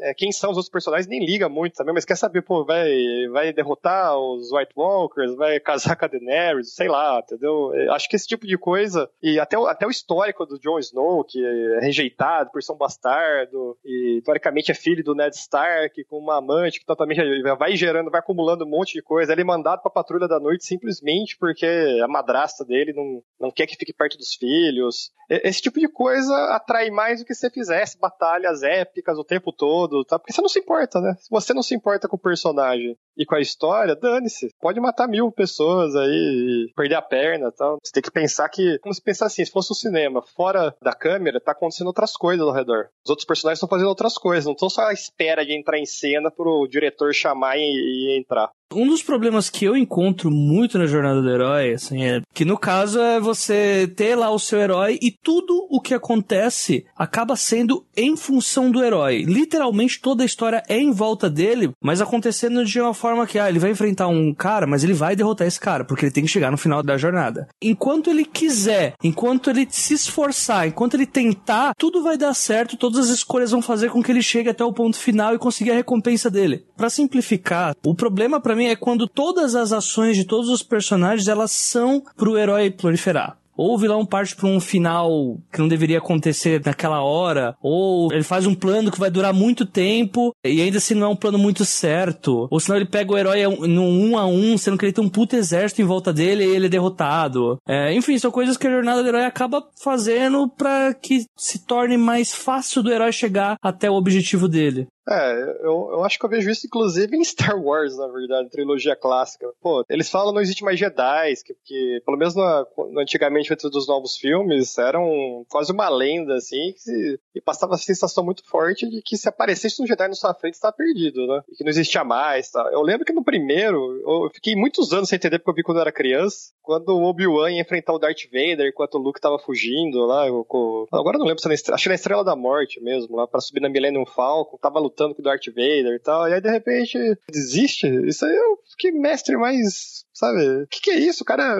é, 0.00 0.14
quem 0.14 0.32
são 0.32 0.50
os 0.50 0.56
outros 0.56 0.70
personagens 0.70 1.06
nem 1.06 1.24
liga 1.24 1.48
muito 1.48 1.74
também, 1.74 1.94
mas 1.94 2.04
quer 2.04 2.16
saber, 2.16 2.42
pô, 2.42 2.64
vai, 2.64 2.90
vai 3.30 3.52
derrotar 3.52 4.18
os 4.18 4.50
White 4.52 4.72
Walkers, 4.76 5.34
vai 5.36 5.60
casar 5.60 5.96
com 5.96 6.04
a 6.04 6.08
Daenerys, 6.08 6.74
sei 6.74 6.88
lá, 6.88 7.20
entendeu? 7.22 7.72
É, 7.74 7.88
acho 7.90 8.08
que 8.08 8.16
esse 8.16 8.26
tipo 8.26 8.46
de 8.46 8.58
coisa, 8.58 9.08
e 9.22 9.38
até, 9.38 9.58
o, 9.58 9.66
até 9.66 9.86
o 9.86 9.90
histórico 9.90 10.46
do 10.46 10.58
Jon 10.58 10.78
Snow, 10.78 11.24
que 11.24 11.44
é 11.44 11.80
rejeitado 11.80 12.50
por 12.50 12.62
ser 12.62 12.72
um 12.72 12.76
bastardo, 12.76 13.76
e 13.84 14.20
teoricamente 14.24 14.70
é 14.70 14.74
filho 14.74 15.04
do 15.04 15.14
Ned 15.14 15.34
Stark, 15.34 16.04
com 16.04 16.18
uma 16.18 16.38
amante 16.38 16.80
que 16.80 16.86
totalmente 16.86 17.20
vai 17.58 17.76
gerando, 17.76 18.10
vai 18.10 18.20
acumulando 18.20 18.64
um 18.64 18.68
monte 18.68 18.94
de 18.94 19.02
coisa. 19.02 19.32
Ele 19.32 19.42
é 19.42 19.44
mandado 19.44 19.82
pra 19.82 19.90
patrulha 19.90 20.26
da 20.26 20.40
noite 20.40 20.64
simplesmente 20.64 21.36
porque 21.38 21.66
a 22.02 22.08
madrasta 22.08 22.64
dele 22.64 22.92
não, 22.92 23.22
não 23.40 23.50
quer 23.50 23.66
que 23.66 23.76
fique 23.76 23.92
perto 23.92 24.18
dos 24.18 24.34
filhos. 24.34 25.12
Esse 25.28 25.62
tipo 25.62 25.78
de 25.80 25.88
coisa 25.88 26.34
atrai 26.54 26.90
mais 26.90 27.20
do 27.20 27.26
que 27.26 27.34
se 27.34 27.48
fizesse 27.50 27.98
batalhas 27.98 28.62
épicas 28.62 29.18
o 29.18 29.24
tempo 29.24 29.52
todo, 29.52 29.83
tá? 30.06 30.18
Porque 30.18 30.32
você 30.32 30.42
não 30.42 30.48
se 30.48 30.58
importa, 30.58 31.00
né? 31.00 31.14
Se 31.18 31.28
você 31.30 31.54
não 31.54 31.62
se 31.62 31.74
importa 31.74 32.08
com 32.08 32.16
o 32.16 32.20
personagem 32.20 32.96
e 33.16 33.24
com 33.24 33.34
a 33.34 33.40
história, 33.40 33.94
dane-se. 33.94 34.48
Pode 34.60 34.80
matar 34.80 35.08
mil 35.08 35.30
pessoas 35.30 35.94
aí, 35.94 36.70
perder 36.76 36.96
a 36.96 37.02
perna 37.02 37.48
e 37.48 37.52
tal. 37.52 37.78
Você 37.82 37.92
tem 37.92 38.02
que 38.02 38.10
pensar 38.10 38.48
que, 38.48 38.78
como 38.80 38.94
se 38.94 39.02
pensar 39.02 39.26
assim, 39.26 39.44
se 39.44 39.50
fosse 39.50 39.72
um 39.72 39.76
cinema 39.76 40.22
fora 40.36 40.74
da 40.82 40.92
câmera, 40.92 41.40
tá 41.40 41.52
acontecendo 41.52 41.88
outras 41.88 42.16
coisas 42.16 42.46
ao 42.46 42.52
redor. 42.52 42.88
Os 43.04 43.10
outros 43.10 43.26
personagens 43.26 43.58
estão 43.58 43.68
fazendo 43.68 43.88
outras 43.88 44.18
coisas, 44.18 44.44
não 44.44 44.52
estão 44.52 44.70
só 44.70 44.86
à 44.86 44.92
espera 44.92 45.44
de 45.44 45.56
entrar 45.56 45.78
em 45.78 45.86
cena 45.86 46.30
pro 46.30 46.66
diretor 46.68 47.12
chamar 47.14 47.56
e, 47.56 47.62
e 47.62 48.18
entrar. 48.18 48.50
Um 48.74 48.86
dos 48.86 49.02
problemas 49.02 49.48
que 49.48 49.64
eu 49.64 49.76
encontro 49.76 50.30
muito 50.30 50.78
na 50.78 50.86
jornada 50.86 51.22
do 51.22 51.30
herói, 51.30 51.72
assim, 51.72 52.02
é 52.02 52.20
que 52.32 52.44
no 52.44 52.58
caso 52.58 53.00
é 53.00 53.20
você 53.20 53.90
ter 53.94 54.16
lá 54.16 54.30
o 54.30 54.38
seu 54.38 54.58
herói 54.58 54.98
e 55.00 55.10
tudo 55.10 55.66
o 55.70 55.80
que 55.80 55.94
acontece 55.94 56.84
acaba 56.96 57.36
sendo 57.36 57.84
em 57.96 58.16
função 58.16 58.70
do 58.70 58.82
herói. 58.82 59.22
Literalmente 59.22 60.00
toda 60.00 60.22
a 60.22 60.26
história 60.26 60.62
é 60.68 60.78
em 60.78 60.90
volta 60.90 61.30
dele, 61.30 61.70
mas 61.80 62.00
acontecendo 62.00 62.64
de 62.64 62.80
uma 62.80 62.94
forma 62.94 63.26
que, 63.26 63.38
ah, 63.38 63.48
ele 63.48 63.58
vai 63.58 63.70
enfrentar 63.70 64.08
um 64.08 64.34
cara, 64.34 64.66
mas 64.66 64.82
ele 64.82 64.92
vai 64.92 65.14
derrotar 65.14 65.46
esse 65.46 65.60
cara, 65.60 65.84
porque 65.84 66.06
ele 66.06 66.12
tem 66.12 66.24
que 66.24 66.30
chegar 66.30 66.50
no 66.50 66.58
final 66.58 66.82
da 66.82 66.96
jornada. 66.96 67.48
Enquanto 67.62 68.10
ele 68.10 68.24
quiser, 68.24 68.94
enquanto 69.02 69.50
ele 69.50 69.66
se 69.70 69.94
esforçar, 69.94 70.66
enquanto 70.66 70.94
ele 70.94 71.06
tentar, 71.06 71.74
tudo 71.78 72.02
vai 72.02 72.16
dar 72.16 72.34
certo, 72.34 72.76
todas 72.76 73.06
as 73.06 73.18
escolhas 73.18 73.50
vão 73.50 73.62
fazer 73.62 73.90
com 73.90 74.02
que 74.02 74.10
ele 74.10 74.22
chegue 74.22 74.48
até 74.48 74.64
o 74.64 74.72
ponto 74.72 74.96
final 74.96 75.34
e 75.34 75.38
consiga 75.38 75.72
a 75.72 75.76
recompensa 75.76 76.30
dele. 76.30 76.64
Para 76.76 76.90
simplificar, 76.90 77.74
o 77.84 77.94
problema 77.94 78.40
para 78.40 78.56
mim 78.56 78.63
é 78.68 78.76
quando 78.76 79.06
todas 79.06 79.54
as 79.54 79.72
ações 79.72 80.16
de 80.16 80.24
todos 80.24 80.48
os 80.48 80.62
personagens 80.62 81.28
elas 81.28 81.52
são 81.52 82.02
pro 82.16 82.38
herói 82.38 82.70
proliferar. 82.70 83.36
Ou 83.56 83.74
o 83.74 83.78
vilão 83.78 84.04
parte 84.04 84.34
para 84.34 84.48
um 84.48 84.58
final 84.58 85.38
que 85.52 85.60
não 85.60 85.68
deveria 85.68 85.98
acontecer 85.98 86.60
naquela 86.64 87.02
hora, 87.02 87.56
ou 87.62 88.12
ele 88.12 88.24
faz 88.24 88.46
um 88.46 88.54
plano 88.54 88.90
que 88.90 88.98
vai 88.98 89.10
durar 89.10 89.32
muito 89.32 89.64
tempo 89.64 90.33
e 90.44 90.60
ainda 90.60 90.78
assim 90.78 90.94
não 90.94 91.06
é 91.06 91.10
um 91.10 91.16
plano 91.16 91.38
muito 91.38 91.64
certo, 91.64 92.46
ou 92.50 92.60
senão 92.60 92.76
ele 92.76 92.86
pega 92.86 93.12
o 93.12 93.18
herói 93.18 93.42
num 93.66 94.10
um 94.10 94.18
a 94.18 94.26
um, 94.26 94.56
sendo 94.58 94.76
que 94.76 94.84
ele 94.84 94.92
tem 94.92 95.04
um 95.04 95.08
puto 95.08 95.36
exército 95.36 95.80
em 95.80 95.86
volta 95.86 96.12
dele 96.12 96.44
e 96.44 96.54
ele 96.54 96.66
é 96.66 96.68
derrotado. 96.68 97.58
É, 97.66 97.92
enfim, 97.94 98.18
são 98.18 98.30
coisas 98.30 98.56
que 98.56 98.66
a 98.66 98.70
jornada 98.70 99.02
do 99.02 99.08
herói 99.08 99.24
acaba 99.24 99.66
fazendo 99.82 100.48
para 100.48 100.94
que 100.94 101.24
se 101.36 101.64
torne 101.66 101.96
mais 101.96 102.34
fácil 102.34 102.82
do 102.82 102.92
herói 102.92 103.12
chegar 103.12 103.56
até 103.62 103.90
o 103.90 103.94
objetivo 103.94 104.48
dele. 104.48 104.86
É, 105.06 105.56
eu, 105.60 105.90
eu 105.92 106.04
acho 106.04 106.18
que 106.18 106.24
eu 106.24 106.30
vejo 106.30 106.50
isso 106.50 106.66
inclusive 106.66 107.14
em 107.16 107.24
Star 107.24 107.60
Wars, 107.60 107.96
na 107.96 108.08
verdade, 108.08 108.50
trilogia 108.50 108.96
clássica. 108.96 109.46
Pô, 109.60 109.84
eles 109.88 110.08
falam 110.08 110.32
não 110.32 110.40
existe 110.40 110.64
mais 110.64 110.78
Jedi, 110.78 111.34
que, 111.44 111.54
que 111.64 112.02
pelo 112.04 112.16
menos 112.16 112.34
no, 112.34 112.66
no, 112.90 113.00
antigamente 113.00 113.52
antes 113.52 113.70
dos 113.70 113.86
novos 113.86 114.16
filmes, 114.16 114.78
eram 114.78 115.44
quase 115.48 115.72
uma 115.72 115.88
lenda, 115.88 116.34
assim, 116.36 116.72
que, 116.82 117.18
e 117.34 117.40
passava 117.40 117.74
a 117.74 117.78
sensação 117.78 118.24
muito 118.24 118.44
forte 118.44 118.88
de 118.88 119.02
que 119.02 119.16
se 119.16 119.28
aparecesse 119.28 119.82
um 119.82 119.86
Jedi 119.86 120.08
na 120.08 120.14
sua 120.14 120.34
frente, 120.34 120.60
tá 120.60 120.72
perdido, 120.72 121.26
né? 121.26 121.42
E 121.50 121.56
que 121.56 121.64
não 121.64 121.70
existia 121.70 122.04
mais, 122.04 122.50
tá? 122.50 122.68
Eu 122.72 122.82
lembro 122.82 123.04
que 123.04 123.12
no 123.12 123.24
primeiro, 123.24 123.78
eu 124.06 124.30
fiquei 124.32 124.56
muitos 124.56 124.92
anos 124.92 125.08
sem 125.08 125.16
entender 125.16 125.38
porque 125.38 125.50
eu 125.50 125.54
vi 125.54 125.62
quando 125.62 125.78
eu 125.78 125.82
era 125.82 125.92
criança, 125.92 126.52
quando 126.62 126.90
o 126.90 127.04
Obi-Wan 127.04 127.50
ia 127.52 127.60
enfrentar 127.60 127.92
o 127.92 127.98
Darth 127.98 128.24
Vader 128.32 128.68
enquanto 128.68 128.94
o 128.96 128.98
Luke 128.98 129.20
tava 129.20 129.38
fugindo 129.38 130.04
lá, 130.06 130.24
agora 130.24 131.16
eu 131.16 131.20
não 131.20 131.26
lembro 131.26 131.40
se 131.40 131.48
na, 131.48 131.74
acho 131.74 131.82
que 131.82 131.88
na 131.88 131.94
Estrela 131.94 132.24
da 132.24 132.34
Morte 132.34 132.80
mesmo, 132.80 133.16
lá, 133.16 133.26
pra 133.26 133.40
subir 133.40 133.60
na 133.60 133.68
Millennium 133.68 134.06
Falcon, 134.06 134.56
tava 134.58 134.78
lutando 134.78 135.04
lutando 135.04 135.14
com 135.14 135.20
o 135.20 135.24
Darth 135.24 135.46
Vader 135.46 135.94
e 135.94 135.98
tal, 135.98 136.28
e 136.28 136.34
aí 136.34 136.40
de 136.40 136.50
repente 136.50 136.98
desiste. 137.30 137.86
Isso 138.06 138.24
aí 138.24 138.34
eu 138.34 138.58
fiquei 138.70 138.92
mestre 138.92 139.36
mais 139.36 140.04
sabe? 140.14 140.62
O 140.62 140.66
que, 140.68 140.80
que, 140.80 140.90
é 140.90 140.98
isso? 140.98 141.22
O 141.24 141.26
cara 141.26 141.56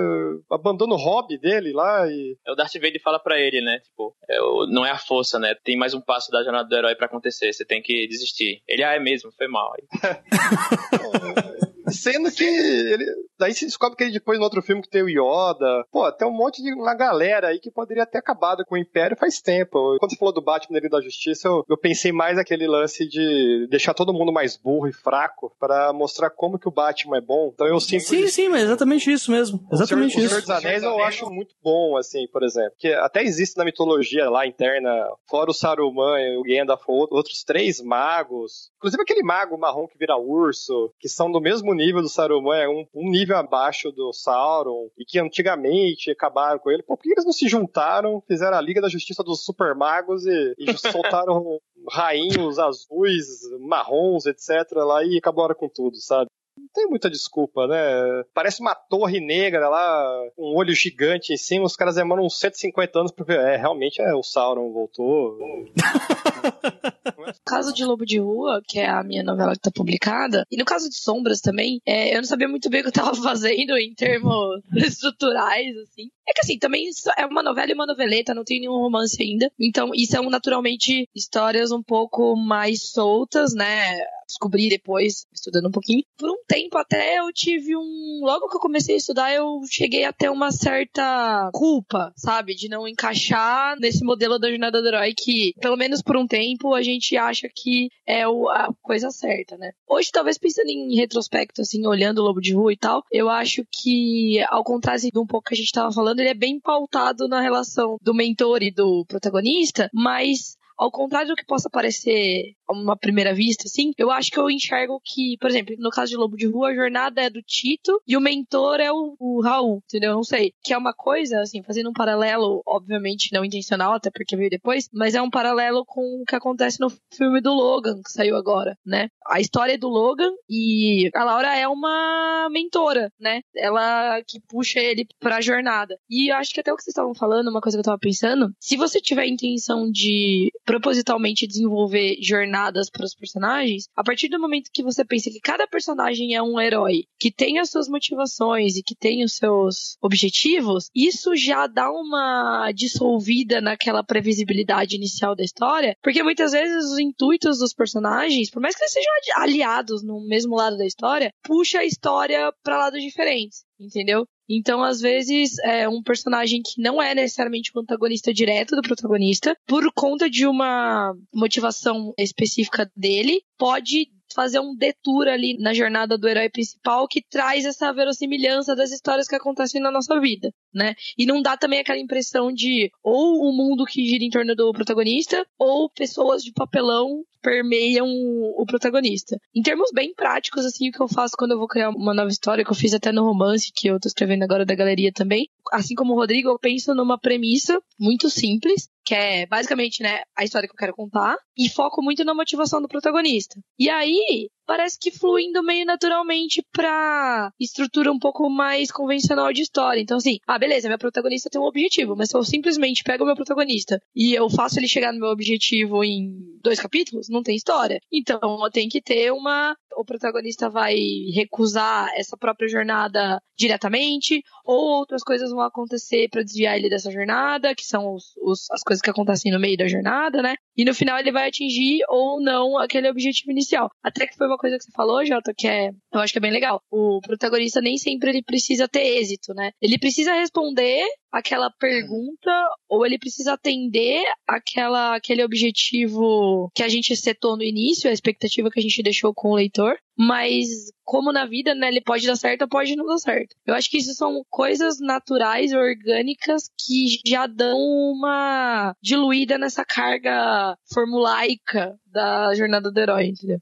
abandona 0.50 0.94
o 0.94 0.98
hobby 0.98 1.36
dele 1.36 1.72
lá 1.72 2.06
e. 2.06 2.38
É 2.46 2.52
o 2.52 2.54
Darth 2.54 2.74
Vader 2.74 3.02
fala 3.02 3.18
para 3.18 3.38
ele, 3.38 3.60
né? 3.60 3.80
Tipo, 3.80 4.16
é 4.28 4.40
o, 4.40 4.66
não 4.66 4.86
é 4.86 4.90
a 4.90 4.98
força, 4.98 5.38
né? 5.38 5.54
Tem 5.62 5.76
mais 5.76 5.92
um 5.92 6.00
passo 6.00 6.30
da 6.30 6.42
jornada 6.42 6.68
do 6.68 6.76
herói 6.76 6.94
para 6.94 7.06
acontecer. 7.06 7.52
Você 7.52 7.64
tem 7.64 7.82
que 7.82 8.06
desistir. 8.06 8.62
Ele, 8.66 8.84
ah, 8.84 8.94
é 8.94 9.00
mesmo, 9.00 9.32
foi 9.32 9.48
mal. 9.48 9.74
Sendo 11.88 12.30
que 12.30 12.44
ele. 12.44 13.04
Daí 13.38 13.52
se 13.52 13.66
descobre 13.66 13.96
que 13.96 14.04
ele 14.04 14.12
depois 14.12 14.38
no 14.38 14.44
outro 14.44 14.62
filme 14.62 14.82
que 14.82 14.88
tem 14.88 15.02
o 15.02 15.08
Yoda. 15.08 15.84
Pô, 15.90 16.10
tem 16.12 16.26
um 16.26 16.32
monte 16.32 16.62
de 16.62 16.72
uma 16.72 16.94
galera 16.94 17.48
aí 17.48 17.58
que 17.58 17.70
poderia 17.70 18.06
ter 18.06 18.18
acabado 18.18 18.64
com 18.64 18.74
o 18.74 18.78
Império 18.78 19.16
faz 19.16 19.40
tempo. 19.40 19.96
Quando 19.98 20.10
você 20.10 20.16
falou 20.16 20.32
do 20.32 20.42
Batman 20.42 20.76
Liga 20.76 20.88
da 20.88 21.00
Justiça, 21.00 21.48
eu, 21.48 21.64
eu 21.68 21.76
pensei 21.76 22.12
mais 22.12 22.36
naquele 22.36 22.66
lance 22.66 23.06
de 23.08 23.66
deixar 23.70 23.92
todo 23.92 24.12
mundo 24.12 24.32
mais 24.32 24.56
burro 24.56 24.88
e 24.88 24.92
fraco 24.92 25.54
para 25.58 25.92
mostrar 25.92 26.30
como 26.30 26.58
que 26.58 26.68
o 26.68 26.72
Batman 26.72 27.18
é 27.18 27.20
bom. 27.20 27.50
Então 27.52 27.66
eu 27.66 27.80
sinto. 27.80 28.04
Sim, 28.04 28.26
sim, 28.28 28.48
mas 28.48 28.62
é 28.62 28.64
exatamente 28.64 29.12
isso 29.12 29.30
mesmo. 29.30 29.66
Exatamente 29.72 30.12
o 30.12 30.14
Senhor, 30.14 30.26
isso. 30.26 30.36
O 30.36 30.42
Senhor 30.42 30.56
dos 30.56 30.64
Anéis 30.64 30.82
eu 30.82 31.02
acho 31.02 31.30
muito 31.30 31.54
bom, 31.62 31.96
assim, 31.96 32.26
por 32.28 32.42
exemplo. 32.42 32.72
Que 32.78 32.92
até 32.94 33.22
existe 33.22 33.56
na 33.56 33.64
mitologia 33.64 34.30
lá 34.30 34.46
interna, 34.46 34.90
fora 35.28 35.50
o 35.50 35.54
Saruman 35.54 36.20
e 36.20 36.36
o 36.38 36.42
Gandalf, 36.42 36.84
outros 36.86 37.42
três 37.44 37.80
magos. 37.80 38.70
Inclusive 38.76 39.02
aquele 39.02 39.22
mago 39.22 39.58
marrom 39.58 39.86
que 39.86 39.98
vira 39.98 40.16
urso, 40.16 40.92
que 40.98 41.08
são 41.08 41.30
do 41.30 41.40
mesmo 41.40 41.73
nível 41.74 42.02
do 42.02 42.08
Saruman, 42.08 42.56
é 42.56 42.68
um, 42.68 42.86
um, 42.94 43.10
nível 43.10 43.36
abaixo 43.36 43.90
do 43.90 44.12
Sauron, 44.12 44.88
e 44.98 45.04
que 45.04 45.18
antigamente 45.18 46.10
acabaram 46.10 46.58
com 46.58 46.70
ele. 46.70 46.82
Pô, 46.82 46.96
por 46.96 47.02
que 47.02 47.12
eles 47.12 47.24
não 47.24 47.32
se 47.32 47.48
juntaram, 47.48 48.22
fizeram 48.26 48.56
a 48.56 48.60
Liga 48.60 48.80
da 48.80 48.88
Justiça 48.88 49.22
dos 49.22 49.44
Super 49.44 49.74
Magos 49.74 50.24
e, 50.26 50.54
e 50.58 50.66
soltaram 50.78 51.60
rainhos 51.90 52.58
azuis, 52.58 53.26
marrons, 53.60 54.26
etc. 54.26 54.70
lá 54.76 55.04
e 55.04 55.18
acabaram 55.18 55.54
com 55.54 55.68
tudo, 55.68 55.96
sabe? 55.96 56.28
Tem 56.74 56.86
muita 56.86 57.08
desculpa, 57.08 57.68
né? 57.68 58.24
Parece 58.34 58.60
uma 58.60 58.74
torre 58.74 59.20
negra 59.20 59.68
lá, 59.68 60.22
um 60.36 60.56
olho 60.56 60.74
gigante 60.74 61.32
em 61.32 61.36
cima, 61.36 61.64
os 61.64 61.76
caras 61.76 61.94
demoram 61.94 62.24
uns 62.24 62.38
150 62.40 62.98
anos 62.98 63.12
pra 63.12 63.24
ver. 63.24 63.38
É, 63.38 63.56
realmente 63.56 64.02
é, 64.02 64.12
o 64.12 64.22
Sauron 64.22 64.72
voltou. 64.72 65.38
caso 67.46 67.72
de 67.72 67.84
Lobo 67.84 68.04
de 68.04 68.18
Rua, 68.18 68.60
que 68.66 68.80
é 68.80 68.88
a 68.88 69.04
minha 69.04 69.22
novela 69.22 69.52
que 69.52 69.60
tá 69.60 69.70
publicada, 69.70 70.44
e 70.50 70.56
no 70.56 70.64
caso 70.64 70.88
de 70.88 70.96
Sombras 70.96 71.40
também, 71.40 71.80
é, 71.86 72.10
eu 72.12 72.16
não 72.16 72.24
sabia 72.24 72.48
muito 72.48 72.68
bem 72.68 72.80
o 72.80 72.82
que 72.82 72.88
eu 72.88 72.92
tava 72.92 73.14
fazendo 73.22 73.76
em 73.76 73.94
termos 73.94 74.60
estruturais, 74.76 75.76
assim. 75.78 76.10
É 76.26 76.32
que 76.32 76.40
assim, 76.40 76.58
também 76.58 76.88
é 77.18 77.26
uma 77.26 77.42
novela 77.42 77.70
e 77.70 77.74
uma 77.74 77.86
noveleta, 77.86 78.34
não 78.34 78.44
tem 78.44 78.60
nenhum 78.60 78.80
romance 78.80 79.22
ainda. 79.22 79.50
Então, 79.58 79.90
e 79.94 80.06
são 80.06 80.28
naturalmente 80.30 81.08
histórias 81.14 81.70
um 81.70 81.82
pouco 81.82 82.34
mais 82.34 82.90
soltas, 82.90 83.54
né? 83.54 83.84
Descobri 84.26 84.70
depois, 84.70 85.26
estudando 85.34 85.68
um 85.68 85.70
pouquinho. 85.70 86.02
Por 86.16 86.30
um 86.30 86.42
tempo 86.48 86.78
até 86.78 87.18
eu 87.18 87.30
tive 87.32 87.76
um. 87.76 88.20
Logo 88.22 88.48
que 88.48 88.56
eu 88.56 88.60
comecei 88.60 88.94
a 88.94 88.98
estudar, 88.98 89.34
eu 89.34 89.60
cheguei 89.70 90.04
a 90.04 90.12
ter 90.12 90.30
uma 90.30 90.50
certa 90.50 91.50
culpa, 91.52 92.10
sabe? 92.16 92.54
De 92.54 92.68
não 92.68 92.88
encaixar 92.88 93.78
nesse 93.78 94.02
modelo 94.02 94.38
da 94.38 94.48
jornada 94.48 94.80
do 94.80 94.88
herói 94.88 95.12
que, 95.14 95.52
pelo 95.60 95.76
menos 95.76 96.00
por 96.00 96.16
um 96.16 96.26
tempo, 96.26 96.74
a 96.74 96.82
gente 96.82 97.16
acha 97.18 97.50
que 97.54 97.90
é 98.06 98.22
a 98.22 98.68
coisa 98.82 99.10
certa, 99.10 99.58
né? 99.58 99.72
Hoje, 99.86 100.10
talvez 100.10 100.38
pensando 100.38 100.70
em 100.70 100.96
retrospecto, 100.96 101.60
assim, 101.60 101.86
olhando 101.86 102.18
o 102.18 102.24
Lobo 102.24 102.40
de 102.40 102.54
Rua 102.54 102.72
e 102.72 102.76
tal, 102.76 103.02
eu 103.12 103.28
acho 103.28 103.62
que, 103.70 104.42
ao 104.48 104.64
contrário 104.64 104.94
de 104.94 105.18
um 105.18 105.26
pouco 105.26 105.48
que 105.48 105.54
a 105.54 105.56
gente 105.56 105.72
tava 105.72 105.92
falando, 105.92 106.13
ele 106.20 106.30
é 106.30 106.34
bem 106.34 106.60
pautado 106.60 107.28
na 107.28 107.40
relação 107.40 107.96
do 108.02 108.14
mentor 108.14 108.62
e 108.62 108.70
do 108.70 109.04
protagonista, 109.06 109.90
mas 109.92 110.56
ao 110.76 110.90
contrário 110.90 111.28
do 111.28 111.36
que 111.36 111.44
possa 111.44 111.68
parecer 111.70 112.54
a 112.68 112.72
uma 112.72 112.96
primeira 112.96 113.34
vista, 113.34 113.64
assim, 113.66 113.92
eu 113.96 114.10
acho 114.10 114.30
que 114.30 114.38
eu 114.38 114.50
enxergo 114.50 115.00
que, 115.04 115.36
por 115.38 115.50
exemplo, 115.50 115.74
no 115.78 115.90
caso 115.90 116.10
de 116.10 116.16
Lobo 116.16 116.36
de 116.36 116.46
Rua, 116.46 116.70
a 116.70 116.74
jornada 116.74 117.20
é 117.22 117.30
do 117.30 117.42
Tito 117.42 118.00
e 118.06 118.16
o 118.16 118.20
mentor 118.20 118.80
é 118.80 118.90
o, 118.90 119.14
o 119.18 119.40
Raul, 119.42 119.82
entendeu? 119.84 120.10
Eu 120.10 120.16
não 120.16 120.24
sei. 120.24 120.52
Que 120.62 120.72
é 120.72 120.78
uma 120.78 120.92
coisa, 120.92 121.40
assim, 121.40 121.62
fazendo 121.62 121.90
um 121.90 121.92
paralelo, 121.92 122.62
obviamente 122.66 123.32
não 123.32 123.44
intencional, 123.44 123.94
até 123.94 124.10
porque 124.10 124.36
veio 124.36 124.50
depois, 124.50 124.88
mas 124.92 125.14
é 125.14 125.22
um 125.22 125.30
paralelo 125.30 125.84
com 125.86 126.22
o 126.22 126.24
que 126.24 126.34
acontece 126.34 126.80
no 126.80 126.90
filme 127.12 127.40
do 127.40 127.52
Logan, 127.52 128.00
que 128.02 128.10
saiu 128.10 128.36
agora, 128.36 128.76
né? 128.84 129.08
A 129.26 129.40
história 129.40 129.74
é 129.74 129.78
do 129.78 129.88
Logan 129.88 130.32
e 130.48 131.10
a 131.14 131.24
Laura 131.24 131.56
é 131.56 131.66
uma 131.68 132.48
mentora, 132.50 133.10
né? 133.18 133.40
Ela 133.56 134.22
que 134.26 134.40
puxa 134.48 134.80
ele 134.80 135.06
pra 135.18 135.40
jornada. 135.40 135.96
E 136.08 136.30
acho 136.30 136.52
que 136.52 136.60
até 136.60 136.72
o 136.72 136.76
que 136.76 136.82
vocês 136.82 136.92
estavam 136.92 137.14
falando, 137.14 137.48
uma 137.48 137.60
coisa 137.60 137.76
que 137.76 137.80
eu 137.80 137.84
tava 137.84 137.98
pensando, 137.98 138.52
se 138.58 138.76
você 138.76 139.00
tiver 139.00 139.22
a 139.22 139.28
intenção 139.28 139.90
de 139.90 140.50
propositalmente 140.64 141.46
desenvolver 141.46 142.16
jornadas 142.20 142.90
para 142.90 143.04
os 143.04 143.14
personagens, 143.14 143.88
a 143.94 144.02
partir 144.02 144.28
do 144.28 144.40
momento 144.40 144.70
que 144.72 144.82
você 144.82 145.04
pensa 145.04 145.30
que 145.30 145.40
cada 145.40 145.66
personagem 145.66 146.34
é 146.34 146.42
um 146.42 146.60
herói, 146.60 147.04
que 147.18 147.30
tem 147.30 147.58
as 147.58 147.70
suas 147.70 147.88
motivações 147.88 148.76
e 148.76 148.82
que 148.82 148.94
tem 148.94 149.24
os 149.24 149.36
seus 149.36 149.96
objetivos, 150.00 150.90
isso 150.94 151.36
já 151.36 151.66
dá 151.66 151.90
uma 151.90 152.72
dissolvida 152.72 153.60
naquela 153.60 154.02
previsibilidade 154.02 154.96
inicial 154.96 155.34
da 155.34 155.44
história, 155.44 155.96
porque 156.02 156.22
muitas 156.22 156.52
vezes 156.52 156.92
os 156.92 156.98
intuitos 156.98 157.58
dos 157.58 157.74
personagens, 157.74 158.50
por 158.50 158.60
mais 158.60 158.74
que 158.74 158.82
eles 158.82 158.92
sejam 158.92 159.12
aliados 159.36 160.02
no 160.02 160.26
mesmo 160.26 160.56
lado 160.56 160.76
da 160.76 160.86
história, 160.86 161.32
puxa 161.42 161.80
a 161.80 161.84
história 161.84 162.52
para 162.62 162.78
lados 162.78 163.02
diferentes, 163.02 163.64
entendeu? 163.78 164.26
Então, 164.48 164.82
às 164.82 165.00
vezes, 165.00 165.58
é 165.60 165.88
um 165.88 166.02
personagem 166.02 166.60
que 166.62 166.80
não 166.80 167.02
é 167.02 167.14
necessariamente 167.14 167.70
o 167.74 167.80
antagonista 167.80 168.32
direto 168.32 168.76
do 168.76 168.82
protagonista, 168.82 169.56
por 169.66 169.90
conta 169.94 170.28
de 170.28 170.46
uma 170.46 171.14
motivação 171.32 172.12
específica 172.18 172.90
dele, 172.96 173.42
pode 173.56 174.08
fazer 174.34 174.60
um 174.60 174.74
detour 174.74 175.28
ali 175.28 175.56
na 175.58 175.72
jornada 175.72 176.18
do 176.18 176.28
herói 176.28 176.50
principal 176.50 177.06
que 177.06 177.22
traz 177.22 177.64
essa 177.64 177.92
verossimilhança 177.92 178.74
das 178.74 178.90
histórias 178.90 179.28
que 179.28 179.36
acontecem 179.36 179.80
na 179.80 179.90
nossa 179.90 180.20
vida, 180.20 180.50
né? 180.72 180.94
E 181.16 181.26
não 181.26 181.40
dá 181.40 181.56
também 181.56 181.80
aquela 181.80 181.98
impressão 181.98 182.52
de 182.52 182.90
ou 183.02 183.48
o 183.48 183.52
mundo 183.56 183.84
que 183.84 184.06
gira 184.06 184.24
em 184.24 184.30
torno 184.30 184.54
do 184.54 184.72
protagonista 184.72 185.46
ou 185.58 185.88
pessoas 185.90 186.42
de 186.42 186.52
papelão 186.52 187.22
permeiam 187.44 188.06
o 188.08 188.64
protagonista. 188.66 189.36
Em 189.54 189.60
termos 189.60 189.90
bem 189.92 190.14
práticos, 190.14 190.64
assim, 190.64 190.88
o 190.88 190.92
que 190.92 191.00
eu 191.00 191.06
faço 191.06 191.36
quando 191.36 191.50
eu 191.50 191.58
vou 191.58 191.68
criar 191.68 191.90
uma 191.90 192.14
nova 192.14 192.30
história, 192.30 192.64
que 192.64 192.70
eu 192.70 192.74
fiz 192.74 192.94
até 192.94 193.12
no 193.12 193.22
romance, 193.22 193.70
que 193.72 193.86
eu 193.88 194.00
tô 194.00 194.08
escrevendo 194.08 194.42
agora 194.44 194.64
da 194.64 194.74
galeria 194.74 195.12
também, 195.12 195.46
assim 195.72 195.94
como 195.94 196.12
o 196.12 196.16
Rodrigo, 196.16 196.48
eu 196.48 196.58
penso 196.58 196.94
numa 196.94 197.18
premissa 197.18 197.80
muito 197.98 198.28
simples, 198.30 198.88
que 199.04 199.14
é 199.14 199.46
basicamente, 199.46 200.02
né, 200.02 200.22
a 200.36 200.44
história 200.44 200.68
que 200.68 200.74
eu 200.74 200.78
quero 200.78 200.94
contar, 200.94 201.36
e 201.56 201.68
foco 201.68 202.02
muito 202.02 202.24
na 202.24 202.34
motivação 202.34 202.80
do 202.80 202.88
protagonista. 202.88 203.60
E 203.78 203.88
aí, 203.90 204.48
parece 204.66 204.98
que 204.98 205.10
fluindo 205.10 205.62
meio 205.62 205.84
naturalmente 205.84 206.64
pra 206.72 207.50
estrutura 207.60 208.10
um 208.10 208.18
pouco 208.18 208.48
mais 208.48 208.90
convencional 208.90 209.52
de 209.52 209.62
história. 209.62 210.00
Então, 210.00 210.16
assim, 210.16 210.38
ah, 210.46 210.58
beleza, 210.58 210.88
minha 210.88 210.98
protagonista 210.98 211.50
tem 211.50 211.60
um 211.60 211.66
objetivo, 211.66 212.16
mas 212.16 212.30
se 212.30 212.36
eu 212.36 212.42
simplesmente 212.42 213.04
pego 213.04 213.24
o 213.24 213.26
meu 213.26 213.36
protagonista 213.36 214.00
e 214.14 214.34
eu 214.34 214.48
faço 214.48 214.78
ele 214.78 214.88
chegar 214.88 215.12
no 215.12 215.20
meu 215.20 215.28
objetivo 215.28 216.02
em 216.02 216.32
dois 216.62 216.80
capítulos, 216.80 217.28
não 217.28 217.42
tem 217.42 217.56
história. 217.56 218.00
Então, 218.10 218.38
eu 218.42 218.70
tenho 218.70 218.90
que 218.90 219.02
ter 219.02 219.30
uma. 219.32 219.76
O 219.96 220.04
protagonista 220.04 220.68
vai 220.68 220.94
recusar 221.34 222.10
essa 222.16 222.36
própria 222.36 222.68
jornada 222.68 223.40
diretamente, 223.56 224.42
ou 224.64 224.98
outras 224.98 225.22
coisas 225.22 225.50
vão 225.50 225.60
acontecer 225.60 226.28
para 226.28 226.42
desviar 226.42 226.76
ele 226.76 226.88
dessa 226.88 227.10
jornada, 227.10 227.74
que 227.74 227.84
são 227.84 228.14
os, 228.14 228.36
os, 228.42 228.70
as 228.70 228.82
coisas 228.82 229.00
que 229.00 229.10
acontecem 229.10 229.52
no 229.52 229.60
meio 229.60 229.76
da 229.76 229.86
jornada, 229.86 230.42
né? 230.42 230.54
E 230.76 230.84
no 230.84 230.94
final 230.94 231.18
ele 231.18 231.30
vai 231.30 231.48
atingir 231.48 232.00
ou 232.08 232.40
não 232.40 232.76
aquele 232.78 233.08
objetivo 233.08 233.52
inicial. 233.52 233.88
Até 234.02 234.26
que 234.26 234.36
foi 234.36 234.46
uma 234.46 234.58
coisa 234.58 234.76
que 234.76 234.84
você 234.84 234.92
falou, 234.92 235.24
Jota, 235.24 235.52
que 235.56 235.68
é, 235.68 235.90
eu 236.12 236.20
acho 236.20 236.32
que 236.32 236.38
é 236.38 236.42
bem 236.42 236.50
legal. 236.50 236.82
O 236.90 237.20
protagonista 237.20 237.80
nem 237.80 237.96
sempre 237.96 238.30
ele 238.30 238.42
precisa 238.42 238.88
ter 238.88 239.18
êxito, 239.18 239.54
né? 239.54 239.70
Ele 239.80 239.98
precisa 239.98 240.34
responder 240.34 241.06
aquela 241.34 241.68
pergunta 241.68 242.50
ou 242.88 243.04
ele 243.04 243.18
precisa 243.18 243.54
atender 243.54 244.22
aquela, 244.46 245.16
aquele 245.16 245.42
objetivo 245.42 246.70
que 246.72 246.82
a 246.82 246.88
gente 246.88 247.16
setou 247.16 247.56
no 247.56 247.64
início, 247.64 248.08
a 248.08 248.12
expectativa 248.12 248.70
que 248.70 248.78
a 248.78 248.82
gente 248.82 249.02
deixou 249.02 249.34
com 249.34 249.50
o 249.50 249.56
leitor, 249.56 249.96
mas 250.16 250.68
como 251.02 251.32
na 251.32 251.44
vida, 251.44 251.74
né, 251.74 251.88
ele 251.88 252.00
pode 252.00 252.24
dar 252.24 252.36
certo 252.36 252.62
ou 252.62 252.68
pode 252.68 252.94
não 252.94 253.04
dar 253.04 253.18
certo. 253.18 253.56
Eu 253.66 253.74
acho 253.74 253.90
que 253.90 253.98
isso 253.98 254.14
são 254.14 254.44
coisas 254.48 255.00
naturais, 255.00 255.72
orgânicas, 255.72 256.70
que 256.78 257.18
já 257.26 257.48
dão 257.48 257.78
uma 257.78 258.94
diluída 259.02 259.58
nessa 259.58 259.84
carga 259.84 260.76
formulaica 260.92 261.98
da 262.06 262.54
jornada 262.54 262.92
do 262.92 263.00
herói, 263.00 263.26
entendeu? 263.26 263.58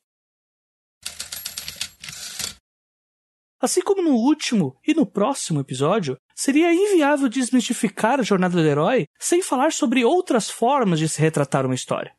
Assim 3.62 3.80
como 3.80 4.02
no 4.02 4.16
último 4.16 4.76
e 4.84 4.92
no 4.92 5.06
próximo 5.06 5.60
episódio, 5.60 6.18
seria 6.34 6.74
inviável 6.74 7.28
desmistificar 7.28 8.18
a 8.18 8.24
jornada 8.24 8.60
do 8.60 8.66
herói 8.66 9.06
sem 9.20 9.40
falar 9.40 9.70
sobre 9.70 10.04
outras 10.04 10.50
formas 10.50 10.98
de 10.98 11.08
se 11.08 11.20
retratar 11.20 11.64
uma 11.64 11.76
história. 11.76 12.12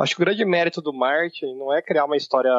Acho 0.00 0.16
que 0.16 0.22
o 0.22 0.24
grande 0.24 0.42
mérito 0.46 0.80
do 0.80 0.90
Martin 0.90 1.54
não 1.54 1.70
é 1.70 1.82
criar 1.82 2.06
uma 2.06 2.16
história 2.16 2.50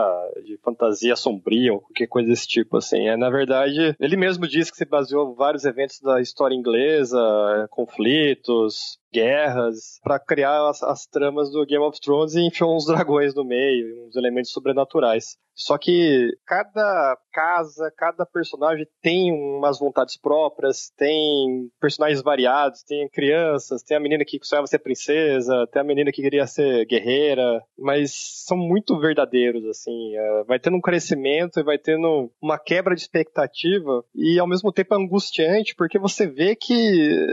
de 0.45 0.55
fantasia 0.63 1.15
sombria 1.15 1.74
ou 1.74 1.82
qualquer 1.82 2.05
coisa 2.05 2.30
desse 2.30 2.47
tipo, 2.47 2.78
assim. 2.78 3.07
É, 3.07 3.17
na 3.17 3.32
verdade, 3.32 3.95
ele 3.99 4.15
mesmo 4.15 4.47
disse 4.47 4.71
que 4.71 4.78
se 4.78 4.86
baseou 4.86 5.34
vários 5.34 5.65
eventos 5.65 5.99
da 5.99 6.21
história 6.21 6.53
inglesa, 6.53 7.67
conflitos, 7.71 8.99
guerras, 9.14 9.99
para 10.03 10.20
criar 10.20 10.70
as, 10.70 10.82
as, 10.82 11.05
tramas 11.05 11.51
do 11.51 11.66
Game 11.66 11.84
of 11.84 11.99
Thrones 12.01 12.34
e 12.34 12.47
enfiou 12.47 12.76
uns 12.76 12.86
dragões 12.86 13.36
no 13.36 13.45
meio, 13.45 14.07
uns 14.07 14.16
elementos 14.16 14.51
sobrenaturais. 14.51 15.38
Só 15.55 15.78
que 15.78 16.32
cada 16.47 17.16
casa, 17.32 17.91
cada 17.95 18.26
personagem 18.26 18.88
tem 19.01 19.32
umas 19.32 19.78
vontades 19.80 20.18
próprias, 20.18 20.91
tem 20.97 21.70
personagens 21.80 22.24
variados, 22.24 22.84
tem 22.84 23.07
crianças, 23.09 23.84
tem 23.84 23.95
a 23.95 23.99
menina 23.99 24.26
que 24.26 24.39
sonhava 24.41 24.66
ser 24.66 24.80
princesa, 24.80 25.68
tem 25.72 25.82
a 25.82 25.86
menina 25.86 26.11
que 26.11 26.24
queria 26.24 26.47
ser 26.47 26.86
guerreira, 26.88 27.61
mas 27.78 28.43
são 28.47 28.57
muito 28.57 28.99
verdadeiros, 28.99 29.64
assim. 29.66 30.16
É, 30.16 30.43
vai 30.45 30.59
tendo 30.59 30.78
um 30.78 30.82
crescimento 30.82 31.59
e 31.59 31.64
vai 31.64 31.78
tendo 31.78 32.32
uma 32.41 32.57
quebra 32.57 32.95
de 32.95 33.01
expectativa 33.01 34.03
e 34.16 34.39
ao 34.39 34.47
mesmo 34.47 34.72
tempo 34.72 34.95
é 34.95 34.97
angustiante 34.97 35.76
porque 35.76 35.99
você 35.99 36.26
vê 36.26 36.55
que, 36.55 37.28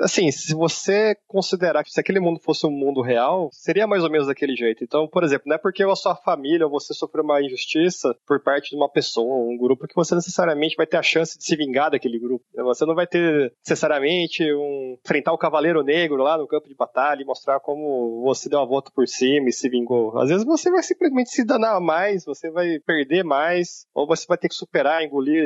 assim, 0.00 0.30
se 0.30 0.54
você 0.54 1.13
considerar 1.26 1.84
que 1.84 1.90
se 1.90 2.00
aquele 2.00 2.20
mundo 2.20 2.40
fosse 2.40 2.66
um 2.66 2.70
mundo 2.70 3.00
real, 3.00 3.48
seria 3.52 3.86
mais 3.86 4.02
ou 4.02 4.10
menos 4.10 4.26
daquele 4.26 4.56
jeito. 4.56 4.84
Então, 4.84 5.06
por 5.08 5.22
exemplo, 5.22 5.44
não 5.46 5.56
é 5.56 5.58
porque 5.58 5.82
a 5.82 5.96
sua 5.96 6.14
família 6.14 6.66
ou 6.66 6.72
você 6.72 6.94
sofreu 6.94 7.24
uma 7.24 7.42
injustiça 7.42 8.14
por 8.26 8.40
parte 8.42 8.70
de 8.70 8.76
uma 8.76 8.88
pessoa, 8.88 9.34
um 9.34 9.56
grupo, 9.56 9.86
que 9.86 9.94
você 9.94 10.14
necessariamente 10.14 10.76
vai 10.76 10.86
ter 10.86 10.96
a 10.96 11.02
chance 11.02 11.38
de 11.38 11.44
se 11.44 11.56
vingar 11.56 11.90
daquele 11.90 12.18
grupo. 12.18 12.44
Você 12.54 12.84
não 12.84 12.94
vai 12.94 13.06
ter 13.06 13.52
necessariamente 13.64 14.42
um 14.54 14.96
enfrentar 15.04 15.32
o 15.32 15.38
Cavaleiro 15.38 15.82
Negro 15.82 16.22
lá 16.22 16.38
no 16.38 16.46
campo 16.46 16.68
de 16.68 16.74
batalha 16.74 17.22
e 17.22 17.26
mostrar 17.26 17.60
como 17.60 18.22
você 18.22 18.48
deu 18.48 18.60
a 18.60 18.64
volta 18.64 18.90
por 18.94 19.06
cima 19.06 19.48
e 19.48 19.52
se 19.52 19.68
vingou. 19.68 20.16
Às 20.18 20.28
vezes 20.28 20.44
você 20.44 20.70
vai 20.70 20.82
simplesmente 20.82 21.30
se 21.30 21.44
danar 21.44 21.80
mais, 21.80 22.24
você 22.24 22.50
vai 22.50 22.78
perder 22.86 23.24
mais, 23.24 23.86
ou 23.94 24.06
você 24.06 24.26
vai 24.26 24.38
ter 24.38 24.48
que 24.48 24.54
superar, 24.54 25.02
engolir 25.02 25.44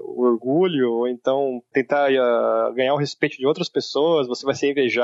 o 0.00 0.22
orgulho, 0.22 0.92
ou 0.92 1.08
então 1.08 1.62
tentar 1.72 2.10
uh, 2.10 2.72
ganhar 2.74 2.94
o 2.94 2.98
respeito 2.98 3.36
de 3.36 3.46
outras 3.46 3.68
pessoas, 3.68 4.26
você 4.26 4.44
vai 4.44 4.54
ser 4.54 4.70
invejado 4.70 4.99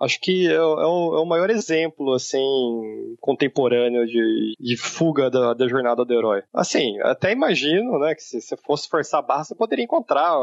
Acho 0.00 0.20
que 0.20 0.48
é, 0.48 0.54
é, 0.54 0.60
o, 0.60 1.16
é 1.16 1.20
o 1.20 1.26
maior 1.26 1.50
exemplo, 1.50 2.14
assim, 2.14 3.16
contemporâneo 3.20 4.06
de, 4.06 4.54
de 4.58 4.76
fuga 4.76 5.30
da, 5.30 5.54
da, 5.54 5.68
jornada 5.68 6.04
do 6.04 6.14
herói. 6.14 6.42
Assim, 6.54 7.00
até 7.02 7.32
imagino, 7.32 7.98
né, 7.98 8.14
que 8.14 8.22
se 8.22 8.40
você 8.40 8.56
fosse 8.56 8.88
forçar 8.88 9.20
a 9.20 9.26
barra, 9.26 9.44
você 9.44 9.54
poderia 9.54 9.84
encontrar 9.84 10.34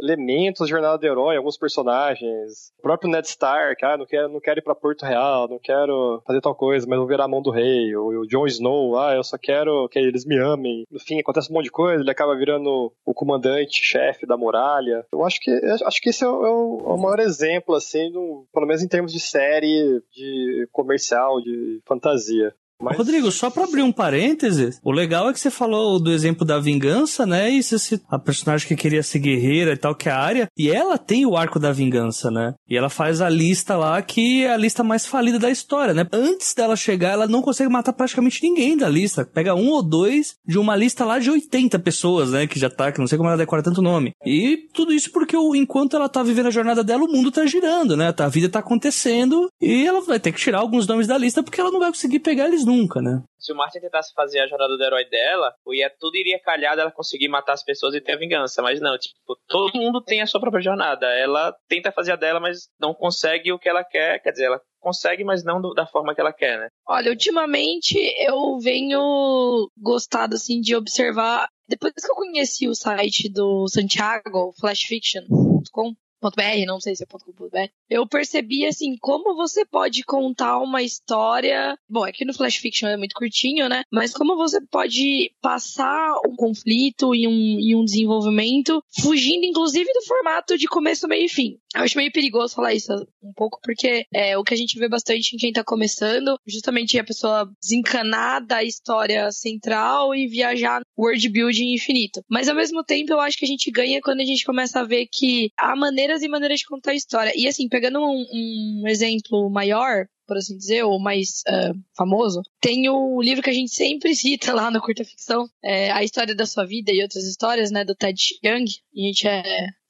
elementos 0.00 0.60
da 0.60 0.66
jornada 0.66 0.98
do 0.98 1.06
herói, 1.06 1.36
alguns 1.36 1.58
personagens. 1.58 2.72
O 2.78 2.82
próprio 2.82 3.10
Ned 3.10 3.26
Stark, 3.26 3.84
ah, 3.84 3.96
não 3.96 4.06
quero, 4.06 4.28
não 4.28 4.40
quero 4.40 4.60
ir 4.60 4.62
pra 4.62 4.74
Porto 4.74 5.04
Real, 5.04 5.48
não 5.48 5.58
quero 5.58 6.22
fazer 6.26 6.40
tal 6.40 6.54
coisa, 6.54 6.86
mas 6.88 6.98
vou 6.98 7.06
virar 7.06 7.24
a 7.24 7.28
mão 7.28 7.42
do 7.42 7.50
rei. 7.50 7.94
O, 7.94 8.22
o 8.22 8.26
Jon 8.26 8.46
Snow, 8.46 8.98
ah, 8.98 9.14
eu 9.14 9.22
só 9.22 9.36
quero 9.38 9.88
que 9.88 9.98
eles 9.98 10.24
me 10.24 10.38
amem. 10.38 10.84
No 10.90 10.98
fim, 10.98 11.20
acontece 11.20 11.50
um 11.50 11.54
monte 11.54 11.64
de 11.64 11.70
coisa, 11.70 12.02
ele 12.02 12.10
acaba 12.10 12.36
virando 12.36 12.92
o 13.04 13.14
comandante, 13.14 13.84
chefe 13.84 14.26
da 14.26 14.36
muralha. 14.36 15.04
Eu 15.12 15.24
acho 15.24 15.40
que, 15.40 15.50
acho 15.50 16.00
que 16.00 16.10
esse 16.10 16.24
é 16.24 16.28
o, 16.28 16.44
é 16.44 16.92
o 16.92 16.96
maior 16.96 17.20
exemplo, 17.20 17.74
assim, 17.74 18.10
do, 18.10 18.46
pelo 18.52 18.66
menos 18.66 18.82
em 18.82 18.88
termos 18.88 19.12
de 19.12 19.20
série, 19.20 20.02
de 20.12 20.68
comercial, 20.72 21.40
de 21.40 21.80
fantasia. 21.86 22.54
Mas... 22.80 22.96
Rodrigo, 22.96 23.30
só 23.30 23.50
para 23.50 23.64
abrir 23.64 23.82
um 23.82 23.92
parêntese, 23.92 24.78
o 24.82 24.90
legal 24.90 25.28
é 25.28 25.32
que 25.32 25.40
você 25.40 25.50
falou 25.50 26.00
do 26.00 26.10
exemplo 26.10 26.44
da 26.44 26.58
vingança, 26.58 27.26
né? 27.26 27.50
E 27.50 27.62
você, 27.62 28.00
a 28.08 28.18
personagem 28.18 28.66
que 28.66 28.76
queria 28.76 29.02
ser 29.02 29.18
guerreira 29.18 29.72
e 29.72 29.76
tal, 29.76 29.94
que 29.94 30.08
é 30.08 30.12
a 30.12 30.18
área, 30.18 30.48
e 30.56 30.70
ela 30.70 30.96
tem 30.96 31.26
o 31.26 31.36
arco 31.36 31.58
da 31.58 31.72
vingança, 31.72 32.30
né? 32.30 32.54
E 32.68 32.76
ela 32.76 32.88
faz 32.88 33.20
a 33.20 33.28
lista 33.28 33.76
lá 33.76 34.00
que 34.00 34.44
é 34.44 34.52
a 34.52 34.56
lista 34.56 34.82
mais 34.82 35.06
falida 35.06 35.38
da 35.38 35.50
história, 35.50 35.92
né? 35.92 36.06
Antes 36.12 36.54
dela 36.54 36.76
chegar, 36.76 37.12
ela 37.12 37.26
não 37.26 37.42
consegue 37.42 37.70
matar 37.70 37.92
praticamente 37.92 38.42
ninguém 38.42 38.76
da 38.76 38.88
lista. 38.88 39.24
Pega 39.24 39.54
um 39.54 39.68
ou 39.68 39.82
dois 39.82 40.34
de 40.46 40.58
uma 40.58 40.74
lista 40.74 41.04
lá 41.04 41.18
de 41.18 41.30
80 41.30 41.78
pessoas, 41.80 42.30
né? 42.30 42.46
Que 42.46 42.58
já 42.58 42.70
tá, 42.70 42.90
que 42.90 42.98
não 42.98 43.06
sei 43.06 43.18
como 43.18 43.28
ela 43.28 43.38
decora 43.38 43.62
tanto 43.62 43.82
nome. 43.82 44.12
E 44.24 44.68
tudo 44.72 44.92
isso 44.92 45.10
porque 45.12 45.36
enquanto 45.36 45.96
ela 45.96 46.08
tá 46.08 46.22
vivendo 46.22 46.46
a 46.46 46.50
jornada 46.50 46.82
dela, 46.82 47.04
o 47.04 47.12
mundo 47.12 47.30
tá 47.30 47.44
girando, 47.44 47.96
né? 47.96 48.14
A 48.16 48.28
vida 48.28 48.48
tá 48.48 48.60
acontecendo 48.60 49.48
e 49.60 49.86
ela 49.86 50.00
vai 50.00 50.18
ter 50.18 50.32
que 50.32 50.40
tirar 50.40 50.58
alguns 50.58 50.86
nomes 50.86 51.06
da 51.06 51.18
lista 51.18 51.42
porque 51.42 51.60
ela 51.60 51.70
não 51.70 51.80
vai 51.80 51.90
conseguir 51.90 52.20
pegar 52.20 52.46
eles 52.46 52.64
nunca, 52.70 53.02
né? 53.02 53.22
Se 53.38 53.52
o 53.52 53.56
Martin 53.56 53.80
tentasse 53.80 54.12
fazer 54.14 54.40
a 54.40 54.46
jornada 54.46 54.76
do 54.76 54.84
herói 54.84 55.04
dela, 55.08 55.52
ia, 55.72 55.90
tudo 55.98 56.16
iria 56.16 56.38
calhar 56.38 56.76
dela 56.76 56.92
conseguir 56.92 57.28
matar 57.28 57.54
as 57.54 57.64
pessoas 57.64 57.94
e 57.94 58.00
ter 58.00 58.12
a 58.12 58.18
vingança. 58.18 58.62
Mas 58.62 58.80
não, 58.80 58.96
tipo, 58.98 59.36
todo 59.48 59.78
mundo 59.78 60.00
tem 60.00 60.22
a 60.22 60.26
sua 60.26 60.40
própria 60.40 60.62
jornada. 60.62 61.06
Ela 61.06 61.54
tenta 61.68 61.90
fazer 61.90 62.12
a 62.12 62.16
dela, 62.16 62.38
mas 62.38 62.68
não 62.78 62.94
consegue 62.94 63.52
o 63.52 63.58
que 63.58 63.68
ela 63.68 63.82
quer. 63.82 64.20
Quer 64.22 64.30
dizer, 64.30 64.44
ela 64.44 64.60
consegue, 64.78 65.24
mas 65.24 65.44
não 65.44 65.60
do, 65.60 65.74
da 65.74 65.86
forma 65.86 66.14
que 66.14 66.20
ela 66.20 66.32
quer, 66.32 66.58
né? 66.58 66.68
Olha, 66.86 67.10
ultimamente 67.10 67.96
eu 68.18 68.58
venho 68.58 69.70
gostado 69.76 70.34
assim 70.34 70.60
de 70.60 70.76
observar. 70.76 71.48
Depois 71.68 71.92
que 71.94 72.10
eu 72.10 72.16
conheci 72.16 72.68
o 72.68 72.74
site 72.74 73.30
do 73.30 73.68
Santiago, 73.68 74.52
flashfiction.com, 74.58 75.94
.br, 76.20 76.66
não 76.66 76.80
sei 76.80 76.94
se 76.94 77.02
é 77.02 77.06
.com.br, 77.06 77.56
eu 77.88 78.06
percebi, 78.06 78.66
assim, 78.66 78.96
como 78.98 79.34
você 79.34 79.64
pode 79.64 80.02
contar 80.02 80.58
uma 80.58 80.82
história... 80.82 81.76
Bom, 81.88 82.04
aqui 82.04 82.24
no 82.24 82.34
Flash 82.34 82.56
Fiction 82.56 82.88
é 82.88 82.96
muito 82.96 83.14
curtinho, 83.14 83.68
né? 83.68 83.82
Mas 83.90 84.12
como 84.12 84.36
você 84.36 84.60
pode 84.60 85.32
passar 85.40 86.14
um 86.26 86.36
conflito 86.36 87.14
e 87.14 87.26
um, 87.26 87.58
e 87.60 87.74
um 87.74 87.84
desenvolvimento 87.84 88.82
fugindo, 89.00 89.44
inclusive, 89.44 89.92
do 89.92 90.06
formato 90.06 90.56
de 90.56 90.66
começo, 90.66 91.08
meio 91.08 91.24
e 91.24 91.28
fim. 91.28 91.58
Eu 91.74 91.82
acho 91.82 91.96
meio 91.96 92.10
perigoso 92.10 92.54
falar 92.54 92.74
isso 92.74 92.92
um 93.22 93.32
pouco, 93.32 93.60
porque 93.62 94.04
é 94.12 94.36
o 94.36 94.42
que 94.42 94.54
a 94.54 94.56
gente 94.56 94.78
vê 94.78 94.88
bastante 94.88 95.34
em 95.34 95.38
quem 95.38 95.52
tá 95.52 95.62
começando, 95.62 96.36
justamente 96.46 96.98
a 96.98 97.04
pessoa 97.04 97.50
desencanar 97.62 98.44
da 98.44 98.64
história 98.64 99.30
central 99.30 100.14
e 100.14 100.26
viajar 100.26 100.82
world 100.98 101.28
building 101.28 101.74
infinito. 101.74 102.22
Mas 102.28 102.48
ao 102.48 102.56
mesmo 102.56 102.82
tempo, 102.82 103.12
eu 103.12 103.20
acho 103.20 103.38
que 103.38 103.44
a 103.44 103.48
gente 103.48 103.70
ganha 103.70 104.00
quando 104.00 104.20
a 104.20 104.24
gente 104.24 104.44
começa 104.44 104.80
a 104.80 104.84
ver 104.84 105.06
que 105.10 105.52
há 105.56 105.76
maneiras 106.10 106.22
e 106.22 106.28
maneiras 106.28 106.58
de 106.60 106.66
contar 106.66 106.90
a 106.92 106.94
história. 106.94 107.32
E 107.36 107.46
assim, 107.46 107.68
pegando 107.68 108.00
um, 108.00 108.82
um 108.82 108.88
exemplo 108.88 109.48
maior, 109.50 110.06
por 110.26 110.36
assim 110.36 110.56
dizer, 110.56 110.84
ou 110.84 110.98
mais 110.98 111.42
uh, 111.48 111.74
famoso, 111.96 112.42
tem 112.60 112.88
o 112.88 113.20
livro 113.20 113.42
que 113.42 113.50
a 113.50 113.54
gente 113.54 113.74
sempre 113.74 114.14
cita 114.14 114.52
lá 114.52 114.70
no 114.70 114.80
Curta 114.80 115.04
Ficção, 115.04 115.48
é 115.62 115.90
A 115.90 116.02
História 116.02 116.34
da 116.34 116.46
Sua 116.46 116.64
Vida 116.66 116.92
e 116.92 117.02
Outras 117.02 117.24
Histórias, 117.24 117.70
né, 117.70 117.84
do 117.84 117.94
Ted 117.94 118.20
Young. 118.44 118.64
A 118.64 119.00
gente 119.00 119.28
é 119.28 119.42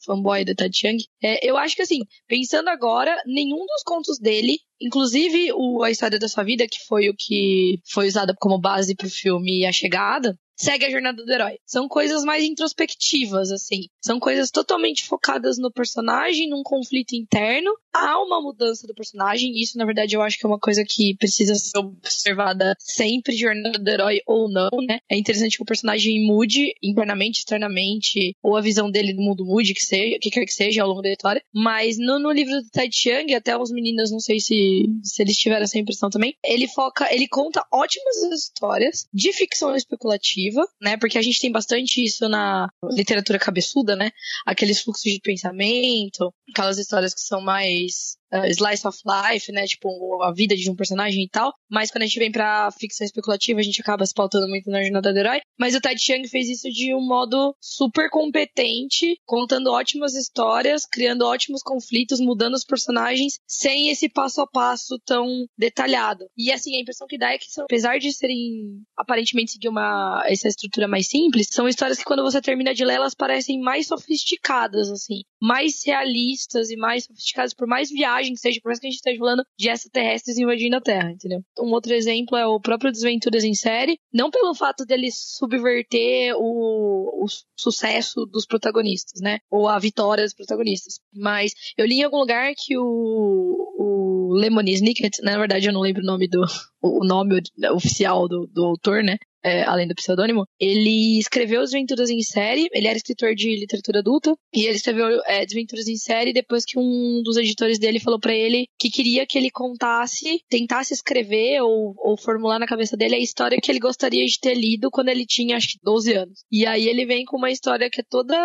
fanboy 0.05 0.45
do 0.45 0.55
Ted 0.55 0.77
Chiang. 0.77 0.99
É, 1.23 1.47
eu 1.47 1.59
acho 1.59 1.77
que 1.77 1.83
assim, 1.83 2.01
pensando 2.27 2.69
agora, 2.69 3.15
nenhum 3.27 3.67
dos 3.67 3.83
contos 3.85 4.19
dele, 4.19 4.59
inclusive 4.81 5.53
o 5.53 5.83
A 5.83 5.91
História 5.91 6.19
da 6.19 6.29
Sua 6.29 6.43
Vida, 6.43 6.67
que 6.67 6.85
foi 6.87 7.09
o 7.09 7.15
que 7.17 7.79
foi 7.93 8.07
usado 8.09 8.35
como 8.41 8.59
base 8.59 8.95
pro 8.95 9.11
filme 9.11 9.67
A 9.67 9.73
Chegada, 9.73 10.39
segue 10.61 10.85
a 10.85 10.91
jornada 10.91 11.25
do 11.25 11.33
herói. 11.33 11.59
São 11.65 11.89
coisas 11.89 12.23
mais 12.23 12.45
introspectivas, 12.45 13.51
assim. 13.51 13.87
São 14.01 14.21
coisas 14.21 14.51
totalmente 14.51 15.05
focadas 15.05 15.57
no 15.57 15.73
personagem, 15.73 16.51
num 16.51 16.63
conflito 16.63 17.15
interno. 17.15 17.71
Há 17.93 18.23
uma 18.23 18.43
mudança 18.43 18.87
do 18.87 18.95
personagem. 18.95 19.59
Isso, 19.59 19.79
na 19.79 19.87
verdade, 19.87 20.15
eu 20.15 20.23
acho 20.23 20.39
que 20.39 20.45
é 20.45 20.49
uma 20.49 20.59
coisa 20.59 20.85
que 20.87 21.17
precisa 21.17 21.55
ser 21.55 21.79
observada 21.79 22.77
sempre, 22.79 23.35
jornada 23.35 23.79
do 23.79 23.89
herói 23.89 24.21
ou 24.27 24.51
não, 24.51 24.69
né? 24.87 25.01
É 25.11 25.17
interessante 25.17 25.57
que 25.57 25.63
o 25.63 25.67
personagem 25.67 26.27
mude 26.27 26.75
internamente, 26.83 27.39
externamente, 27.39 28.37
ou 28.43 28.55
a 28.55 28.61
visão 28.61 28.91
dele 28.91 29.15
do 29.15 29.23
mundo 29.23 29.47
mude, 29.47 29.73
que 29.73 29.83
seja, 29.83 30.19
que 30.21 30.31
quer 30.31 30.45
que 30.45 30.53
seja, 30.53 30.83
ao 30.83 30.89
longo 30.89 31.03
da 31.03 31.11
história. 31.11 31.43
Mas 31.53 31.97
no, 31.99 32.19
no 32.19 32.31
livro 32.31 32.61
do 32.61 32.69
Ted 32.69 32.95
Chiang, 32.95 33.35
até 33.35 33.57
os 33.57 33.71
meninos, 33.71 34.11
não 34.11 34.21
sei 34.21 34.39
se, 34.39 34.85
se 35.03 35.23
eles 35.23 35.37
tiveram 35.37 35.65
essa 35.65 35.79
impressão 35.79 36.11
também, 36.11 36.37
ele 36.45 36.69
foca, 36.69 37.13
ele 37.13 37.27
conta 37.27 37.65
ótimas 37.73 38.17
histórias 38.31 39.07
de 39.13 39.33
ficção 39.33 39.75
especulativa 39.75 40.50
narrativa, 40.51 40.67
né? 40.81 40.97
Porque 40.97 41.19
a 41.19 41.23
gente 41.23 41.41
tem 41.41 41.51
bastante 41.51 42.05
isso 42.05 42.29
na 42.29 42.69
literatura 42.91 43.39
cabeçuda, 43.39 43.97
né? 43.97 44.11
Aqueles 44.47 44.81
fluxos 44.81 45.13
de 45.13 45.21
pensamento, 45.21 46.33
aquelas 46.51 46.79
histórias 46.79 47.15
que 47.15 47.21
são 47.21 47.41
mais 47.41 48.17
uh, 48.33 48.47
slice 48.47 48.87
of 48.87 48.99
life, 49.05 49.51
né? 49.53 49.67
Tipo, 49.67 50.23
a 50.23 50.33
vida 50.33 50.57
de 50.57 50.71
um 50.71 50.77
personagem 50.77 51.25
e 51.25 51.29
tal. 51.29 51.53
Mas 51.71 51.91
quando 51.91 52.03
a 52.03 52.07
gente 52.07 52.19
vem 52.19 52.33
pra 52.33 52.71
ficção 52.73 53.05
especulativa, 53.05 53.61
a 53.61 53.63
gente 53.63 53.81
acaba 53.81 54.05
se 54.07 54.15
pautando 54.15 54.49
muito 54.49 54.71
na 54.71 54.83
jornada 54.83 55.13
do 55.13 55.19
herói. 55.19 55.41
Mas 55.59 55.75
o 55.75 55.81
Ted 55.81 56.01
Chiang 56.01 56.27
fez 56.29 56.49
isso 56.49 56.71
de 56.71 56.95
um 56.95 57.07
modo 57.07 57.55
super 57.61 58.09
competente, 58.11 59.19
contando 59.25 59.71
ótimas 59.71 60.15
histórias, 60.15 60.87
criando 60.87 61.27
ótimos 61.27 61.63
conflitos, 61.63 62.21
mudando 62.21 62.55
os 62.55 62.65
personagens, 62.65 63.39
sem 63.47 63.91
esse 63.91 64.09
passo 64.09 64.41
a 64.41 64.47
passo 64.47 64.99
tão 65.05 65.47
detalhado. 65.59 66.27
E 66.37 66.51
assim, 66.53 66.77
a 66.77 66.81
impressão 66.81 67.07
que 67.07 67.19
dá 67.19 67.33
é 67.33 67.39
que, 67.39 67.47
apesar 67.61 67.99
de 67.99 68.13
serem 68.13 68.83
aparentemente 68.97 69.53
seguir 69.53 69.69
uma 69.69 70.23
essa 70.27 70.49
estrutura 70.49 70.89
mais 70.89 71.09
simples, 71.09 71.49
são 71.51 71.69
histórias 71.69 71.99
que 71.99 72.05
quando 72.05 72.23
você 72.23 72.41
termina 72.41 72.75
de 72.75 72.85
ler, 72.85 72.95
elas 72.95 73.15
parecem 73.15 73.61
mais 73.61 73.87
sofisticadas, 73.87 74.91
assim, 74.91 75.23
mais 75.41 75.85
realistas 75.85 76.71
e 76.71 76.77
mais 76.77 77.05
sofisticadas, 77.05 77.55
por 77.55 77.67
mais 77.67 77.91
viagens 78.21 78.41
que 78.41 78.41
seja, 78.41 78.61
por 78.63 78.69
mais 78.69 78.79
que 78.79 78.87
a 78.87 78.91
gente 78.91 78.99
esteja 78.99 79.19
falando 79.19 79.45
de 79.59 79.69
extraterrestres 79.69 80.39
invadindo 80.39 80.77
a 80.77 80.81
Terra, 80.81 81.11
entendeu? 81.11 81.43
Um 81.59 81.73
outro 81.73 81.93
exemplo 81.93 82.37
é 82.37 82.47
o 82.47 82.61
próprio 82.61 82.93
Desventuras 82.93 83.45
em 83.45 83.55
Série, 83.55 83.99
não 84.13 84.31
pelo 84.31 84.55
fato 84.55 84.85
dele 84.85 85.09
subverter 85.13 86.35
o, 86.37 87.25
o 87.25 87.27
sucesso 87.57 88.27
dos 88.27 88.47
protagonistas, 88.47 89.21
né? 89.21 89.39
Ou 89.51 89.69
a 89.69 89.79
vitória 89.79 90.25
dos 90.25 90.35
protagonistas. 90.35 91.01
Mas 91.13 91.53
eu 91.77 91.87
li 91.87 92.01
em 92.01 92.05
algum 92.05 92.19
lugar 92.19 92.53
que 92.57 92.77
o, 92.77 92.83
o 92.83 94.35
Lemony 94.35 94.73
Snicket, 94.73 95.19
né? 95.23 95.33
na 95.33 95.39
verdade 95.39 95.67
eu 95.67 95.73
não 95.73 95.81
lembro 95.81 96.03
o 96.03 96.07
nome 96.07 96.29
do 96.29 96.45
o 96.83 97.05
nome 97.05 97.41
oficial 97.75 98.27
do, 98.27 98.47
do 98.47 98.65
autor, 98.65 99.03
né? 99.03 99.17
É, 99.45 99.63
além 99.63 99.87
do 99.87 99.95
pseudônimo, 99.95 100.45
ele 100.59 101.19
escreveu 101.19 101.61
Desventuras 101.61 102.11
em 102.11 102.21
Série, 102.21 102.69
ele 102.73 102.87
era 102.87 102.97
escritor 102.97 103.35
de 103.35 103.55
literatura 103.57 104.01
adulta, 104.01 104.35
e 104.55 104.67
ele 104.67 104.77
escreveu 104.77 105.21
é, 105.27 105.45
Desventuras 105.45 105.89
em 105.89 105.97
Série 105.97 106.33
depois 106.33 106.65
que 106.65 106.79
um 106.79 107.23
dos 107.23 107.37
editores 107.37 107.79
dele 107.79 108.01
falou 108.01 108.19
para 108.19 108.35
ele 108.35 108.67
que 108.79 108.91
queria 108.91 109.27
que 109.27 109.39
ele 109.39 109.51
contasse, 109.51 110.41
tentasse 110.49 110.95
escrever 110.95 111.63
ou, 111.63 111.95
ou 111.99 112.17
formular 112.17 112.59
na 112.59 112.67
cabeça 112.67 112.97
dele 112.97 113.17
a 113.17 113.21
história 113.21 113.59
que 113.61 113.71
ele 113.71 113.79
gostaria 113.79 114.25
de 114.25 114.39
ter 114.39 114.55
lido 114.55 114.91
quando 114.91 115.09
ele 115.09 115.27
tinha, 115.27 115.57
acho 115.57 115.69
que, 115.69 115.79
12 115.83 116.13
anos. 116.15 116.45
E 116.51 116.67
aí 116.67 116.89
ele 116.89 117.07
vem 117.07 117.25
com 117.25 117.37
uma 117.37 117.51
história 117.51 117.91
que 117.91 118.01
é 118.01 118.05
toda 118.09 118.37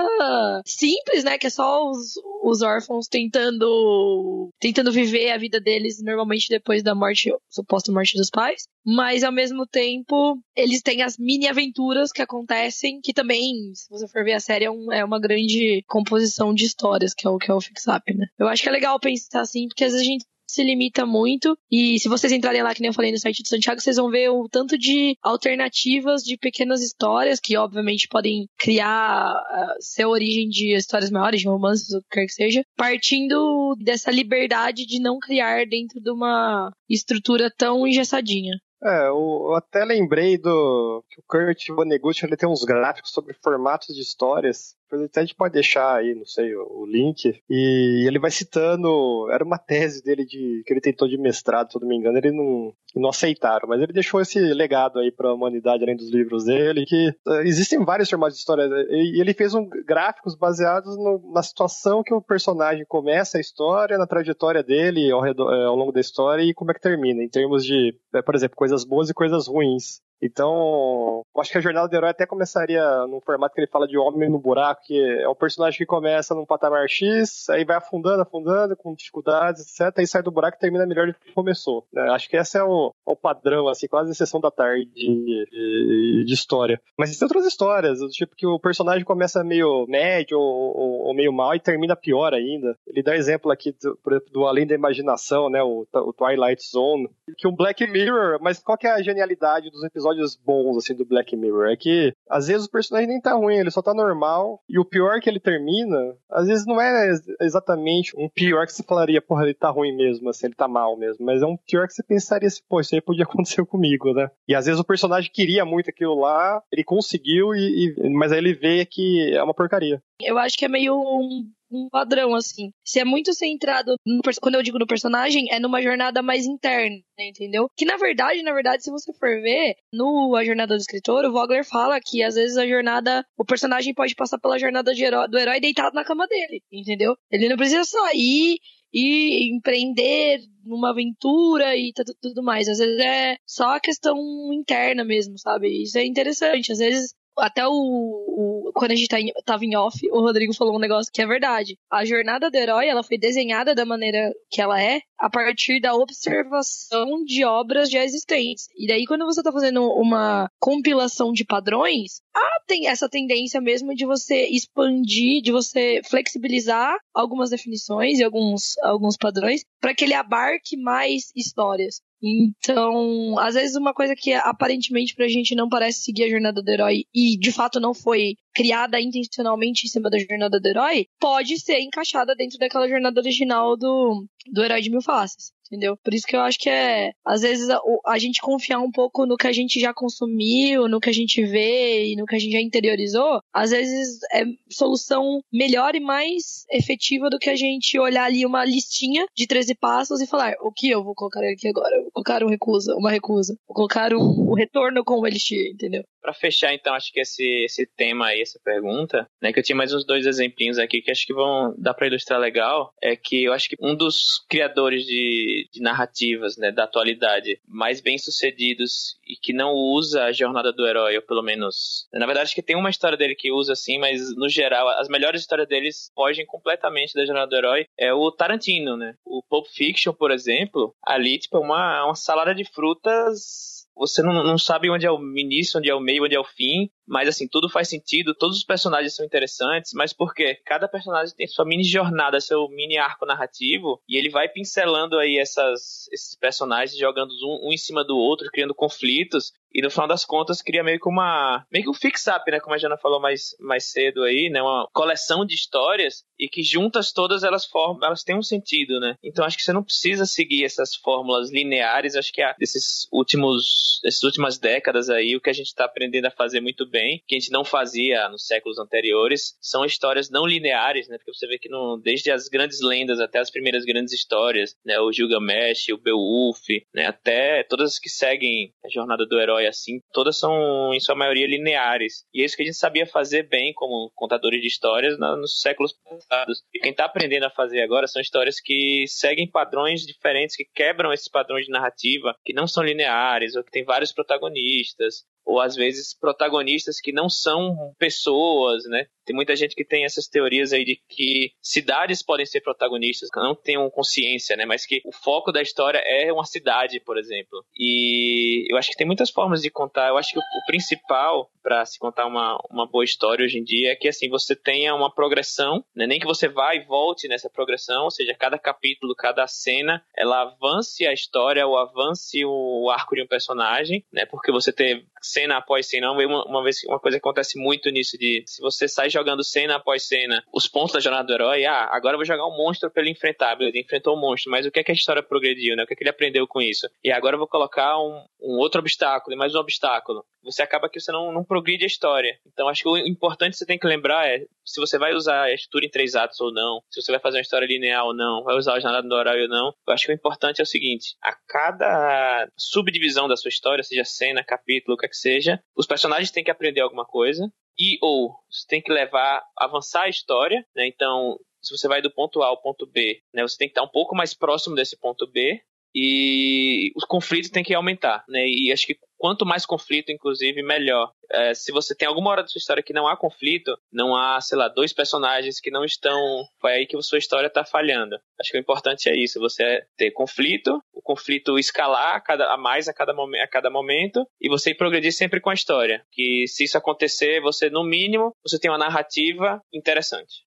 simples, 0.66 1.24
né? 1.24 1.38
Que 1.38 1.48
é 1.48 1.50
só 1.50 1.90
os, 1.90 2.14
os 2.46 2.62
órfãos 2.62 3.08
tentando 3.08 4.50
tentando 4.60 4.92
viver 4.92 5.32
a 5.32 5.38
vida 5.38 5.60
deles 5.60 6.02
normalmente 6.04 6.48
depois 6.48 6.84
da 6.84 6.94
morte, 6.94 7.34
suposta 7.50 7.92
morte 7.92 8.16
dos 8.16 8.30
pais, 8.30 8.68
mas 8.86 9.24
ao 9.24 9.32
mesmo 9.32 9.66
tempo 9.66 10.40
eles 10.56 10.82
têm 10.82 11.02
as 11.02 11.18
mini 11.18 11.48
aventuras 11.48 12.12
que 12.12 12.22
acontecem, 12.22 13.00
que 13.02 13.14
também, 13.14 13.74
se 13.74 13.90
você 13.90 14.08
for 14.08 14.24
ver 14.24 14.34
a 14.34 14.40
série, 14.40 14.66
é, 14.66 14.72
um, 14.72 14.92
é 14.92 15.04
uma 15.04 15.20
grande 15.20 15.84
composição 15.88 16.54
de 16.54 16.66
histórias, 16.66 17.14
que 17.16 17.26
é 17.26 17.30
o 17.30 17.38
que 17.40 17.50
é 17.50 17.54
o 17.54 17.62
Fix 17.62 17.88
Up, 17.88 18.14
né? 18.14 18.28
Eu 18.38 18.48
acho 18.48 18.62
que 18.62 18.70
é 18.70 18.72
legal 18.72 19.00
pensar 19.00 19.42
assim, 19.42 19.68
porque 19.68 19.84
às 19.84 19.92
vezes 19.94 20.08
a 20.08 20.12
gente 20.12 20.26
se 20.48 20.64
limita 20.64 21.06
muito. 21.06 21.58
E 21.72 22.00
se 22.00 22.08
vocês 22.08 22.32
entrarem 22.32 22.64
lá, 22.64 22.74
que 22.74 22.82
nem 22.82 22.90
eu 22.90 22.94
falei 22.94 23.12
no 23.12 23.20
site 23.20 23.42
do 23.42 23.48
Santiago, 23.48 23.82
vocês 23.82 23.98
vão 23.98 24.10
ver 24.10 24.30
o 24.30 24.48
tanto 24.50 24.78
de 24.78 25.18
alternativas 25.22 26.24
de 26.24 26.38
pequenas 26.38 26.82
histórias 26.82 27.40
que, 27.40 27.58
obviamente, 27.58 28.08
podem 28.08 28.48
criar 28.58 29.34
uh, 29.34 29.76
ser 29.80 30.06
origem 30.06 30.48
de 30.48 30.76
histórias 30.76 31.12
maiores, 31.12 31.42
de 31.42 31.48
romances, 31.48 31.94
o 31.94 32.02
que 32.02 32.08
quer 32.12 32.26
que 32.26 32.34
seja, 32.34 32.64
partindo 32.76 33.76
dessa 33.80 34.12
liberdade 34.12 34.86
de 34.86 35.00
não 35.00 35.20
criar 35.20 35.66
dentro 35.66 36.00
de 36.00 36.12
uma 36.12 36.72
estrutura 36.90 37.52
tão 37.56 37.88
engessadinha. 37.88 38.54
É, 38.84 39.08
eu 39.08 39.56
até 39.56 39.84
lembrei 39.84 40.38
do 40.38 41.04
que 41.10 41.20
o 41.20 41.24
Kurt 41.28 41.70
Vonnegut 41.70 42.24
ele 42.24 42.38
tem 42.38 42.48
uns 42.48 42.64
gráficos 42.64 43.12
sobre 43.12 43.34
formatos 43.34 43.96
de 43.96 44.02
histórias 44.02 44.76
depois 44.96 45.10
até 45.10 45.20
a 45.20 45.24
gente 45.24 45.36
pode 45.36 45.54
deixar 45.54 45.96
aí, 45.96 46.16
não 46.16 46.26
sei, 46.26 46.56
o 46.56 46.86
link. 46.86 47.42
E 47.50 48.06
ele 48.08 48.20
vai 48.20 48.32
citando. 48.32 49.30
Era 49.32 49.44
uma 49.44 49.58
tese 49.58 50.04
dele 50.04 50.26
de 50.26 50.64
que 50.66 50.74
ele 50.74 50.82
tentou 50.82 51.08
de 51.08 51.18
mestrado, 51.18 51.72
se 51.72 51.80
não 51.80 51.88
me 51.88 51.96
engano, 51.96 52.18
ele 52.18 52.32
não, 52.32 52.74
não 52.96 53.10
aceitaram. 53.10 53.68
Mas 53.68 53.82
ele 53.82 53.94
deixou 53.94 54.22
esse 54.22 54.40
legado 54.40 55.00
aí 55.00 55.12
para 55.12 55.30
a 55.30 55.34
humanidade, 55.34 55.84
além 55.84 55.96
dos 55.96 56.12
livros 56.12 56.46
dele, 56.46 56.86
que 56.86 57.10
uh, 57.28 57.42
existem 57.42 57.84
vários 57.84 58.10
formatos 58.10 58.36
de 58.36 58.40
história. 58.40 58.64
E 58.90 59.22
ele 59.22 59.34
fez 59.34 59.54
um, 59.54 59.68
gráficos 59.86 60.36
baseados 60.36 60.98
no, 60.98 61.32
na 61.34 61.44
situação 61.44 62.04
que 62.04 62.14
o 62.14 62.22
personagem 62.22 62.86
começa 62.88 63.38
a 63.38 63.42
história, 63.42 63.98
na 63.98 64.08
trajetória 64.08 64.64
dele 64.64 65.12
ao, 65.12 65.22
redor, 65.22 65.54
eh, 65.54 65.66
ao 65.66 65.76
longo 65.76 65.92
da 65.92 66.00
história 66.00 66.44
e 66.44 66.54
como 66.54 66.72
é 66.72 66.74
que 66.74 66.82
termina, 66.82 67.24
em 67.24 67.30
termos 67.30 67.66
de, 67.66 67.96
eh, 68.14 68.22
por 68.22 68.36
exemplo, 68.36 68.56
coisas 68.56 68.84
boas 68.84 69.10
e 69.10 69.14
coisas 69.14 69.48
ruins. 69.48 70.02
Então, 70.22 71.24
acho 71.38 71.52
que 71.52 71.58
a 71.58 71.62
jornada 71.62 71.88
do 71.88 71.96
herói 71.96 72.10
até 72.10 72.26
começaria 72.26 73.06
num 73.08 73.22
formato 73.22 73.54
que 73.54 73.62
ele 73.62 73.68
fala 73.68 73.88
de 73.88 73.98
homem 73.98 74.30
no 74.30 74.40
buraco, 74.40 74.82
que 74.86 74.98
é 75.22 75.28
um 75.28 75.36
personagem 75.36 75.78
que 75.78 75.86
começa 75.86 76.34
num 76.34 76.46
patamar 76.46 76.88
X, 76.88 77.50
aí 77.50 77.66
vai 77.66 77.78
afundando, 77.78 78.22
afundando, 78.22 78.76
com 78.76 78.96
dificuldades, 78.96 79.62
etc, 79.62 79.98
aí 79.98 80.08
sai 80.08 80.24
do 80.24 80.32
buraco 80.32 80.58
e 80.58 80.60
termina 80.60 80.86
melhor 80.86 81.08
do 81.08 81.14
que 81.14 81.34
começou. 81.34 81.86
Né? 81.94 82.10
Acho 82.12 82.30
que 82.30 82.38
esse 82.38 82.58
é 82.58 82.64
o, 82.64 82.94
o 83.06 83.16
padrão, 83.16 83.68
assim, 83.68 83.88
quase 83.88 84.16
sessão 84.16 84.40
da 84.40 84.50
tarde 84.50 84.86
de, 84.86 86.26
de, 86.26 86.34
história. 86.34 86.82
Mas 86.98 87.10
existem 87.10 87.26
outras 87.26 87.46
histórias, 87.46 88.00
do 88.00 88.10
tipo 88.10 88.36
que 88.36 88.48
o 88.48 88.60
personagem 88.60 89.04
começa 89.04 89.44
meio 89.44 89.86
médio 89.88 90.38
ou, 90.38 90.78
ou, 90.78 91.08
ou, 91.08 91.14
meio 91.14 91.32
mal 91.32 91.56
e 91.56 91.60
termina 91.60 91.96
pior 91.96 92.34
ainda. 92.34 92.76
Ele 92.88 93.04
dá 93.04 93.16
exemplo 93.16 93.52
aqui, 93.52 93.76
do, 93.82 93.98
do 94.32 94.46
Além 94.46 94.68
da 94.68 94.76
Imaginação, 94.76 95.50
né, 95.50 95.62
o, 95.62 95.86
o 95.94 96.14
Twilight 96.14 96.62
Zone, 96.70 97.10
que 97.38 97.48
um 97.48 97.56
Black 97.56 97.86
Mirror, 97.88 98.40
mas 98.42 98.60
qual 98.60 98.78
que 98.78 98.88
é 98.88 98.92
a 98.92 99.02
genialidade 99.02 99.70
dos 99.70 99.84
episódios 99.84 100.05
episódios 100.06 100.36
bons, 100.36 100.78
assim, 100.78 100.94
do 100.94 101.06
Black 101.06 101.36
Mirror. 101.36 101.70
É 101.70 101.76
que, 101.76 102.14
às 102.30 102.48
vezes, 102.48 102.68
o 102.68 102.72
personagem 102.72 103.10
nem 103.10 103.20
tá 103.22 103.34
ruim, 103.34 103.56
ele 103.56 103.72
só 103.72 103.82
tá 103.82 103.94
normal. 103.94 104.62
E 104.70 104.78
o 104.80 104.86
pior 104.86 105.20
que 105.20 105.30
ele 105.30 105.40
termina, 105.40 106.16
às 106.30 106.48
vezes 106.48 106.66
não 106.66 106.80
é 106.80 107.12
exatamente 107.42 108.16
um 108.18 108.30
pior 108.30 108.66
que 108.66 108.74
você 108.74 108.84
falaria, 108.84 109.22
porra, 109.22 109.44
ele 109.44 109.54
tá 109.54 109.70
ruim 109.70 109.96
mesmo, 109.96 110.30
assim, 110.30 110.48
ele 110.48 110.56
tá 110.56 110.68
mal 110.68 110.98
mesmo. 110.98 111.26
Mas 111.26 111.42
é 111.42 111.46
um 111.46 111.58
pior 111.58 111.88
que 111.88 111.94
você 111.94 112.04
pensaria 112.04 112.48
assim, 112.48 112.62
pô, 112.70 112.80
isso 112.80 112.94
aí 112.94 113.02
podia 113.02 113.24
acontecer 113.24 113.66
comigo, 113.66 114.14
né? 114.14 114.30
E 114.48 114.54
às 114.54 114.66
vezes 114.66 114.80
o 114.80 114.86
personagem 114.86 115.32
queria 115.34 115.66
muito 115.66 115.90
aquilo 115.90 116.20
lá, 116.20 116.62
ele 116.72 116.84
conseguiu, 116.84 117.56
e, 117.56 117.96
e 117.98 118.10
mas 118.10 118.32
aí 118.32 118.38
ele 118.38 118.54
vê 118.54 118.86
que 118.86 119.34
é 119.34 119.42
uma 119.42 119.54
porcaria. 119.54 120.02
Eu 120.22 120.38
acho 120.38 120.58
que 120.58 120.66
é 120.66 120.70
meio 120.70 120.96
um 120.96 121.50
um 121.76 121.90
padrão, 121.90 122.34
assim. 122.36 122.72
Se 122.84 123.00
é 123.00 123.06
muito 123.06 123.34
centrado, 123.34 123.96
no, 124.06 124.22
quando 124.42 124.56
eu 124.56 124.64
digo 124.64 124.80
no 124.80 124.88
personagem, 124.88 125.48
é 125.52 125.60
numa 125.60 125.82
jornada 125.82 126.22
mais 126.22 126.46
interna, 126.46 126.98
entendeu? 127.20 127.68
Que 127.76 127.86
na 127.86 127.98
verdade, 127.98 128.42
na 128.44 128.54
verdade, 128.54 128.84
se 128.84 128.92
você 128.92 129.14
for 129.14 129.42
ver, 129.42 129.76
no 129.92 130.36
A 130.36 130.44
Jornada 130.44 130.76
do 130.76 130.80
Escritor, 130.80 131.26
o 131.26 131.32
Vogler 131.32 131.66
fala 131.66 132.00
que 132.00 132.24
às 132.24 132.36
vezes 132.36 132.58
a 132.58 132.68
jornada, 132.68 133.26
o 133.38 133.46
personagem 133.46 133.94
pode 133.94 134.16
passar 134.16 134.40
pela 134.40 134.60
jornada 134.60 134.94
do 134.94 135.38
herói 135.38 135.60
deitado 135.60 135.94
na 135.94 136.04
cama 136.04 136.28
dele, 136.28 136.62
entendeu? 136.72 137.16
Ele 137.32 137.50
não 137.50 137.58
precisa 137.58 137.84
sair 137.84 138.58
e 138.94 139.54
empreender 139.54 140.40
numa 140.64 140.92
aventura 140.92 141.76
e 141.76 141.92
tudo 142.22 142.42
mais. 142.42 142.70
Às 142.70 142.78
vezes 142.78 142.98
é 142.98 143.36
só 143.46 143.76
a 143.76 143.80
questão 143.80 144.18
interna 144.54 145.04
mesmo, 145.04 145.38
sabe? 145.38 145.84
Isso 145.84 145.98
é 145.98 146.06
interessante. 146.06 146.72
Às 146.72 146.80
vezes 146.80 147.14
até 147.38 147.68
o, 147.68 147.72
o, 147.72 148.72
quando 148.74 148.92
a 148.92 148.96
gente 148.96 149.08
tá 149.08 149.20
em, 149.20 149.32
tava 149.46 149.66
em 149.66 149.76
off, 149.76 150.00
o 150.12 150.22
Rodrigo 150.22 150.54
falou 150.54 150.76
um 150.76 150.80
negócio 150.80 151.12
que 151.12 151.22
é 151.22 151.28
verdade. 151.28 151.78
A 151.92 152.06
jornada 152.06 152.50
do 152.50 152.56
herói, 152.56 152.88
ela 152.88 153.04
foi 153.04 153.18
desenhada 153.18 153.76
da 153.76 153.86
maneira 153.86 154.32
que 154.50 154.62
ela 154.62 154.82
é 154.82 155.02
a 155.18 155.30
partir 155.30 155.80
da 155.80 155.96
observação 155.96 157.24
de 157.24 157.44
obras 157.46 157.90
já 157.90 158.04
existentes. 158.04 158.68
E 158.78 158.88
daí 158.88 159.06
quando 159.06 159.26
você 159.26 159.42
tá 159.42 159.52
fazendo 159.52 159.84
uma 159.84 160.50
compilação 160.60 161.32
de 161.32 161.46
padrões, 161.46 162.22
ah, 162.36 162.62
tem 162.68 162.88
essa 162.88 163.10
tendência 163.10 163.62
mesmo 163.62 163.96
de 163.96 164.06
você 164.06 164.48
expandir, 164.48 165.42
de 165.42 165.52
você 165.52 166.02
flexibilizar 166.04 166.98
algumas 167.14 167.50
definições 167.50 168.20
e 168.20 168.24
alguns, 168.24 168.78
alguns 168.80 169.16
padrões 169.18 169.64
para 169.80 169.94
que 169.94 170.04
ele 170.04 170.14
abarque 170.14 170.76
mais 170.78 171.32
histórias. 171.36 172.02
Então, 172.22 173.38
às 173.40 173.56
vezes 173.56 173.76
uma 173.76 173.94
coisa 173.94 174.16
que 174.16 174.34
aparentemente 174.34 175.16
pra 175.16 175.28
gente 175.28 175.56
não 175.56 175.70
parece 175.70 176.02
seguir 176.02 176.24
a 176.24 176.30
jornada 176.30 176.62
do 176.62 176.70
herói 176.70 177.04
e 177.14 177.38
de 177.38 177.52
fato 177.52 177.80
não 177.80 177.94
foi 177.94 178.36
criada 178.56 179.00
intencionalmente 179.00 179.86
em 179.86 179.90
cima 179.90 180.10
da 180.10 180.18
jornada 180.18 180.60
do 180.60 180.68
herói, 180.68 181.08
pode 181.20 181.60
ser 181.60 181.80
encaixada 181.80 182.36
dentro 182.36 182.58
daquela 182.58 182.88
jornada 182.88 183.20
original 183.20 183.76
do, 183.76 184.26
do 184.52 184.64
herói 184.64 184.82
de 184.82 184.90
mil 184.90 185.02
faces 185.02 185.54
entendeu? 185.68 185.98
Por 185.98 186.14
isso 186.14 186.28
que 186.28 186.36
eu 186.36 186.42
acho 186.42 186.60
que 186.60 186.70
é, 186.70 187.12
às 187.26 187.42
vezes, 187.42 187.70
a, 187.70 187.80
a, 188.06 188.18
gente 188.18 188.42
confiar 188.42 188.80
um 188.80 188.92
pouco 188.92 189.26
no 189.26 189.38
que 189.38 189.48
a 189.48 189.52
gente 189.52 189.80
já 189.80 189.94
consumiu, 189.94 190.88
no 190.88 191.00
que 191.00 191.10
a 191.10 191.14
gente 191.14 191.44
vê 191.44 192.08
e 192.08 192.16
no 192.16 192.26
que 192.26 192.36
a 192.36 192.40
gente 192.40 192.54
já 192.54 192.62
interiorizou, 192.62 193.42
às 193.54 193.72
vezes 193.72 194.20
é 194.34 194.44
solução 194.72 195.40
melhor 195.52 195.96
e 195.96 196.00
mais 196.00 196.66
efetiva 196.72 197.30
do 197.30 197.40
que 197.40 197.50
a 197.50 197.56
gente 197.56 198.00
olhar 198.00 198.26
ali 198.26 198.46
uma 198.46 198.64
listinha 198.64 199.26
de 199.36 199.48
13 199.48 199.76
passos 199.76 200.22
e 200.22 200.28
falar, 200.28 200.54
o 200.62 200.72
que 200.72 200.90
eu 200.90 201.04
vou 201.04 201.16
colocar 201.16 201.42
aqui 201.42 201.68
agora? 201.68 201.96
vou 202.02 202.12
colocar 202.12 202.44
um 202.44 202.50
recusa, 202.50 202.96
uma 202.96 203.12
recusa, 203.12 203.58
vou 203.68 203.76
colocar 203.76 204.14
um, 204.14 204.52
um 204.52 204.54
retorno 204.54 205.04
com 205.04 205.20
o 205.20 205.28
Elixir, 205.28 205.72
entendeu? 205.72 206.04
Para 206.22 206.34
fechar, 206.34 206.74
então, 206.74 206.94
acho 206.94 207.12
que 207.12 207.20
esse, 207.20 207.66
esse 207.66 207.86
tema 207.96 208.28
aí, 208.28 208.45
essa 208.46 208.60
pergunta, 208.64 209.28
né, 209.42 209.52
que 209.52 209.60
eu 209.60 209.64
tinha 209.64 209.76
mais 209.76 209.94
uns 209.94 210.06
dois 210.06 210.26
exemplinhos 210.26 210.78
aqui 210.78 211.02
que 211.02 211.12
acho 211.12 211.26
que 211.26 211.34
vão 211.34 211.74
dar 211.78 211.94
para 211.94 212.08
ilustrar 212.08 212.40
legal, 212.40 212.94
é 213.02 213.16
que 213.16 213.44
eu 213.44 213.54
acho 213.54 213.70
que 213.70 213.76
um 213.82 213.96
dos 213.96 214.46
criadores 214.50 215.06
de 215.06 215.56
de, 215.72 215.82
narrativas 215.82 216.58
né, 216.58 216.72
da 216.72 216.84
atualidade 216.84 217.60
mais 217.68 218.02
bem 218.02 218.18
sucedidos 218.18 219.18
e 219.26 219.36
que 219.36 219.54
não 219.54 219.74
usa 219.74 220.26
a 220.26 220.32
jornada 220.32 220.72
do 220.72 220.86
herói, 220.88 221.16
ou 221.16 221.22
pelo 221.22 221.42
menos. 221.42 222.08
Na 222.14 222.26
verdade, 222.26 222.46
acho 222.46 222.56
que 222.56 222.62
tem 222.62 222.76
uma 222.76 222.90
história 222.90 223.18
dele 223.18 223.36
que 223.36 223.52
usa 223.52 223.74
assim, 223.74 223.98
mas 223.98 224.36
no 224.36 224.50
geral, 224.50 224.88
as 225.00 225.08
melhores 225.08 225.42
histórias 225.42 225.68
deles 225.68 226.12
fogem 226.14 226.46
completamente 226.46 227.14
da 227.14 227.26
jornada 227.26 227.48
do 227.48 227.56
herói. 227.56 227.88
É 227.98 228.14
o 228.14 228.32
Tarantino, 228.32 228.98
né? 228.98 229.16
O 229.26 229.42
Pulp 229.44 229.66
Fiction, 229.68 230.14
por 230.14 230.32
exemplo, 230.32 230.96
ali, 231.04 231.38
tipo, 231.38 231.58
é 231.58 231.60
uma, 231.60 232.06
uma 232.06 232.16
salada 232.16 232.54
de 232.54 232.66
frutas 232.66 233.75
você 233.96 234.22
não, 234.22 234.44
não 234.44 234.58
sabe 234.58 234.90
onde 234.90 235.06
é 235.06 235.12
o 235.12 235.20
início, 235.38 235.80
onde 235.80 235.90
é 235.90 235.96
o 235.96 236.00
meio, 236.00 236.26
onde 236.26 236.36
é 236.36 236.40
o 236.40 236.44
fim, 236.44 236.90
mas 237.08 237.30
assim, 237.30 237.48
tudo 237.48 237.70
faz 237.70 237.88
sentido, 237.88 238.36
todos 238.36 238.58
os 238.58 238.64
personagens 238.64 239.16
são 239.16 239.26
interessantes, 239.26 239.94
mas 239.94 240.12
porque 240.12 240.56
cada 240.66 240.88
personagem 240.88 241.36
tem 241.36 241.48
sua 241.48 241.66
mini 241.66 241.84
jornada, 241.84 242.40
seu 242.40 242.68
mini 242.70 242.98
arco 242.98 243.26
narrativo, 243.26 244.02
e 244.08 244.18
ele 244.18 244.30
vai 244.30 244.50
pincelando 244.50 245.18
aí 245.18 245.38
essas, 245.38 246.08
esses 246.12 246.36
personagens, 246.38 246.98
jogando 246.98 247.32
um, 247.32 247.70
um 247.70 247.74
em 247.74 247.78
cima 247.78 248.04
do 248.04 248.18
outro, 248.18 248.50
criando 248.52 248.76
conflitos, 248.76 249.54
e 249.76 249.82
no 249.82 249.92
final 249.92 250.08
das 250.08 250.24
contas 250.24 250.62
cria 250.62 250.82
meio 250.82 250.98
que 250.98 251.10
uma. 251.10 251.66
meio 251.70 251.84
que 251.84 251.90
um 251.90 251.94
fix-up, 251.94 252.50
né? 252.50 252.62
Como 252.62 252.74
a 252.74 252.78
Jana 252.78 252.98
falou 252.98 253.20
mais, 253.20 253.54
mais 253.60 253.92
cedo 253.92 254.24
aí, 254.24 254.50
né? 254.50 254.62
Uma 254.62 254.88
coleção 254.94 255.46
de 255.46 255.54
histórias 255.54 256.24
e 256.40 256.48
que 256.48 256.64
juntas 256.64 257.12
todas 257.12 257.44
elas 257.44 257.66
formam, 257.66 258.08
elas 258.08 258.24
têm 258.24 258.38
um 258.38 258.42
sentido, 258.42 259.02
né? 259.02 259.16
Então 259.22 259.44
acho 259.44 259.58
que 259.58 259.64
você 259.64 259.74
não 259.74 259.84
precisa 259.84 260.26
seguir 260.26 260.64
essas 260.64 260.96
fórmulas 260.96 261.52
lineares. 261.52 262.16
Acho 262.16 262.32
que 262.32 262.42
há 262.42 262.56
desses 262.58 263.06
últimos, 263.12 264.00
essas 264.06 264.24
últimas 264.24 264.58
décadas 264.58 265.10
aí, 265.10 265.36
o 265.36 265.42
que 265.42 265.50
a 265.50 265.54
gente 265.54 265.68
está 265.68 265.84
aprendendo 265.84 266.28
a 266.28 266.32
fazer 266.32 266.62
muito 266.62 266.90
bem, 266.90 267.22
que 267.28 267.36
a 267.36 267.40
gente 267.40 267.52
não 267.52 267.66
fazia 267.66 268.30
nos 268.30 268.46
séculos 268.46 268.80
anteriores, 268.80 269.58
são 269.60 269.84
histórias 269.84 270.30
não 270.30 270.46
lineares, 270.46 271.10
né? 271.10 271.18
Porque 271.18 271.34
você 271.34 271.48
vê 271.48 271.58
que 271.58 271.68
no, 271.68 272.00
desde 272.02 272.32
as 272.32 272.48
grandes 272.48 272.80
lendas 272.82 273.20
até 273.20 273.40
as 273.40 273.52
primeiras 273.52 273.84
grandes 273.84 274.14
histórias, 274.14 274.74
né? 274.86 274.98
O 275.02 275.12
Gilgamesh, 275.12 275.90
o 275.90 275.98
Beowulf, 275.98 276.62
né? 276.94 277.08
Até 277.08 277.62
todas 277.64 277.92
as 277.92 278.00
que 278.00 278.10
seguem 278.10 278.74
a 278.86 278.90
jornada 278.90 279.26
do 279.26 279.38
herói 279.38 279.65
assim, 279.68 280.00
todas 280.12 280.38
são, 280.38 280.94
em 280.94 281.00
sua 281.00 281.16
maioria, 281.16 281.48
lineares. 281.48 282.26
E 282.34 282.42
é 282.42 282.46
isso 282.46 282.56
que 282.56 282.64
a 282.64 282.66
gente 282.66 282.78
sabia 282.78 283.06
fazer 283.06 283.44
bem 283.44 283.74
como 283.74 284.12
contadores 284.16 284.62
de 284.62 284.68
histórias 284.68 285.18
nos 285.18 285.60
séculos 285.60 285.94
passados. 285.94 286.64
E 286.74 286.80
quem 286.80 286.92
está 286.92 287.06
aprendendo 287.06 287.46
a 287.46 287.52
fazer 287.52 287.82
agora 287.82 288.08
são 288.08 288.22
histórias 288.22 288.60
que 288.60 289.06
seguem 289.08 289.50
padrões 289.50 290.02
diferentes, 290.02 290.56
que 290.56 290.66
quebram 290.74 291.14
esses 291.14 291.28
padrões 291.28 291.66
de 291.66 291.72
narrativa, 291.72 292.36
que 292.44 292.54
não 292.54 292.68
são 292.68 292.84
lineares, 292.84 293.56
ou 293.56 293.64
que 293.64 293.72
tem 293.72 293.84
vários 293.84 294.12
protagonistas, 294.12 295.24
ou 295.46 295.60
às 295.60 295.76
vezes 295.76 296.18
protagonistas 296.18 297.00
que 297.00 297.12
não 297.12 297.30
são 297.30 297.94
pessoas, 297.98 298.84
né? 298.86 299.06
Tem 299.26 299.36
muita 299.36 299.56
gente 299.56 299.76
que 299.76 299.84
tem 299.84 300.06
essas 300.06 300.28
teorias 300.28 300.72
aí 300.72 300.86
de 300.86 301.00
que 301.10 301.52
cidades 301.62 302.22
podem 302.22 302.46
ser 302.46 302.62
protagonistas, 302.62 303.30
que 303.30 303.40
não 303.40 303.56
tenham 303.56 303.90
consciência, 303.90 304.56
né? 304.56 304.66
Mas 304.66 304.86
que 304.86 305.02
o 305.04 305.12
foco 305.12 305.52
da 305.52 305.62
história 305.62 305.98
é 306.06 306.32
uma 306.32 306.46
cidade, 306.46 307.00
por 307.00 307.18
exemplo. 307.18 307.66
E 307.76 308.66
eu 308.70 308.78
acho 308.78 308.90
que 308.90 308.98
tem 308.98 309.08
muitas 309.08 309.32
formas 309.32 309.62
de 309.62 309.70
contar. 309.70 310.10
Eu 310.10 310.18
acho 310.18 310.32
que 310.32 310.40
o, 310.40 310.66
principal 310.68 311.50
para 311.62 311.86
se 311.86 311.98
contar 311.98 312.28
uma, 312.28 312.60
uma 312.70 312.88
boa 312.88 313.04
história 313.04 313.44
hoje 313.44 313.58
em 313.58 313.64
dia 313.64 313.92
é 313.92 313.96
que 313.96 314.08
assim 314.08 314.30
você 314.30 314.56
tenha 314.56 314.94
uma 314.94 315.14
progressão, 315.14 315.84
né? 315.96 316.06
nem 316.06 316.20
que 316.20 316.26
você 316.26 316.48
vá 316.48 316.76
e 316.76 316.86
volte 316.86 317.28
nessa 317.28 317.50
progressão, 317.50 318.04
ou 318.04 318.12
seja, 318.12 318.36
cada 318.36 318.60
capítulo, 318.60 319.16
cada 319.16 319.48
cena, 319.48 320.04
ela 320.16 320.42
avance 320.42 321.06
a 321.08 321.14
história 321.14 321.66
ou 321.66 321.78
avance 321.78 322.44
o 322.46 322.90
arco 322.92 323.16
de 323.16 323.24
um 323.24 323.28
personagem, 323.28 324.06
né? 324.12 324.26
Porque 324.26 324.52
você 324.52 324.72
ter 324.72 325.06
cena 325.26 325.58
após 325.58 325.88
cena, 325.88 326.12
uma, 326.12 326.46
uma 326.46 326.64
vez 326.64 326.84
uma 326.86 327.00
coisa 327.00 327.18
que 327.18 327.22
acontece 327.22 327.60
muito 327.60 327.90
nisso 327.90 328.18
de 328.18 328.44
se 328.46 328.62
você 328.62 328.88
sai 328.88 329.10
jogando 329.10 329.44
cena 329.44 329.76
após 329.76 330.04
cena, 330.08 330.44
os 330.54 330.68
pontos 330.68 330.94
da 330.94 331.00
jornada 331.00 331.28
do 331.28 331.34
herói, 331.34 331.66
ah, 331.66 331.90
agora 331.92 332.14
eu 332.14 332.18
vou 332.18 332.26
jogar 332.26 332.46
um 332.46 332.56
monstro 332.56 332.90
para 332.90 333.02
ele 333.02 333.12
enfrentar, 333.12 333.60
ele 333.60 333.80
enfrentou 333.80 334.16
um 334.16 334.20
monstro, 334.20 334.52
mas 334.52 334.66
o 334.66 334.72
que 334.72 334.80
é 334.80 334.84
que 334.84 334.92
a 334.92 334.96
história 334.96 335.24
progrediu, 335.24 335.76
né? 335.76 335.84
O 335.84 335.88
que 335.88 335.94
é 335.94 335.96
que 335.96 336.04
ele 336.04 336.10
aprendeu 336.10 336.48
com 336.48 336.62
isso? 336.62 336.88
E 337.04 337.12
agora 337.12 337.36
eu 337.36 337.40
vou 337.40 337.48
colocar 337.48 337.98
um, 338.00 338.24
um 338.42 338.58
outro 338.58 338.80
obstáculo 338.80 339.36
e 339.36 339.38
mais 339.38 339.56
um 339.56 339.60
obstáculo. 339.60 340.24
Você 340.44 340.62
acaba 340.62 340.88
que 340.88 341.00
você 341.00 341.12
não, 341.12 341.32
não 341.32 341.44
progride 341.44 341.84
a 341.84 341.88
história. 341.88 342.38
Então 342.46 342.68
acho 342.68 342.84
que 342.84 342.90
o 342.90 342.98
importante 342.98 343.54
que 343.54 343.58
você 343.58 343.66
tem 343.66 343.80
que 343.80 343.88
lembrar 343.88 344.28
é 344.28 344.46
se 344.64 344.80
você 344.80 344.98
vai 344.98 345.14
usar 345.14 345.44
a 345.44 345.54
estrutura 345.54 345.86
em 345.86 345.90
três 345.90 346.16
atos 346.16 346.40
ou 346.40 346.54
não, 346.54 346.82
se 346.90 347.02
você 347.02 347.12
vai 347.12 347.20
fazer 347.20 347.38
uma 347.38 347.42
história 347.42 347.66
linear 347.66 348.06
ou 348.06 348.14
não, 348.14 348.44
vai 348.44 348.56
usar 348.56 348.74
a 348.74 348.80
jornada 348.80 349.08
do 349.08 349.20
herói 349.20 349.44
ou 349.44 349.48
não. 349.48 349.74
Eu 349.88 349.94
acho 349.94 350.06
que 350.06 350.12
o 350.12 350.16
importante 350.16 350.60
é 350.60 350.64
o 350.64 350.68
seguinte: 350.68 351.16
a 351.22 351.36
cada 351.48 352.48
subdivisão 352.58 353.28
da 353.28 353.36
sua 353.36 353.50
história, 353.50 353.84
seja 353.84 354.04
cena, 354.04 354.44
capítulo, 354.44 354.96
o 354.96 354.98
que 354.98 355.06
é 355.06 355.10
que 355.16 355.22
seja, 355.22 355.64
os 355.76 355.88
personagens 355.88 356.32
têm 356.32 356.44
que 356.44 356.52
aprender 356.52 356.82
alguma 356.82 357.06
coisa 357.06 357.50
e 357.80 357.98
ou 358.02 358.32
você 358.50 358.68
tem 358.68 358.82
que 358.82 358.92
levar, 358.92 359.44
avançar 359.58 360.04
a 360.04 360.10
história, 360.10 360.66
né? 360.76 360.88
Então, 360.88 361.38
se 361.62 361.76
você 361.76 361.88
vai 361.88 362.02
do 362.02 362.12
ponto 362.12 362.42
A 362.44 362.48
ao 362.48 362.62
ponto 362.62 362.86
B, 362.86 363.22
né, 363.34 363.42
você 363.42 363.58
tem 363.58 363.68
que 363.68 363.72
estar 363.72 363.84
um 363.84 363.92
pouco 363.92 364.16
mais 364.16 364.34
próximo 364.34 364.76
desse 364.76 364.98
ponto 364.98 365.26
B 365.28 365.62
e 365.94 366.92
os 366.96 367.06
conflitos 367.06 367.50
têm 367.50 367.64
que 367.64 367.74
aumentar, 367.74 368.24
né? 368.28 368.46
E 368.46 368.72
acho 368.72 368.86
que 368.86 368.98
quanto 369.18 369.46
mais 369.46 369.66
conflito, 369.66 370.12
inclusive, 370.12 370.62
melhor. 370.62 371.12
É, 371.32 371.54
se 371.54 371.72
você 371.72 371.96
tem 371.96 372.08
alguma 372.08 372.30
hora 372.32 372.42
da 372.42 372.48
sua 372.48 372.60
história 372.60 372.84
que 372.84 372.94
não 372.94 373.08
há 373.08 373.18
conflito, 373.18 373.76
não 373.92 374.16
há, 374.16 374.40
sei 374.42 374.58
lá, 374.58 374.68
dois 374.68 374.94
personagens 374.94 375.60
que 375.60 375.72
não 375.72 375.84
estão. 375.84 376.18
Foi 376.60 376.72
aí 376.72 376.86
que 376.86 376.96
a 376.96 377.02
sua 377.02 377.18
história 377.18 377.48
está 377.48 377.64
falhando. 377.64 378.16
Acho 378.40 378.52
que 378.52 378.58
o 378.58 378.62
importante 378.62 379.10
é 379.10 379.16
isso: 379.16 379.40
você 379.40 379.84
ter 379.98 380.12
conflito, 380.12 380.80
o 380.94 381.02
conflito 381.02 381.58
escalar 381.58 382.16
a, 382.16 382.22
cada, 382.22 382.54
a 382.54 382.58
mais 382.58 382.88
a 382.88 382.94
cada, 382.94 383.14
momen 383.14 383.42
a 383.42 383.48
cada 383.48 383.70
momento 383.70 384.26
e 384.40 384.50
você 384.50 384.72
ir 384.72 384.76
progredir 384.76 385.12
sempre 385.12 385.40
com 385.40 385.50
a 385.50 385.54
história. 385.54 386.04
Que 386.12 386.46
se 386.48 386.64
isso 386.64 386.78
acontecer, 386.78 387.42
você, 387.42 387.70
no 387.70 387.84
mínimo, 387.84 388.34
você 388.44 388.60
tem 388.60 388.70
uma 388.70 388.78
narrativa 388.78 389.62
interessante. 389.74 390.46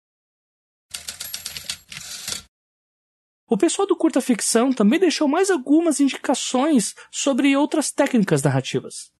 O 3.52 3.58
pessoal 3.58 3.86
do 3.86 3.94
Curta 3.94 4.18
Ficção 4.22 4.72
também 4.72 4.98
deixou 4.98 5.28
mais 5.28 5.50
algumas 5.50 6.00
indicações 6.00 6.94
sobre 7.10 7.54
outras 7.54 7.92
técnicas 7.92 8.42
narrativas. 8.42 9.12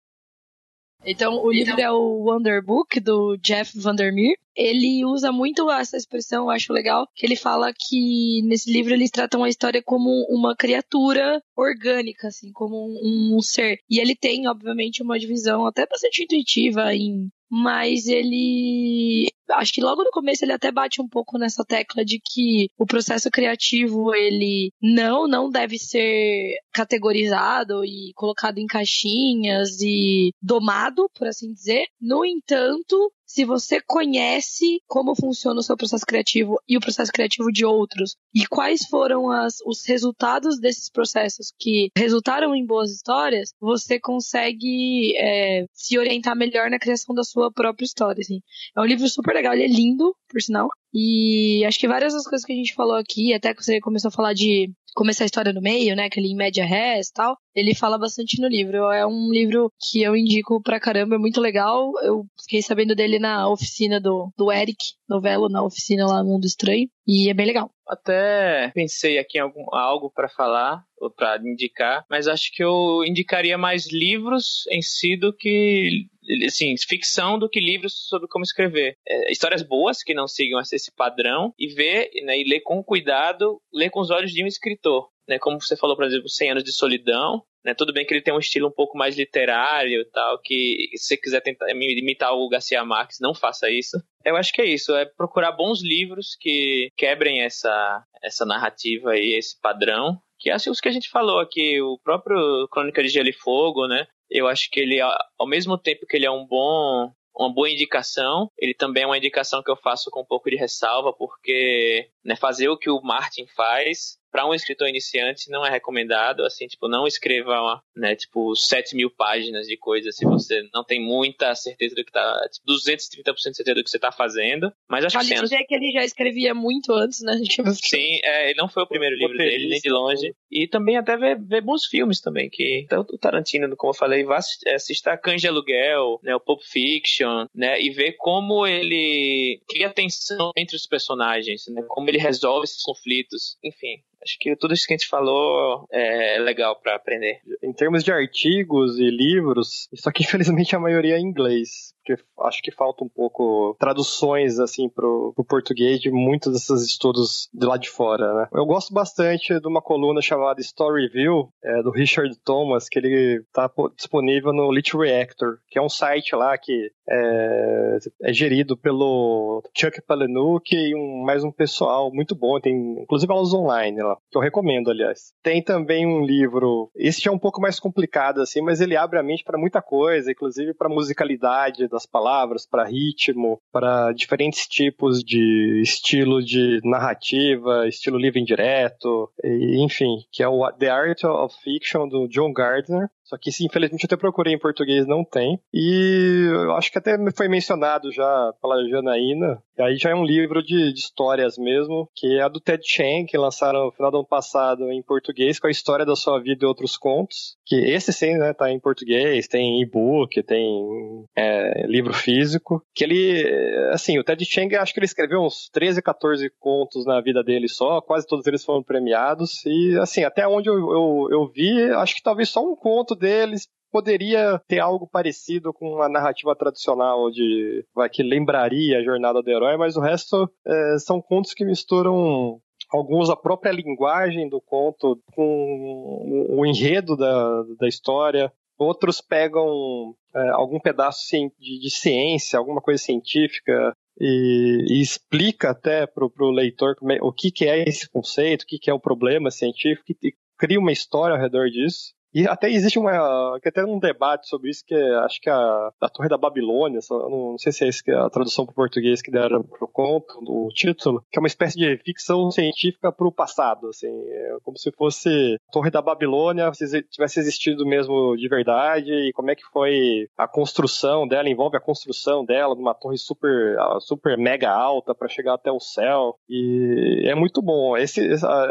Então, 1.05 1.35
o 1.43 1.51
livro 1.51 1.79
é 1.79 1.91
o 1.91 2.23
Wonder 2.23 2.65
Book, 2.65 2.99
do 2.99 3.37
Jeff 3.37 3.77
Vandermeer. 3.77 4.35
Ele 4.55 5.05
usa 5.05 5.31
muito 5.31 5.69
essa 5.69 5.97
expressão, 5.97 6.45
eu 6.45 6.49
acho 6.49 6.73
legal, 6.73 7.07
que 7.13 7.27
ele 7.27 7.35
fala 7.35 7.71
que 7.77 8.41
nesse 8.45 8.73
livro 8.73 8.91
eles 8.91 9.11
tratam 9.11 9.43
a 9.43 9.49
história 9.49 9.83
como 9.83 10.25
uma 10.27 10.55
criatura 10.55 11.39
orgânica, 11.55 12.29
assim, 12.29 12.51
como 12.51 12.75
um, 12.75 13.35
um 13.37 13.41
ser. 13.41 13.81
E 13.87 13.99
ele 13.99 14.15
tem, 14.15 14.47
obviamente, 14.47 15.03
uma 15.03 15.19
divisão 15.19 15.67
até 15.67 15.85
bastante 15.85 16.23
intuitiva 16.23 16.91
em 16.95 17.29
mas 17.55 18.07
ele 18.07 19.27
acho 19.51 19.71
que 19.73 19.81
logo 19.81 20.03
no 20.03 20.09
começo 20.09 20.43
ele 20.43 20.53
até 20.53 20.71
bate 20.71 20.99
um 20.99 21.07
pouco 21.07 21.37
nessa 21.37 21.63
tecla 21.63 22.03
de 22.03 22.19
que 22.19 22.67
o 22.79 22.85
processo 22.87 23.29
criativo 23.29 24.11
ele 24.15 24.71
não 24.81 25.27
não 25.27 25.51
deve 25.51 25.77
ser 25.77 26.55
categorizado 26.73 27.85
e 27.85 28.11
colocado 28.15 28.57
em 28.57 28.65
caixinhas 28.65 29.79
e 29.81 30.31
domado, 30.41 31.07
por 31.13 31.27
assim 31.27 31.53
dizer. 31.53 31.85
No 32.01 32.25
entanto, 32.25 33.11
se 33.33 33.45
você 33.45 33.81
conhece 33.81 34.79
como 34.87 35.15
funciona 35.15 35.59
o 35.59 35.63
seu 35.63 35.75
processo 35.75 36.05
criativo 36.05 36.61
e 36.69 36.77
o 36.77 36.79
processo 36.79 37.11
criativo 37.11 37.51
de 37.51 37.65
outros 37.65 38.15
e 38.31 38.45
quais 38.45 38.85
foram 38.85 39.31
as, 39.31 39.55
os 39.65 39.83
resultados 39.87 40.59
desses 40.59 40.87
processos 40.87 41.51
que 41.57 41.89
resultaram 41.97 42.55
em 42.55 42.63
boas 42.63 42.91
histórias, 42.91 43.51
você 43.59 43.99
consegue 43.99 45.17
é, 45.17 45.65
se 45.73 45.97
orientar 45.97 46.35
melhor 46.35 46.69
na 46.69 46.77
criação 46.77 47.15
da 47.15 47.23
sua 47.23 47.51
própria 47.51 47.85
história. 47.85 48.21
Assim. 48.21 48.39
É 48.77 48.79
um 48.79 48.85
livro 48.85 49.09
super 49.09 49.33
legal, 49.33 49.53
ele 49.53 49.63
é 49.63 49.67
lindo, 49.67 50.15
por 50.29 50.39
sinal. 50.39 50.69
E 50.93 51.65
acho 51.65 51.79
que 51.79 51.87
várias 51.87 52.13
das 52.13 52.25
coisas 52.25 52.45
que 52.45 52.53
a 52.53 52.55
gente 52.55 52.75
falou 52.75 52.95
aqui, 52.95 53.33
até 53.33 53.53
que 53.53 53.63
você 53.63 53.79
começou 53.79 54.09
a 54.09 54.11
falar 54.11 54.33
de 54.33 54.71
começar 54.93 55.23
a 55.23 55.25
história 55.25 55.51
no 55.51 55.61
meio, 55.61 55.95
né? 55.95 56.05
Aquele 56.05 56.27
em 56.27 56.35
média 56.35 56.65
res 56.65 57.07
e 57.07 57.13
tal. 57.13 57.37
Ele 57.55 57.73
fala 57.73 57.97
bastante 57.97 58.39
no 58.39 58.47
livro. 58.47 58.91
É 58.91 59.05
um 59.05 59.29
livro 59.31 59.71
que 59.79 60.01
eu 60.01 60.15
indico 60.15 60.61
pra 60.61 60.79
caramba, 60.79 61.15
é 61.15 61.17
muito 61.17 61.41
legal. 61.41 61.91
Eu 62.03 62.25
fiquei 62.41 62.61
sabendo 62.61 62.95
dele 62.95 63.19
na 63.19 63.49
oficina 63.49 63.99
do, 63.99 64.31
do 64.37 64.51
Eric 64.51 64.77
Novello, 65.13 65.47
na 65.47 65.63
oficina 65.63 66.07
lá 66.07 66.23
no 66.23 66.29
Mundo 66.29 66.45
Estranho. 66.45 66.89
E 67.07 67.29
é 67.29 67.33
bem 67.33 67.45
legal. 67.45 67.69
Até 67.87 68.71
pensei 68.73 69.19
aqui 69.19 69.37
em 69.37 69.41
algum, 69.41 69.63
algo 69.73 70.09
para 70.09 70.27
falar 70.27 70.83
ou 70.97 71.11
para 71.11 71.37
indicar, 71.37 72.05
mas 72.09 72.27
acho 72.27 72.51
que 72.53 72.63
eu 72.63 73.03
indicaria 73.05 73.57
mais 73.57 73.91
livros 73.91 74.63
em 74.71 74.81
si 74.81 75.17
do 75.17 75.33
que 75.33 76.07
assim, 76.47 76.73
ficção 76.77 77.37
do 77.37 77.49
que 77.49 77.59
livros 77.59 78.07
sobre 78.07 78.27
como 78.27 78.43
escrever. 78.43 78.95
É, 79.07 79.31
histórias 79.31 79.61
boas 79.61 80.01
que 80.01 80.13
não 80.13 80.27
sigam 80.27 80.59
esse 80.59 80.91
padrão 80.95 81.53
e 81.59 81.67
ver 81.67 82.09
né, 82.23 82.39
e 82.39 82.43
ler 82.43 82.61
com 82.61 82.83
cuidado, 82.83 83.61
ler 83.71 83.89
com 83.89 83.99
os 83.99 84.09
olhos 84.09 84.31
de 84.31 84.43
um 84.43 84.47
escritor. 84.47 85.09
Né, 85.27 85.37
como 85.39 85.61
você 85.61 85.77
falou, 85.77 85.95
por 85.95 86.05
exemplo, 86.05 86.27
100 86.27 86.51
anos 86.51 86.63
de 86.65 86.73
solidão, 86.73 87.43
né, 87.63 87.73
tudo 87.73 87.93
bem 87.93 88.05
que 88.05 88.13
ele 88.13 88.21
tem 88.21 88.33
um 88.33 88.39
estilo 88.39 88.67
um 88.67 88.73
pouco 88.73 88.97
mais 88.97 89.17
literário 89.17 90.01
e 90.01 90.05
tal, 90.11 90.37
que 90.41 90.89
se 90.95 91.07
você 91.07 91.17
quiser 91.17 91.41
tentar 91.41 91.69
imitar 91.71 92.33
o 92.33 92.49
Garcia 92.49 92.83
Marques, 92.83 93.19
não 93.21 93.33
faça 93.33 93.69
isso. 93.69 93.97
Eu 94.25 94.35
acho 94.35 94.53
que 94.53 94.61
é 94.61 94.65
isso, 94.65 94.95
é 94.95 95.05
procurar 95.05 95.51
bons 95.51 95.81
livros 95.81 96.37
que 96.39 96.89
quebrem 96.95 97.41
essa, 97.41 98.03
essa 98.23 98.45
narrativa 98.45 99.17
e 99.17 99.37
esse 99.37 99.59
padrão, 99.59 100.17
que 100.39 100.49
é 100.49 100.55
os 100.55 100.79
que 100.79 100.87
a 100.87 100.91
gente 100.91 101.09
falou 101.09 101.39
aqui, 101.39 101.81
o 101.81 101.99
próprio 102.03 102.67
Crônica 102.69 103.01
de 103.01 103.09
Gelo 103.09 103.29
e 103.29 103.33
Fogo, 103.33 103.87
né? 103.87 104.07
Eu 104.29 104.47
acho 104.47 104.69
que 104.71 104.79
ele, 104.79 104.99
ao 105.01 105.47
mesmo 105.47 105.77
tempo 105.77 106.05
que 106.07 106.17
ele 106.17 106.25
é 106.25 106.31
um 106.31 106.45
bom 106.45 107.11
uma 107.35 107.51
boa 107.51 107.69
indicação. 107.69 108.49
Ele 108.57 108.73
também 108.73 109.03
é 109.03 109.05
uma 109.07 109.17
indicação 109.17 109.63
que 109.63 109.71
eu 109.71 109.75
faço 109.75 110.09
com 110.11 110.21
um 110.21 110.25
pouco 110.25 110.49
de 110.49 110.55
ressalva, 110.55 111.11
porque 111.11 112.09
né, 112.23 112.35
fazer 112.35 112.69
o 112.69 112.77
que 112.77 112.89
o 112.89 113.01
Martin 113.01 113.45
faz 113.55 114.17
para 114.33 114.47
um 114.47 114.53
escritor 114.55 114.89
iniciante 114.89 115.51
não 115.51 115.63
é 115.63 115.69
recomendado, 115.69 116.43
assim, 116.43 116.65
tipo, 116.65 116.87
não 116.87 117.05
escreva, 117.05 117.79
né, 117.95 118.15
tipo, 118.15 118.55
7 118.55 118.95
mil 118.95 119.11
páginas 119.11 119.67
de 119.67 119.77
coisa 119.77 120.11
se 120.11 120.25
você 120.25 120.67
não 120.73 120.83
tem 120.83 120.99
muita 120.99 121.53
certeza 121.53 121.93
do 121.93 122.03
que 122.03 122.11
tá, 122.11 122.41
tipo, 122.51 122.65
230% 122.65 123.51
de 123.51 123.55
certeza 123.55 123.75
do 123.75 123.83
que 123.83 123.91
você 123.91 123.99
tá 123.99 124.11
fazendo, 124.11 124.73
mas 124.89 125.05
acho 125.05 125.15
vale 125.15 125.29
que... 125.29 125.35
Vale 125.35 125.47
dizer 125.47 125.63
que 125.65 125.75
ele 125.75 125.91
já 125.91 126.03
escrevia 126.03 126.55
muito 126.55 126.91
antes, 126.93 127.21
né? 127.21 127.37
Sim, 127.79 128.19
é, 128.23 128.49
ele 128.49 128.59
não 128.59 128.67
foi 128.67 128.81
o 128.81 128.87
primeiro 128.87 129.15
livro 129.15 129.37
dele, 129.37 129.69
nem 129.69 129.79
de 129.79 129.89
longe, 129.89 130.33
e 130.51 130.67
também 130.67 130.97
até 130.97 131.15
ver, 131.15 131.39
ver 131.39 131.61
bons 131.61 131.85
filmes 131.85 132.19
também, 132.19 132.49
que 132.49 132.81
então, 132.83 133.01
o 133.01 133.17
Tarantino, 133.19 133.75
como 133.77 133.91
eu 133.91 133.97
falei, 133.97 134.23
vá 134.23 134.37
assistir 134.37 135.03
Cães 135.21 135.41
de 135.41 135.47
Aluguel, 135.47 136.19
né, 136.23 136.35
o 136.35 136.39
Pulp 136.39 136.61
Fiction, 136.63 137.45
né, 137.53 137.79
e 137.79 137.91
ver 137.91 138.13
como 138.13 138.65
ele 138.65 139.61
cria 139.69 139.91
tensão 139.91 140.51
entre 140.57 140.75
os 140.75 140.87
personagens, 140.87 141.67
né, 141.67 141.83
como 141.87 142.09
ele 142.09 142.17
resolve 142.17 142.63
esses 142.63 142.81
conflitos, 142.81 143.57
enfim, 143.63 144.01
Acho 144.23 144.37
que 144.39 144.55
tudo 144.55 144.73
isso 144.73 144.87
que 144.87 144.93
a 144.93 144.97
gente 144.97 145.07
falou 145.07 145.85
é 145.91 146.39
legal 146.39 146.79
para 146.79 146.95
aprender. 146.95 147.39
Em 147.61 147.73
termos 147.73 148.03
de 148.03 148.11
artigos 148.11 148.97
e 148.97 149.09
livros, 149.09 149.87
só 149.95 150.11
que 150.11 150.23
infelizmente 150.23 150.75
a 150.75 150.79
maioria 150.79 151.15
é 151.15 151.19
em 151.19 151.23
inglês 151.23 151.93
porque 152.03 152.21
acho 152.41 152.61
que 152.61 152.71
falta 152.71 153.03
um 153.03 153.09
pouco 153.09 153.75
traduções 153.79 154.59
assim 154.59 154.89
pro, 154.89 155.31
pro 155.33 155.45
português 155.45 155.99
de 155.99 156.11
muitos 156.11 156.51
desses 156.51 156.83
estudos 156.83 157.49
de 157.53 157.65
lá 157.65 157.77
de 157.77 157.89
fora, 157.89 158.33
né? 158.33 158.47
Eu 158.53 158.65
gosto 158.65 158.93
bastante 158.93 159.59
de 159.59 159.67
uma 159.67 159.81
coluna 159.81 160.21
chamada 160.21 160.59
Story 160.59 161.07
Review, 161.07 161.49
é, 161.63 161.81
do 161.81 161.91
Richard 161.91 162.35
Thomas, 162.43 162.89
que 162.89 162.99
ele 162.99 163.43
tá 163.53 163.71
disponível 163.95 164.51
no 164.51 164.71
Lit 164.71 164.95
Reactor, 164.95 165.59
que 165.69 165.79
é 165.79 165.81
um 165.81 165.89
site 165.89 166.35
lá 166.35 166.57
que 166.57 166.91
é, 167.09 167.97
é 168.23 168.33
gerido 168.33 168.77
pelo 168.77 169.63
Chuck 169.75 170.01
Palahniuk 170.01 170.75
e 170.75 170.93
um, 170.95 171.23
mais 171.23 171.43
um 171.43 171.51
pessoal 171.51 172.11
muito 172.13 172.35
bom, 172.35 172.59
tem 172.59 173.01
inclusive 173.01 173.31
aulas 173.31 173.53
online 173.53 174.01
lá, 174.01 174.12
que 174.31 174.37
eu 174.37 174.41
recomendo, 174.41 174.89
aliás. 174.89 175.33
Tem 175.41 175.61
também 175.61 176.05
um 176.05 176.23
livro, 176.23 176.89
esse 176.95 177.27
é 177.27 177.31
um 177.31 177.39
pouco 177.39 177.61
mais 177.61 177.79
complicado 177.79 178.41
assim, 178.41 178.61
mas 178.61 178.81
ele 178.81 178.95
abre 178.95 179.19
a 179.19 179.23
mente 179.23 179.43
para 179.43 179.57
muita 179.57 179.81
coisa, 179.81 180.31
inclusive 180.31 180.73
para 180.73 180.89
musicalidade 180.89 181.87
das 181.87 182.05
palavras, 182.05 182.67
para 182.67 182.85
ritmo, 182.85 183.59
para 183.71 184.11
diferentes 184.13 184.67
tipos 184.67 185.23
de 185.23 185.81
estilo 185.81 186.43
de 186.43 186.79
narrativa, 186.83 187.87
estilo 187.87 188.17
livre 188.17 188.39
indireto, 188.39 189.31
enfim, 189.43 190.17
que 190.31 190.43
é 190.43 190.47
o 190.47 190.69
The 190.71 190.89
Art 190.89 191.23
of 191.23 191.55
Fiction 191.63 192.07
do 192.07 192.27
John 192.27 192.51
Gardner. 192.53 193.09
Só 193.33 193.37
que, 193.39 193.51
sim, 193.51 193.65
infelizmente, 193.65 194.03
eu 194.03 194.05
até 194.05 194.15
procurei 194.15 194.53
em 194.53 194.59
português, 194.59 195.07
não 195.07 195.25
tem. 195.25 195.59
E 195.73 196.47
eu 196.53 196.75
acho 196.75 196.91
que 196.91 196.99
até 196.99 197.17
foi 197.35 197.47
mencionado 197.47 198.11
já 198.11 198.53
pela 198.61 198.87
Janaína. 198.87 199.59
Aí 199.79 199.97
já 199.97 200.11
é 200.11 200.15
um 200.15 200.23
livro 200.23 200.61
de, 200.61 200.93
de, 200.93 200.99
histórias 200.99 201.57
mesmo, 201.57 202.07
que 202.15 202.37
é 202.37 202.43
a 202.43 202.47
do 202.47 202.59
Ted 202.59 202.83
Chiang, 202.85 203.25
que 203.25 203.35
lançaram 203.35 203.85
no 203.85 203.91
final 203.91 204.11
do 204.11 204.17
ano 204.17 204.27
passado 204.27 204.91
em 204.91 205.01
português, 205.01 205.59
com 205.59 205.65
a 205.65 205.71
história 205.71 206.05
da 206.05 206.15
sua 206.15 206.39
vida 206.39 206.63
e 206.63 206.67
outros 206.67 206.95
contos. 206.95 207.57
Que 207.65 207.75
esse 207.75 208.13
sim, 208.13 208.37
né, 208.37 208.53
tá 208.53 208.71
em 208.71 208.79
português, 208.79 209.47
tem 209.47 209.81
e-book, 209.81 210.43
tem 210.43 211.25
é, 211.35 211.87
livro 211.87 212.13
físico. 212.13 212.85
Que 212.93 213.03
ele, 213.03 213.89
assim, 213.91 214.19
o 214.19 214.23
Ted 214.23 214.45
Chiang, 214.45 214.75
acho 214.75 214.93
que 214.93 214.99
ele 214.99 215.07
escreveu 215.07 215.41
uns 215.41 215.69
13, 215.69 216.03
14 216.03 216.51
contos 216.59 217.03
na 217.03 217.19
vida 217.19 217.43
dele 217.43 217.67
só, 217.67 217.99
quase 217.99 218.27
todos 218.27 218.45
eles 218.45 218.63
foram 218.63 218.83
premiados. 218.83 219.65
E, 219.65 219.97
assim, 219.99 220.23
até 220.23 220.47
onde 220.47 220.69
eu, 220.69 220.75
eu, 220.75 221.27
eu 221.31 221.47
vi, 221.47 221.81
acho 221.93 222.13
que 222.13 222.21
talvez 222.21 222.49
só 222.49 222.63
um 222.63 222.75
conto 222.75 223.15
deles 223.23 223.67
poderia 223.91 224.59
ter 224.67 224.79
algo 224.79 225.07
parecido 225.07 225.71
com 225.71 226.01
a 226.01 226.09
narrativa 226.09 226.55
tradicional 226.55 227.29
de 227.29 227.85
vai, 227.93 228.09
que 228.09 228.23
lembraria 228.23 228.97
a 228.97 229.03
jornada 229.03 229.41
do 229.41 229.49
herói, 229.49 229.77
mas 229.77 229.95
o 229.95 230.01
resto 230.01 230.49
é, 230.65 230.97
são 230.97 231.21
contos 231.21 231.53
que 231.53 231.63
misturam 231.63 232.59
alguns 232.91 233.29
a 233.29 233.35
própria 233.35 233.71
linguagem 233.71 234.49
do 234.49 234.59
conto 234.59 235.21
com 235.35 236.47
o 236.49 236.65
enredo 236.65 237.15
da, 237.15 237.63
da 237.79 237.87
história. 237.87 238.51
Outros 238.79 239.21
pegam 239.21 240.15
é, 240.35 240.49
algum 240.49 240.79
pedaço 240.79 241.21
de, 241.59 241.79
de, 241.79 241.89
ciência, 241.91 242.57
alguma 242.57 242.81
coisa 242.81 243.01
científica, 243.01 243.95
e, 244.19 244.85
e 244.89 245.01
explica 245.01 245.69
até 245.69 246.07
para 246.07 246.25
o 246.25 246.51
leitor 246.51 246.95
é, 247.11 247.19
o 247.21 247.31
que, 247.31 247.51
que 247.51 247.65
é 247.65 247.87
esse 247.87 248.09
conceito, 248.09 248.63
o 248.63 248.65
que, 248.65 248.79
que 248.79 248.89
é 248.89 248.93
o 248.93 248.99
problema 248.99 249.51
científico, 249.51 250.05
e 250.23 250.33
cria 250.57 250.79
uma 250.79 250.91
história 250.91 251.35
ao 251.35 251.41
redor 251.41 251.69
disso. 251.69 252.13
E 252.33 252.47
até 252.47 252.69
existe 252.69 252.97
uma, 252.97 253.57
até 253.57 253.85
um 253.85 253.99
debate 253.99 254.47
sobre 254.47 254.69
isso, 254.69 254.83
que 254.85 254.95
é, 254.95 255.15
acho 255.17 255.39
que 255.39 255.49
a, 255.49 255.91
a 256.01 256.09
Torre 256.09 256.29
da 256.29 256.37
Babilônia, 256.37 256.99
não, 257.09 257.51
não 257.51 257.57
sei 257.57 257.71
se 257.71 257.85
é 257.85 257.87
essa 257.87 258.03
é 258.07 258.15
a 258.15 258.29
tradução 258.29 258.65
para 258.65 258.71
o 258.71 258.75
português 258.75 259.21
que 259.21 259.31
deram 259.31 259.63
pro 259.63 259.87
conto, 259.87 260.41
do 260.41 260.67
título, 260.73 261.23
que 261.31 261.37
é 261.37 261.41
uma 261.41 261.47
espécie 261.47 261.77
de 261.77 261.97
ficção 261.97 262.49
científica 262.51 263.11
para 263.11 263.27
o 263.27 263.31
passado, 263.31 263.87
assim, 263.87 264.07
é 264.07 264.57
como 264.63 264.77
se 264.77 264.91
fosse 264.91 265.57
a 265.69 265.71
Torre 265.71 265.91
da 265.91 266.01
Babilônia 266.01 266.73
se 266.73 267.03
tivesse 267.03 267.39
existido 267.39 267.85
mesmo 267.85 268.35
de 268.35 268.47
verdade 268.47 269.11
e 269.11 269.33
como 269.33 269.51
é 269.51 269.55
que 269.55 269.63
foi 269.71 270.27
a 270.37 270.47
construção 270.47 271.27
dela, 271.27 271.49
envolve 271.49 271.77
a 271.77 271.81
construção 271.81 272.43
dela 272.43 272.75
numa 272.75 272.93
torre 272.93 273.17
super, 273.17 273.77
super 274.01 274.37
mega 274.37 274.71
alta 274.71 275.13
para 275.13 275.27
chegar 275.27 275.53
até 275.53 275.71
o 275.71 275.79
céu 275.79 276.35
e 276.49 277.23
é 277.25 277.35
muito 277.35 277.61
bom. 277.61 277.95
Esse, 277.97 278.21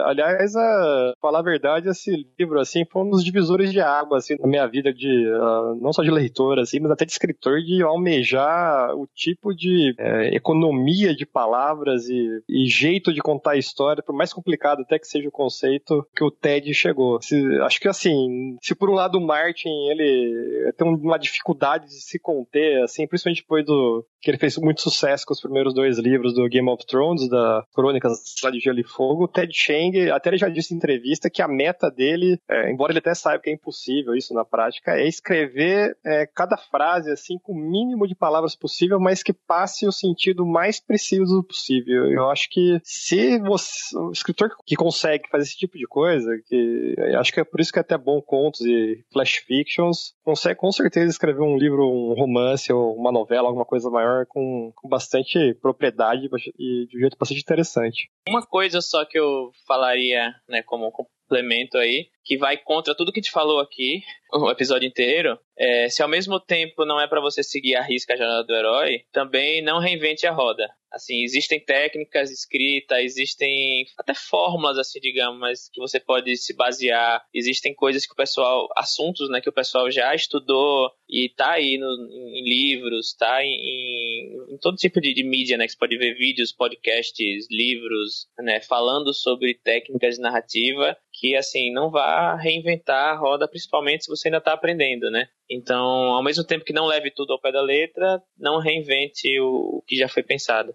aliás, 0.04 0.56
a, 0.56 1.12
falar 1.20 1.40
a 1.40 1.42
verdade, 1.42 1.88
esse 1.88 2.26
livro 2.38 2.60
assim 2.60 2.84
foi 2.84 3.02
um 3.02 3.10
dos 3.10 3.24
divisores 3.24 3.51
divisores 3.52 3.72
de 3.72 3.80
água, 3.80 4.18
assim, 4.18 4.36
na 4.38 4.46
minha 4.46 4.66
vida 4.66 4.92
de, 4.92 5.28
uh, 5.28 5.74
não 5.80 5.92
só 5.92 6.02
de 6.02 6.10
leitor, 6.10 6.58
assim, 6.58 6.80
mas 6.80 6.90
até 6.90 7.04
de 7.04 7.12
escritor, 7.12 7.60
de 7.60 7.82
almejar 7.82 8.94
o 8.94 9.06
tipo 9.14 9.54
de 9.54 9.94
é, 9.98 10.34
economia 10.34 11.14
de 11.14 11.26
palavras 11.26 12.08
e, 12.08 12.42
e, 12.48 12.66
jeito 12.66 13.12
de 13.12 13.20
contar 13.20 13.52
a 13.52 13.58
história, 13.58 14.02
por 14.02 14.14
mais 14.14 14.32
complicado 14.32 14.80
até 14.82 14.98
que 14.98 15.06
seja 15.06 15.28
o 15.28 15.32
conceito, 15.32 16.06
que 16.14 16.24
o 16.24 16.30
Ted 16.30 16.72
chegou. 16.74 17.20
Se, 17.20 17.36
acho 17.62 17.80
que, 17.80 17.88
assim, 17.88 18.56
se 18.60 18.74
por 18.74 18.90
um 18.90 18.94
lado 18.94 19.18
o 19.18 19.26
Martin, 19.26 19.68
ele 19.90 20.72
tem 20.76 20.86
uma 20.86 21.18
dificuldade 21.18 21.86
de 21.86 22.00
se 22.00 22.18
conter, 22.18 22.82
assim, 22.82 23.06
principalmente 23.06 23.42
depois 23.42 23.64
do, 23.64 24.04
que 24.22 24.30
ele 24.30 24.38
fez 24.38 24.56
muito 24.56 24.80
sucesso 24.80 25.26
com 25.26 25.34
os 25.34 25.40
primeiros 25.40 25.74
dois 25.74 25.98
livros 25.98 26.32
do 26.34 26.48
Game 26.48 26.68
of 26.70 26.86
Thrones, 26.86 27.28
da 27.28 27.64
Crônicas 27.74 28.18
de 28.52 28.60
Gelo 28.60 28.80
e 28.80 28.84
Fogo, 28.84 29.24
o 29.24 29.28
Ted 29.28 29.52
Chiang, 29.52 30.10
até 30.10 30.30
ele 30.30 30.38
já 30.38 30.48
disse 30.48 30.72
em 30.72 30.76
entrevista 30.76 31.28
que 31.28 31.42
a 31.42 31.48
meta 31.48 31.90
dele, 31.90 32.38
é, 32.48 32.70
embora 32.70 32.92
ele 32.92 33.00
até 33.00 33.14
saiba 33.14 33.41
que 33.42 33.50
é 33.50 33.52
impossível 33.52 34.14
isso 34.14 34.32
na 34.32 34.44
prática, 34.44 34.92
é 34.92 35.06
escrever 35.06 35.96
é, 36.04 36.26
cada 36.26 36.56
frase 36.56 37.10
assim 37.10 37.38
com 37.38 37.52
o 37.52 37.56
mínimo 37.56 38.06
de 38.06 38.14
palavras 38.14 38.54
possível, 38.54 39.00
mas 39.00 39.22
que 39.22 39.32
passe 39.32 39.86
o 39.86 39.92
sentido 39.92 40.46
mais 40.46 40.80
preciso 40.80 41.42
possível. 41.42 42.10
Eu 42.10 42.30
acho 42.30 42.48
que 42.50 42.80
se 42.84 43.38
você, 43.40 43.96
o 43.96 44.10
escritor 44.10 44.50
que 44.64 44.76
consegue 44.76 45.28
fazer 45.28 45.44
esse 45.44 45.56
tipo 45.56 45.76
de 45.76 45.86
coisa, 45.86 46.30
que 46.46 46.94
acho 47.18 47.32
que 47.32 47.40
é 47.40 47.44
por 47.44 47.60
isso 47.60 47.72
que 47.72 47.78
é 47.78 47.82
até 47.82 47.98
bom 47.98 48.20
contos 48.22 48.60
e 48.62 49.04
flash 49.12 49.36
fictions, 49.36 50.14
consegue 50.24 50.60
com 50.60 50.70
certeza 50.70 51.10
escrever 51.10 51.42
um 51.42 51.56
livro, 51.56 51.84
um 51.84 52.14
romance 52.14 52.72
ou 52.72 52.94
uma 52.94 53.12
novela, 53.12 53.48
alguma 53.48 53.64
coisa 53.64 53.90
maior 53.90 54.26
com, 54.26 54.72
com 54.74 54.88
bastante 54.88 55.54
propriedade 55.60 56.28
e 56.58 56.86
de 56.86 56.96
um 56.96 57.00
jeito 57.00 57.16
bastante 57.18 57.40
interessante. 57.40 58.10
Uma 58.28 58.46
coisa 58.46 58.80
só 58.80 59.04
que 59.04 59.18
eu 59.18 59.50
falaria, 59.66 60.34
né, 60.48 60.62
como 60.62 60.92
complemento 60.92 61.78
aí, 61.78 62.08
que 62.24 62.36
vai 62.36 62.56
contra 62.56 62.94
tudo 62.94 63.12
que 63.12 63.20
te 63.20 63.30
falou 63.30 63.60
aqui, 63.60 64.02
o 64.32 64.50
episódio 64.50 64.88
inteiro, 64.88 65.38
é, 65.56 65.88
se 65.88 66.02
ao 66.02 66.08
mesmo 66.08 66.40
tempo 66.40 66.84
não 66.84 67.00
é 67.00 67.06
para 67.06 67.20
você 67.20 67.42
seguir 67.42 67.76
a 67.76 67.82
risca 67.82 68.14
a 68.14 68.16
jornada 68.16 68.44
do 68.44 68.54
herói, 68.54 69.04
também 69.12 69.62
não 69.62 69.78
reinvente 69.78 70.26
a 70.26 70.32
roda. 70.32 70.68
Assim, 70.90 71.22
existem 71.22 71.58
técnicas 71.58 72.30
escritas, 72.30 72.98
existem 72.98 73.86
até 73.98 74.12
fórmulas, 74.14 74.76
assim, 74.76 75.00
digamos, 75.00 75.40
mas 75.40 75.70
que 75.70 75.80
você 75.80 75.98
pode 75.98 76.36
se 76.36 76.54
basear. 76.54 77.24
Existem 77.32 77.74
coisas 77.74 78.04
que 78.04 78.12
o 78.12 78.16
pessoal, 78.16 78.68
assuntos, 78.76 79.30
né, 79.30 79.40
que 79.40 79.48
o 79.48 79.54
pessoal 79.54 79.90
já 79.90 80.14
estudou 80.14 80.92
e 81.08 81.30
tá 81.30 81.52
aí 81.52 81.78
no, 81.78 81.88
em 81.88 82.44
livros, 82.44 83.14
tá 83.14 83.42
em, 83.42 84.34
em, 84.50 84.58
todo 84.60 84.76
tipo 84.76 85.00
de, 85.00 85.14
de, 85.14 85.24
mídia, 85.24 85.56
né, 85.56 85.64
que 85.64 85.72
você 85.72 85.78
pode 85.78 85.96
ver 85.96 86.14
vídeos, 86.14 86.52
podcasts, 86.52 87.46
livros, 87.50 88.26
né, 88.38 88.60
falando 88.60 89.14
sobre 89.14 89.54
técnicas 89.54 90.16
de 90.16 90.20
narrativa 90.20 90.94
que, 91.10 91.36
assim, 91.36 91.72
não 91.72 91.90
reinventar 92.36 93.14
a 93.14 93.16
roda, 93.16 93.48
principalmente 93.48 94.04
se 94.04 94.10
você 94.10 94.28
ainda 94.28 94.38
está 94.38 94.52
aprendendo, 94.52 95.10
né? 95.10 95.26
Então, 95.48 95.84
ao 96.12 96.22
mesmo 96.22 96.44
tempo 96.44 96.64
que 96.64 96.72
não 96.72 96.86
leve 96.86 97.10
tudo 97.10 97.32
ao 97.32 97.40
pé 97.40 97.52
da 97.52 97.62
letra, 97.62 98.22
não 98.38 98.60
reinvente 98.60 99.28
o 99.40 99.82
que 99.86 99.96
já 99.96 100.08
foi 100.08 100.22
pensado. 100.22 100.74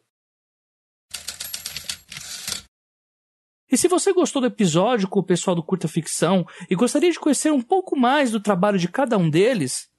E 3.69 3.75
se 3.75 3.87
você 3.89 4.13
gostou 4.13 4.41
do 4.41 4.47
episódio 4.47 5.09
com 5.09 5.19
o 5.19 5.25
pessoal 5.25 5.53
do 5.53 5.63
Curta 5.63 5.89
Ficção 5.89 6.45
e 6.69 6.75
gostaria 6.75 7.11
de 7.11 7.19
conhecer 7.19 7.51
um 7.51 7.61
pouco 7.61 7.99
mais 7.99 8.31
do 8.31 8.39
trabalho 8.39 8.79
de 8.79 8.87
cada 8.87 9.17
um 9.17 9.29
deles, 9.29 9.89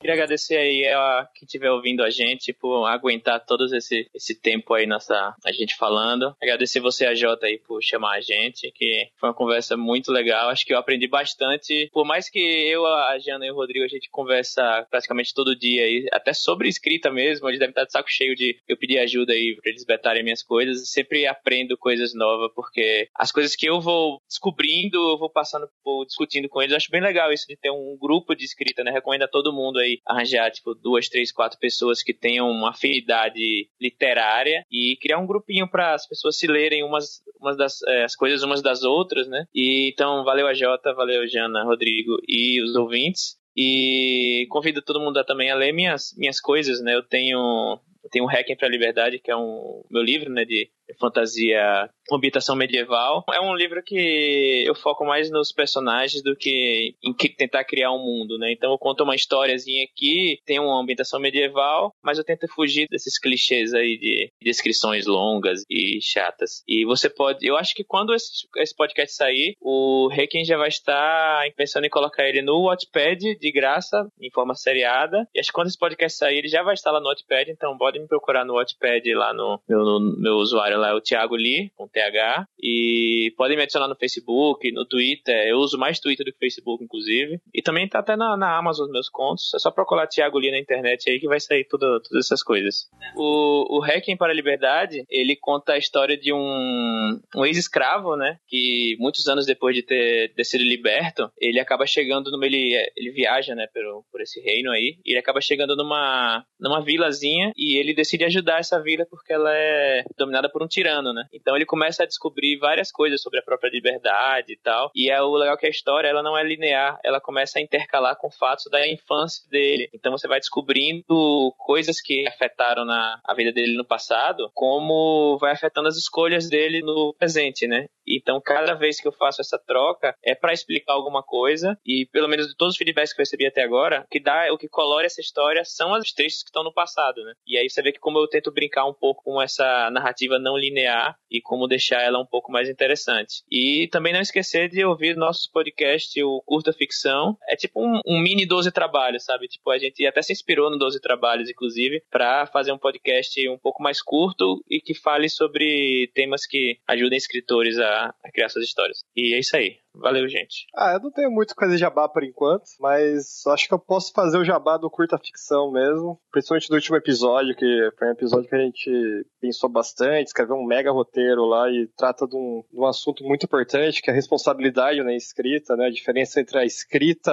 Queria 0.00 0.14
agradecer 0.14 0.56
aí 0.56 0.86
a 0.86 1.28
quem 1.34 1.44
estiver 1.44 1.70
ouvindo 1.72 2.04
a 2.04 2.10
gente 2.10 2.52
por 2.52 2.86
aguentar 2.86 3.44
todo 3.44 3.66
esse, 3.74 4.08
esse 4.14 4.32
tempo 4.32 4.72
aí 4.72 4.86
nossa, 4.86 5.34
a 5.44 5.52
gente 5.52 5.76
falando. 5.76 6.36
Agradecer 6.40 6.78
você, 6.78 7.04
a 7.04 7.14
Jota, 7.16 7.46
aí, 7.46 7.58
por 7.58 7.82
chamar 7.82 8.16
a 8.16 8.20
gente, 8.20 8.70
que 8.70 9.08
foi 9.18 9.28
uma 9.28 9.34
conversa 9.34 9.76
muito 9.76 10.12
legal. 10.12 10.50
Acho 10.50 10.64
que 10.64 10.72
eu 10.72 10.78
aprendi 10.78 11.08
bastante. 11.08 11.90
Por 11.92 12.04
mais 12.04 12.30
que 12.30 12.38
eu, 12.38 12.86
a 12.86 13.18
Jana 13.18 13.44
e 13.44 13.50
o 13.50 13.56
Rodrigo, 13.56 13.84
a 13.84 13.88
gente 13.88 14.08
conversa 14.08 14.86
praticamente 14.88 15.34
todo 15.34 15.58
dia 15.58 15.82
aí, 15.82 16.06
até 16.12 16.32
sobre 16.32 16.68
escrita 16.68 17.10
mesmo. 17.10 17.48
Eles 17.48 17.58
devem 17.58 17.70
estar 17.70 17.84
de 17.84 17.90
saco 17.90 18.08
cheio 18.08 18.36
de 18.36 18.56
eu 18.68 18.76
pedir 18.76 18.98
ajuda 18.98 19.32
aí 19.32 19.56
pra 19.60 19.70
eles 19.70 19.84
betarem 19.84 20.22
minhas 20.22 20.44
coisas. 20.44 20.88
Sempre 20.90 21.26
aprendo 21.26 21.76
coisas 21.76 22.14
novas, 22.14 22.52
porque 22.54 23.08
as 23.16 23.32
coisas 23.32 23.56
que 23.56 23.68
eu 23.68 23.80
vou 23.80 24.20
descobrindo, 24.28 24.96
eu 24.96 25.18
vou 25.18 25.28
passando, 25.28 25.68
vou 25.84 26.06
discutindo 26.06 26.48
com 26.48 26.62
eles. 26.62 26.76
acho 26.76 26.90
bem 26.90 27.00
legal 27.00 27.32
isso 27.32 27.48
de 27.48 27.56
ter 27.56 27.70
um 27.72 27.96
grupo 28.00 28.36
de 28.36 28.44
escrita, 28.44 28.84
né? 28.84 28.92
Recomendo 28.92 29.24
a 29.24 29.28
todo 29.28 29.52
mundo 29.52 29.80
aí 29.80 29.87
arranjar, 30.06 30.50
tipo, 30.50 30.74
duas, 30.74 31.08
três, 31.08 31.32
quatro 31.32 31.58
pessoas 31.58 32.02
que 32.02 32.14
tenham 32.14 32.50
uma 32.50 32.70
afinidade 32.70 33.68
literária 33.80 34.64
e 34.70 34.96
criar 35.00 35.18
um 35.18 35.26
grupinho 35.26 35.68
para 35.68 35.94
as 35.94 36.06
pessoas 36.06 36.38
se 36.38 36.46
lerem 36.46 36.82
umas, 36.84 37.22
umas 37.40 37.56
das 37.56 37.82
é, 37.82 38.04
as 38.04 38.14
coisas 38.14 38.42
umas 38.42 38.62
das 38.62 38.82
outras, 38.82 39.28
né? 39.28 39.46
E 39.54 39.90
então, 39.92 40.24
valeu 40.24 40.46
a 40.46 40.54
Jota, 40.54 40.94
valeu 40.94 41.26
Jana, 41.26 41.64
Rodrigo 41.64 42.18
e 42.26 42.60
os 42.62 42.74
ouvintes. 42.74 43.36
E 43.56 44.46
convido 44.50 44.80
todo 44.80 45.00
mundo 45.00 45.18
a, 45.18 45.24
também 45.24 45.50
a 45.50 45.56
ler 45.56 45.72
minhas, 45.72 46.14
minhas 46.16 46.40
coisas, 46.40 46.80
né? 46.80 46.94
Eu 46.94 47.02
tenho 47.02 47.80
eu 48.04 48.10
tenho 48.10 48.24
um 48.24 48.28
Hacking 48.28 48.56
para 48.56 48.68
a 48.68 48.70
Liberdade, 48.70 49.18
que 49.18 49.30
é 49.30 49.36
um 49.36 49.82
meu 49.90 50.02
livro, 50.02 50.30
né, 50.30 50.44
de 50.44 50.70
fantasia 50.98 51.90
ambientação 52.14 52.56
medieval. 52.56 53.24
É 53.32 53.40
um 53.40 53.54
livro 53.54 53.82
que 53.82 54.64
eu 54.66 54.74
foco 54.74 55.04
mais 55.04 55.30
nos 55.30 55.52
personagens 55.52 56.22
do 56.22 56.34
que 56.34 56.94
em 57.02 57.12
tentar 57.36 57.64
criar 57.64 57.92
um 57.92 57.98
mundo, 57.98 58.38
né? 58.38 58.52
Então 58.52 58.72
eu 58.72 58.78
conto 58.78 59.04
uma 59.04 59.14
historiazinha 59.14 59.84
aqui, 59.84 60.40
tem 60.46 60.58
uma 60.58 60.80
ambientação 60.80 61.20
medieval, 61.20 61.92
mas 62.02 62.18
eu 62.18 62.24
tento 62.24 62.48
fugir 62.48 62.86
desses 62.90 63.18
clichês 63.18 63.74
aí 63.74 63.98
de 63.98 64.32
descrições 64.42 65.06
longas 65.06 65.62
e 65.68 66.00
chatas. 66.00 66.62
E 66.66 66.84
você 66.84 67.10
pode, 67.10 67.46
eu 67.46 67.56
acho 67.56 67.74
que 67.74 67.84
quando 67.84 68.14
esse, 68.14 68.46
esse 68.56 68.74
podcast 68.74 69.14
sair, 69.14 69.54
o 69.60 70.08
Requiem 70.08 70.44
já 70.44 70.56
vai 70.56 70.68
estar 70.68 71.44
pensando 71.56 71.84
em 71.84 71.90
colocar 71.90 72.26
ele 72.28 72.42
no 72.42 72.64
Wattpad 72.64 73.36
de 73.38 73.52
graça, 73.52 74.08
em 74.20 74.30
forma 74.30 74.54
seriada. 74.54 75.28
E 75.34 75.40
acho 75.40 75.48
que 75.48 75.54
quando 75.54 75.68
esse 75.68 75.78
podcast 75.78 76.18
sair, 76.18 76.38
ele 76.38 76.48
já 76.48 76.62
vai 76.62 76.74
estar 76.74 76.90
lá 76.90 77.00
no 77.00 77.08
Wattpad, 77.08 77.50
então 77.50 77.76
pode 77.76 77.98
me 77.98 78.06
procurar 78.06 78.44
no 78.44 78.54
Wattpad 78.54 79.14
lá 79.14 79.34
no 79.34 79.60
meu, 79.68 79.84
no 79.84 80.16
meu 80.18 80.34
usuário 80.34 80.77
é 80.84 80.94
o 80.94 81.00
Thiago 81.00 81.34
Lee, 81.34 81.70
com 81.76 81.88
TH. 81.88 82.46
E 82.60 83.32
podem 83.36 83.56
me 83.56 83.62
adicionar 83.62 83.88
no 83.88 83.96
Facebook, 83.96 84.70
no 84.72 84.84
Twitter. 84.84 85.46
Eu 85.46 85.58
uso 85.58 85.78
mais 85.78 86.00
Twitter 86.00 86.24
do 86.24 86.32
que 86.32 86.38
Facebook, 86.38 86.82
inclusive. 86.82 87.40
E 87.54 87.62
também 87.62 87.88
tá 87.88 88.00
até 88.00 88.16
na, 88.16 88.36
na 88.36 88.56
Amazon 88.56 88.90
meus 88.90 89.08
contos. 89.08 89.52
É 89.54 89.58
só 89.58 89.70
procurar 89.70 90.06
Thiago 90.06 90.38
Lee 90.38 90.50
na 90.50 90.58
internet 90.58 91.08
aí 91.08 91.18
que 91.18 91.28
vai 91.28 91.40
sair 91.40 91.64
tudo, 91.64 92.00
todas 92.00 92.26
essas 92.26 92.42
coisas. 92.42 92.88
O, 93.16 93.78
o 93.78 93.80
Hacking 93.80 94.16
para 94.16 94.32
a 94.32 94.36
Liberdade, 94.36 95.04
ele 95.08 95.36
conta 95.36 95.72
a 95.72 95.78
história 95.78 96.16
de 96.16 96.32
um, 96.32 97.20
um 97.36 97.44
ex-escravo, 97.44 98.16
né? 98.16 98.38
Que 98.46 98.96
muitos 98.98 99.26
anos 99.28 99.46
depois 99.46 99.74
de 99.74 99.82
ter, 99.82 100.32
ter 100.34 100.44
sido 100.44 100.62
liberto, 100.62 101.30
ele 101.38 101.60
acaba 101.60 101.86
chegando 101.86 102.30
numa. 102.30 102.46
Ele, 102.46 102.74
ele 102.96 103.10
viaja, 103.10 103.54
né, 103.54 103.66
por, 103.72 104.04
por 104.10 104.20
esse 104.20 104.40
reino 104.40 104.70
aí. 104.70 104.98
E 105.04 105.12
ele 105.12 105.18
acaba 105.18 105.40
chegando 105.40 105.76
numa, 105.76 106.44
numa 106.58 106.82
vilazinha 106.82 107.52
e 107.56 107.76
ele 107.76 107.94
decide 107.94 108.24
ajudar 108.24 108.60
essa 108.60 108.80
vila 108.80 109.06
porque 109.10 109.32
ela 109.32 109.50
é 109.52 110.04
dominada 110.16 110.48
por 110.48 110.62
um 110.62 110.67
tirano, 110.68 111.12
né? 111.12 111.24
Então 111.32 111.56
ele 111.56 111.66
começa 111.66 112.02
a 112.02 112.06
descobrir 112.06 112.58
várias 112.58 112.92
coisas 112.92 113.20
sobre 113.20 113.40
a 113.40 113.42
própria 113.42 113.70
liberdade 113.70 114.52
e 114.52 114.56
tal. 114.56 114.90
E 114.94 115.10
é 115.10 115.20
o 115.22 115.34
legal 115.34 115.56
que 115.56 115.66
a 115.66 115.70
história 115.70 116.08
ela 116.08 116.22
não 116.22 116.36
é 116.36 116.42
linear, 116.44 116.98
ela 117.04 117.20
começa 117.20 117.58
a 117.58 117.62
intercalar 117.62 118.16
com 118.16 118.30
fatos 118.30 118.66
da 118.70 118.86
infância 118.86 119.48
dele. 119.50 119.88
Então 119.94 120.12
você 120.12 120.28
vai 120.28 120.38
descobrindo 120.38 121.52
coisas 121.56 122.00
que 122.00 122.26
afetaram 122.26 122.84
na 122.84 123.20
a 123.24 123.34
vida 123.34 123.52
dele 123.52 123.76
no 123.76 123.84
passado, 123.84 124.50
como 124.54 125.38
vai 125.38 125.52
afetando 125.52 125.88
as 125.88 125.96
escolhas 125.96 126.48
dele 126.48 126.80
no 126.80 127.14
presente, 127.18 127.66
né? 127.66 127.86
Então 128.16 128.40
cada 128.40 128.74
vez 128.74 129.00
que 129.00 129.08
eu 129.08 129.12
faço 129.12 129.40
essa 129.40 129.58
troca 129.58 130.14
é 130.24 130.34
para 130.34 130.52
explicar 130.52 130.92
alguma 130.92 131.22
coisa 131.22 131.78
e 131.84 132.06
pelo 132.06 132.28
menos 132.28 132.48
de 132.48 132.56
todos 132.56 132.74
os 132.74 132.78
feedbacks 132.78 133.12
que 133.12 133.20
eu 133.20 133.24
recebi 133.24 133.46
até 133.46 133.62
agora, 133.62 134.02
o 134.06 134.08
que 134.08 134.20
dá, 134.20 134.52
o 134.52 134.58
que 134.58 134.68
colore 134.68 135.06
essa 135.06 135.20
história 135.20 135.62
são 135.64 135.94
as 135.94 136.12
trechos 136.12 136.42
que 136.42 136.48
estão 136.48 136.64
no 136.64 136.72
passado, 136.72 137.22
né? 137.24 137.34
E 137.46 137.58
aí 137.58 137.68
você 137.68 137.82
vê 137.82 137.92
que 137.92 137.98
como 137.98 138.18
eu 138.18 138.28
tento 138.28 138.52
brincar 138.52 138.86
um 138.86 138.94
pouco 138.94 139.22
com 139.24 139.40
essa 139.42 139.90
narrativa 139.90 140.38
não 140.38 140.56
linear 140.56 141.16
e 141.30 141.40
como 141.40 141.66
deixar 141.66 142.00
ela 142.02 142.18
um 142.18 142.26
pouco 142.26 142.50
mais 142.50 142.68
interessante. 142.68 143.42
E 143.50 143.88
também 143.88 144.12
não 144.12 144.20
esquecer 144.20 144.68
de 144.68 144.84
ouvir 144.84 145.16
nossos 145.16 145.46
podcast, 145.46 146.22
o 146.22 146.42
Curta 146.46 146.72
Ficção. 146.72 147.36
É 147.48 147.56
tipo 147.56 147.80
um, 147.80 148.00
um 148.06 148.20
mini 148.20 148.46
12 148.46 148.70
trabalhos, 148.70 149.24
sabe? 149.24 149.48
Tipo, 149.48 149.70
a 149.70 149.78
gente 149.78 150.06
até 150.06 150.22
se 150.22 150.32
inspirou 150.32 150.70
no 150.70 150.78
12 150.78 151.00
trabalhos, 151.00 151.50
inclusive, 151.50 152.02
para 152.10 152.46
fazer 152.46 152.72
um 152.72 152.78
podcast 152.78 153.48
um 153.48 153.58
pouco 153.58 153.82
mais 153.82 154.02
curto 154.02 154.62
e 154.68 154.80
que 154.80 154.94
fale 154.94 155.28
sobre 155.28 156.10
temas 156.14 156.46
que 156.46 156.78
ajudem 156.86 157.16
escritores 157.16 157.78
a, 157.78 157.97
a 158.06 158.32
criar 158.32 158.48
suas 158.48 158.64
histórias. 158.64 159.00
E 159.16 159.34
é 159.34 159.38
isso 159.38 159.56
aí. 159.56 159.78
Valeu, 159.94 160.28
gente. 160.28 160.66
Ah, 160.76 160.92
eu 160.92 161.00
não 161.00 161.10
tenho 161.10 161.30
muito 161.30 161.56
coisa 161.56 161.74
de 161.74 161.80
jabá 161.80 162.08
por 162.08 162.22
enquanto, 162.22 162.64
mas 162.78 163.44
acho 163.48 163.66
que 163.66 163.74
eu 163.74 163.78
posso 163.78 164.12
fazer 164.12 164.38
o 164.38 164.44
jabá 164.44 164.76
do 164.76 164.88
curta 164.88 165.18
ficção 165.18 165.72
mesmo, 165.72 166.20
principalmente 166.30 166.68
do 166.68 166.74
último 166.74 166.96
episódio, 166.96 167.56
que 167.56 167.90
foi 167.98 168.08
um 168.08 168.12
episódio 168.12 168.48
que 168.48 168.54
a 168.54 168.60
gente 168.60 169.26
pensou 169.40 169.68
bastante, 169.68 170.28
escreveu 170.28 170.56
um 170.56 170.64
mega 170.64 170.92
roteiro 170.92 171.44
lá 171.46 171.68
e 171.68 171.88
trata 171.96 172.28
de 172.28 172.36
um, 172.36 172.62
de 172.70 172.78
um 172.78 172.86
assunto 172.86 173.24
muito 173.24 173.44
importante, 173.44 174.00
que 174.00 174.08
é 174.08 174.12
a 174.12 174.16
responsabilidade 174.16 175.02
na 175.02 175.14
escrita, 175.14 175.74
né? 175.74 175.86
A 175.86 175.90
diferença 175.90 176.40
entre 176.40 176.58
a 176.58 176.64
escrita 176.64 177.32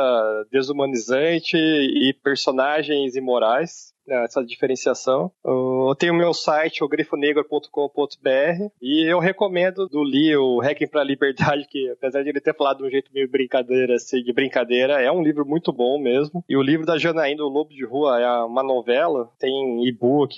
desumanizante 0.52 1.58
e 1.58 2.14
personagens 2.24 3.16
imorais. 3.16 3.94
Né, 4.08 4.24
essa 4.24 4.44
diferenciação. 4.44 5.32
Eu 5.44 5.96
tenho 5.98 6.14
meu 6.14 6.34
site, 6.34 6.84
o 6.84 6.88
grifonegro.com.br, 6.88 8.70
e 8.82 9.04
eu 9.12 9.20
recomendo 9.20 9.88
do 9.88 10.04
Lee, 10.04 10.36
o 10.38 10.62
Hacking 10.62 10.88
para 10.88 11.02
a 11.02 11.04
Liberdade, 11.04 11.68
que 11.68 11.90
apesar 11.90 12.22
de 12.22 12.30
ele 12.30 12.40
ter 12.40 12.56
falado 12.56 12.78
de 12.78 12.84
um 12.84 12.90
jeito 12.90 13.12
meio 13.14 13.30
brincadeira, 13.30 13.96
assim, 13.96 14.22
de 14.22 14.32
brincadeira, 14.32 15.02
é 15.02 15.12
um 15.12 15.24
livro 15.24 15.46
muito 15.46 15.74
bom 15.74 16.00
mesmo. 16.00 16.44
E 16.48 16.56
o 16.56 16.62
livro 16.62 16.86
da 16.86 16.98
Janaína, 16.98 17.44
O 17.44 17.50
Lobo 17.50 17.72
de 17.72 17.84
Rua, 17.84 18.20
é 18.20 18.44
uma 18.44 18.62
novela, 18.62 19.30
tem 19.40 19.88
e-book, 19.88 20.36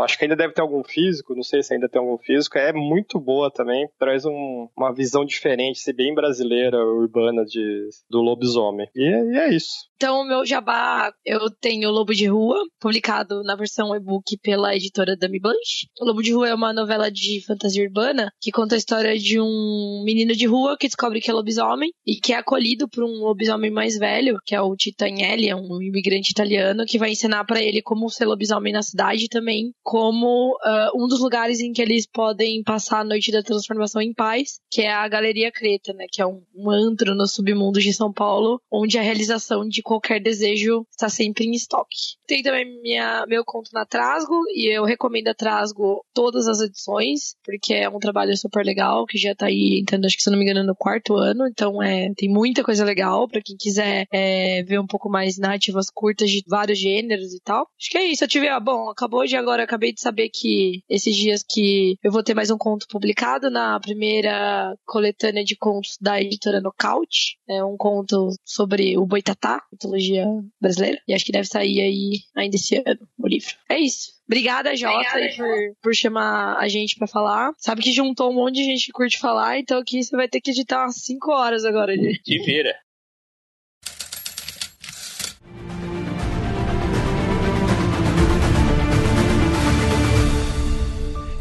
acho 0.00 0.18
que 0.18 0.24
ainda 0.24 0.36
deve 0.36 0.52
ter 0.52 0.60
algum 0.60 0.84
físico, 0.84 1.34
não 1.34 1.42
sei 1.42 1.62
se 1.62 1.72
ainda 1.72 1.88
tem 1.88 2.00
algum 2.00 2.18
físico, 2.18 2.58
é 2.58 2.72
muito 2.72 3.18
boa 3.18 3.50
também, 3.50 3.88
traz 3.98 4.24
um, 4.26 4.68
uma 4.76 4.92
visão 4.92 5.24
diferente, 5.24 5.78
se 5.78 5.92
bem 5.92 6.14
brasileira, 6.14 6.78
urbana 6.84 7.44
de, 7.44 7.88
do 8.10 8.20
lobisomem. 8.20 8.88
E, 8.94 9.02
e 9.02 9.38
é 9.38 9.54
isso. 9.54 9.86
Então, 9.96 10.20
o 10.20 10.24
meu 10.24 10.44
jabá, 10.44 11.10
eu 11.24 11.50
tenho 11.50 11.88
o 11.88 11.92
Lobo 11.92 12.12
de 12.12 12.26
Rua, 12.26 12.65
publicado 12.80 13.42
na 13.42 13.56
versão 13.56 13.94
e-book 13.94 14.36
pela 14.42 14.74
editora 14.74 15.16
Dami 15.16 15.40
Blanche. 15.40 15.88
O 16.00 16.04
Lobo 16.04 16.22
de 16.22 16.32
Rua 16.32 16.48
é 16.48 16.54
uma 16.54 16.72
novela 16.72 17.10
de 17.10 17.44
fantasia 17.46 17.84
urbana 17.84 18.32
que 18.40 18.50
conta 18.50 18.74
a 18.74 18.78
história 18.78 19.18
de 19.18 19.40
um 19.40 20.02
menino 20.04 20.34
de 20.34 20.46
rua 20.46 20.76
que 20.78 20.86
descobre 20.86 21.20
que 21.20 21.30
é 21.30 21.34
lobisomem 21.34 21.90
e 22.06 22.16
que 22.16 22.32
é 22.32 22.36
acolhido 22.36 22.88
por 22.88 23.04
um 23.04 23.24
lobisomem 23.24 23.70
mais 23.70 23.98
velho, 23.98 24.38
que 24.44 24.54
é 24.54 24.60
o 24.60 24.76
Titanelli, 24.76 25.48
é 25.48 25.56
um 25.56 25.82
imigrante 25.82 26.30
italiano, 26.30 26.84
que 26.86 26.98
vai 26.98 27.10
ensinar 27.10 27.44
para 27.44 27.62
ele 27.62 27.82
como 27.82 28.08
ser 28.10 28.26
lobisomem 28.26 28.72
na 28.72 28.82
cidade 28.82 29.28
também 29.28 29.72
como 29.82 30.56
uh, 30.56 31.02
um 31.02 31.06
dos 31.06 31.20
lugares 31.20 31.60
em 31.60 31.72
que 31.72 31.82
eles 31.82 32.06
podem 32.06 32.62
passar 32.62 33.00
a 33.00 33.04
noite 33.04 33.30
da 33.30 33.42
transformação 33.42 34.00
em 34.00 34.12
paz, 34.12 34.60
que 34.70 34.82
é 34.82 34.92
a 34.92 35.06
Galeria 35.08 35.52
Creta, 35.52 35.92
né? 35.92 36.06
Que 36.10 36.22
é 36.22 36.26
um, 36.26 36.42
um 36.54 36.70
antro 36.70 37.14
no 37.14 37.26
submundo 37.26 37.80
de 37.80 37.92
São 37.92 38.12
Paulo, 38.12 38.60
onde 38.70 38.98
a 38.98 39.02
realização 39.02 39.68
de 39.68 39.82
qualquer 39.82 40.20
desejo 40.20 40.86
está 40.90 41.08
sempre 41.08 41.44
em 41.44 41.52
estoque. 41.52 42.16
Tem 42.26 42.42
também 42.42 42.55
minha, 42.64 43.24
meu 43.26 43.44
conto 43.44 43.70
na 43.72 43.84
Trasgo, 43.84 44.40
e 44.54 44.66
eu 44.72 44.84
recomendo 44.84 45.28
a 45.28 45.34
Trasgo 45.34 46.04
todas 46.14 46.46
as 46.48 46.60
edições, 46.60 47.34
porque 47.44 47.74
é 47.74 47.88
um 47.88 47.98
trabalho 47.98 48.36
super 48.36 48.64
legal, 48.64 49.06
que 49.06 49.18
já 49.18 49.34
tá 49.34 49.46
aí 49.46 49.80
entrando, 49.80 50.06
acho 50.06 50.16
que 50.16 50.22
se 50.22 50.30
não 50.30 50.38
me 50.38 50.44
engano, 50.44 50.64
no 50.64 50.74
quarto 50.74 51.14
ano, 51.14 51.46
então 51.46 51.82
é, 51.82 52.12
tem 52.16 52.28
muita 52.28 52.62
coisa 52.62 52.84
legal 52.84 53.28
para 53.28 53.42
quem 53.42 53.56
quiser 53.56 54.06
é, 54.12 54.62
ver 54.62 54.80
um 54.80 54.86
pouco 54.86 55.08
mais 55.08 55.38
narrativas 55.38 55.90
curtas 55.90 56.30
de 56.30 56.42
vários 56.46 56.78
gêneros 56.78 57.32
e 57.34 57.40
tal. 57.40 57.68
Acho 57.80 57.90
que 57.90 57.98
é 57.98 58.04
isso. 58.04 58.24
Eu 58.24 58.28
tive, 58.28 58.48
ah, 58.48 58.60
bom, 58.60 58.88
acabou 58.90 59.24
de 59.24 59.36
agora, 59.36 59.62
acabei 59.62 59.92
de 59.92 60.00
saber 60.00 60.28
que 60.28 60.82
esses 60.88 61.14
dias 61.14 61.44
que 61.46 61.96
eu 62.02 62.12
vou 62.12 62.22
ter 62.22 62.34
mais 62.34 62.50
um 62.50 62.58
conto 62.58 62.86
publicado 62.88 63.50
na 63.50 63.78
primeira 63.80 64.74
coletânea 64.84 65.44
de 65.44 65.56
contos 65.56 65.96
da 66.00 66.20
editora 66.20 66.60
Nocaute. 66.60 67.38
É 67.48 67.64
um 67.64 67.76
conto 67.76 68.30
sobre 68.44 68.96
o 68.98 69.06
Boitatá, 69.06 69.62
mitologia 69.72 70.26
brasileira. 70.60 71.00
E 71.06 71.14
acho 71.14 71.24
que 71.24 71.32
deve 71.32 71.48
sair 71.48 71.80
aí 71.80 72.20
ainda 72.46 72.56
esse 72.56 72.76
ano 72.76 73.08
o 73.18 73.28
livro. 73.28 73.54
É 73.68 73.78
isso. 73.78 74.16
Obrigada, 74.26 74.74
Jota, 74.74 75.18
por, 75.36 75.76
por 75.82 75.94
chamar 75.94 76.56
a 76.56 76.66
gente 76.68 76.96
para 76.96 77.06
falar. 77.06 77.52
Sabe 77.58 77.82
que 77.82 77.92
juntou 77.92 78.30
um 78.30 78.34
monte 78.34 78.56
de 78.56 78.64
gente 78.64 78.86
que 78.86 78.92
curte 78.92 79.18
falar, 79.18 79.58
então 79.58 79.78
aqui 79.78 80.02
você 80.02 80.16
vai 80.16 80.28
ter 80.28 80.40
que 80.40 80.50
editar 80.50 80.84
umas 80.84 80.96
5 80.96 81.30
horas 81.30 81.64
agora. 81.64 81.96
De... 81.96 82.18
Te 82.22 82.38
vira. 82.38 82.74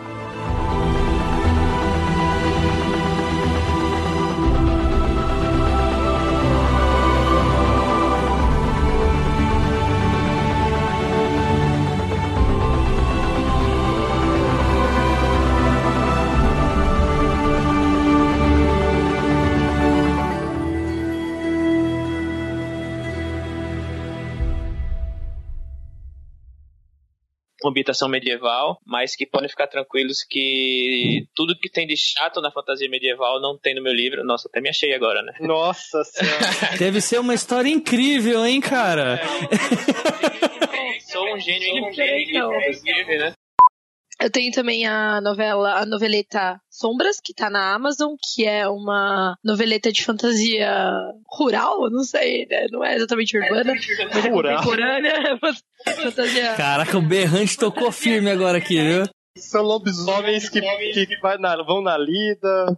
Ambientação 27.70 28.10
medieval, 28.10 28.78
mas 28.86 29.16
que 29.16 29.26
podem 29.26 29.50
ficar 29.50 29.68
tranquilos 29.68 30.18
que 30.30 31.26
tudo 31.36 31.58
que 31.58 31.70
tem 31.70 31.86
de 31.88 31.96
chato 31.98 32.42
na 32.42 32.52
fantasia 32.52 32.90
medieval 32.90 33.42
não 33.42 33.58
tem 33.58 33.76
no 33.76 33.84
meu 33.84 33.94
livro. 33.94 34.24
Nossa, 34.24 34.48
até 34.48 34.62
me 34.62 34.70
achei 34.70 34.94
agora, 34.94 35.22
né? 35.22 35.34
Nossa 35.40 36.04
senhora. 36.04 36.78
Deve 36.80 37.02
ser 37.02 37.20
uma 37.20 37.34
história 37.34 37.70
incrível, 37.70 38.46
hein, 38.46 38.62
cara? 38.62 39.20
É, 39.52 41.00
sou 41.12 41.34
um 41.34 41.40
gênio 41.40 41.78
inclusive, 41.78 43.18
né? 43.18 43.34
Eu 44.22 44.30
tenho 44.30 44.52
também 44.52 44.86
a 44.86 45.20
novela, 45.20 45.80
a 45.80 45.86
noveleta 45.86 46.62
Sombras, 46.70 47.18
que 47.20 47.34
tá 47.34 47.50
na 47.50 47.74
Amazon, 47.74 48.14
que 48.22 48.46
é 48.46 48.68
uma 48.70 49.36
noveleta 49.44 49.92
de 49.92 50.06
fantasia 50.06 50.72
rural, 51.26 51.90
não 51.90 52.04
sei, 52.04 52.46
né? 52.46 52.68
Não 52.70 52.84
é 52.84 52.96
exatamente 52.96 53.36
urbana, 53.36 53.74
mas 53.74 54.26
é 54.26 54.30
contemporânea. 54.30 55.40
fantasia. 55.96 56.54
Caraca, 56.54 56.98
o 56.98 57.02
Berrante 57.02 57.58
tocou 57.58 57.92
firme 57.92 58.30
agora 58.30 58.60
aqui, 58.60 58.80
viu? 58.80 59.04
São 59.38 59.64
lobisomens 59.64 60.50
que, 60.50 60.62
que 60.62 61.18
na, 61.40 61.64
vão 61.64 61.82
na 61.82 61.98
lida, 61.98 62.78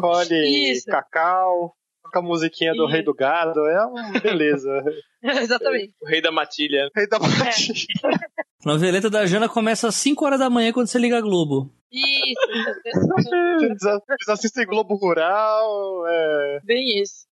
colhem 0.00 0.80
cacau, 0.86 1.74
toca 2.14 2.20
a 2.20 2.22
musiquinha 2.22 2.72
do 2.74 2.86
Rei 2.86 3.02
do 3.02 3.12
Gado, 3.12 3.66
é 3.66 3.84
uma 3.84 4.12
beleza. 4.22 4.84
Exatamente. 5.22 5.94
O 6.00 6.06
Rei 6.06 6.22
da 6.22 6.30
Matilha. 6.30 6.88
Rei 6.94 7.08
da 7.08 7.18
Matilha. 7.18 7.74
É. 8.64 8.68
Noveleta 8.70 9.10
da 9.10 9.26
Jana 9.26 9.46
começa 9.46 9.88
às 9.88 9.94
5 9.96 10.24
horas 10.24 10.38
da 10.38 10.48
manhã 10.48 10.72
quando 10.72 10.86
você 10.86 10.98
liga 10.98 11.18
a 11.18 11.20
Globo. 11.20 11.70
Isso. 11.92 12.40
Eles 13.62 14.28
assistem 14.28 14.64
Globo 14.64 14.94
Rural. 14.94 16.06
É... 16.08 16.60
Bem 16.64 17.02
isso. 17.02 17.26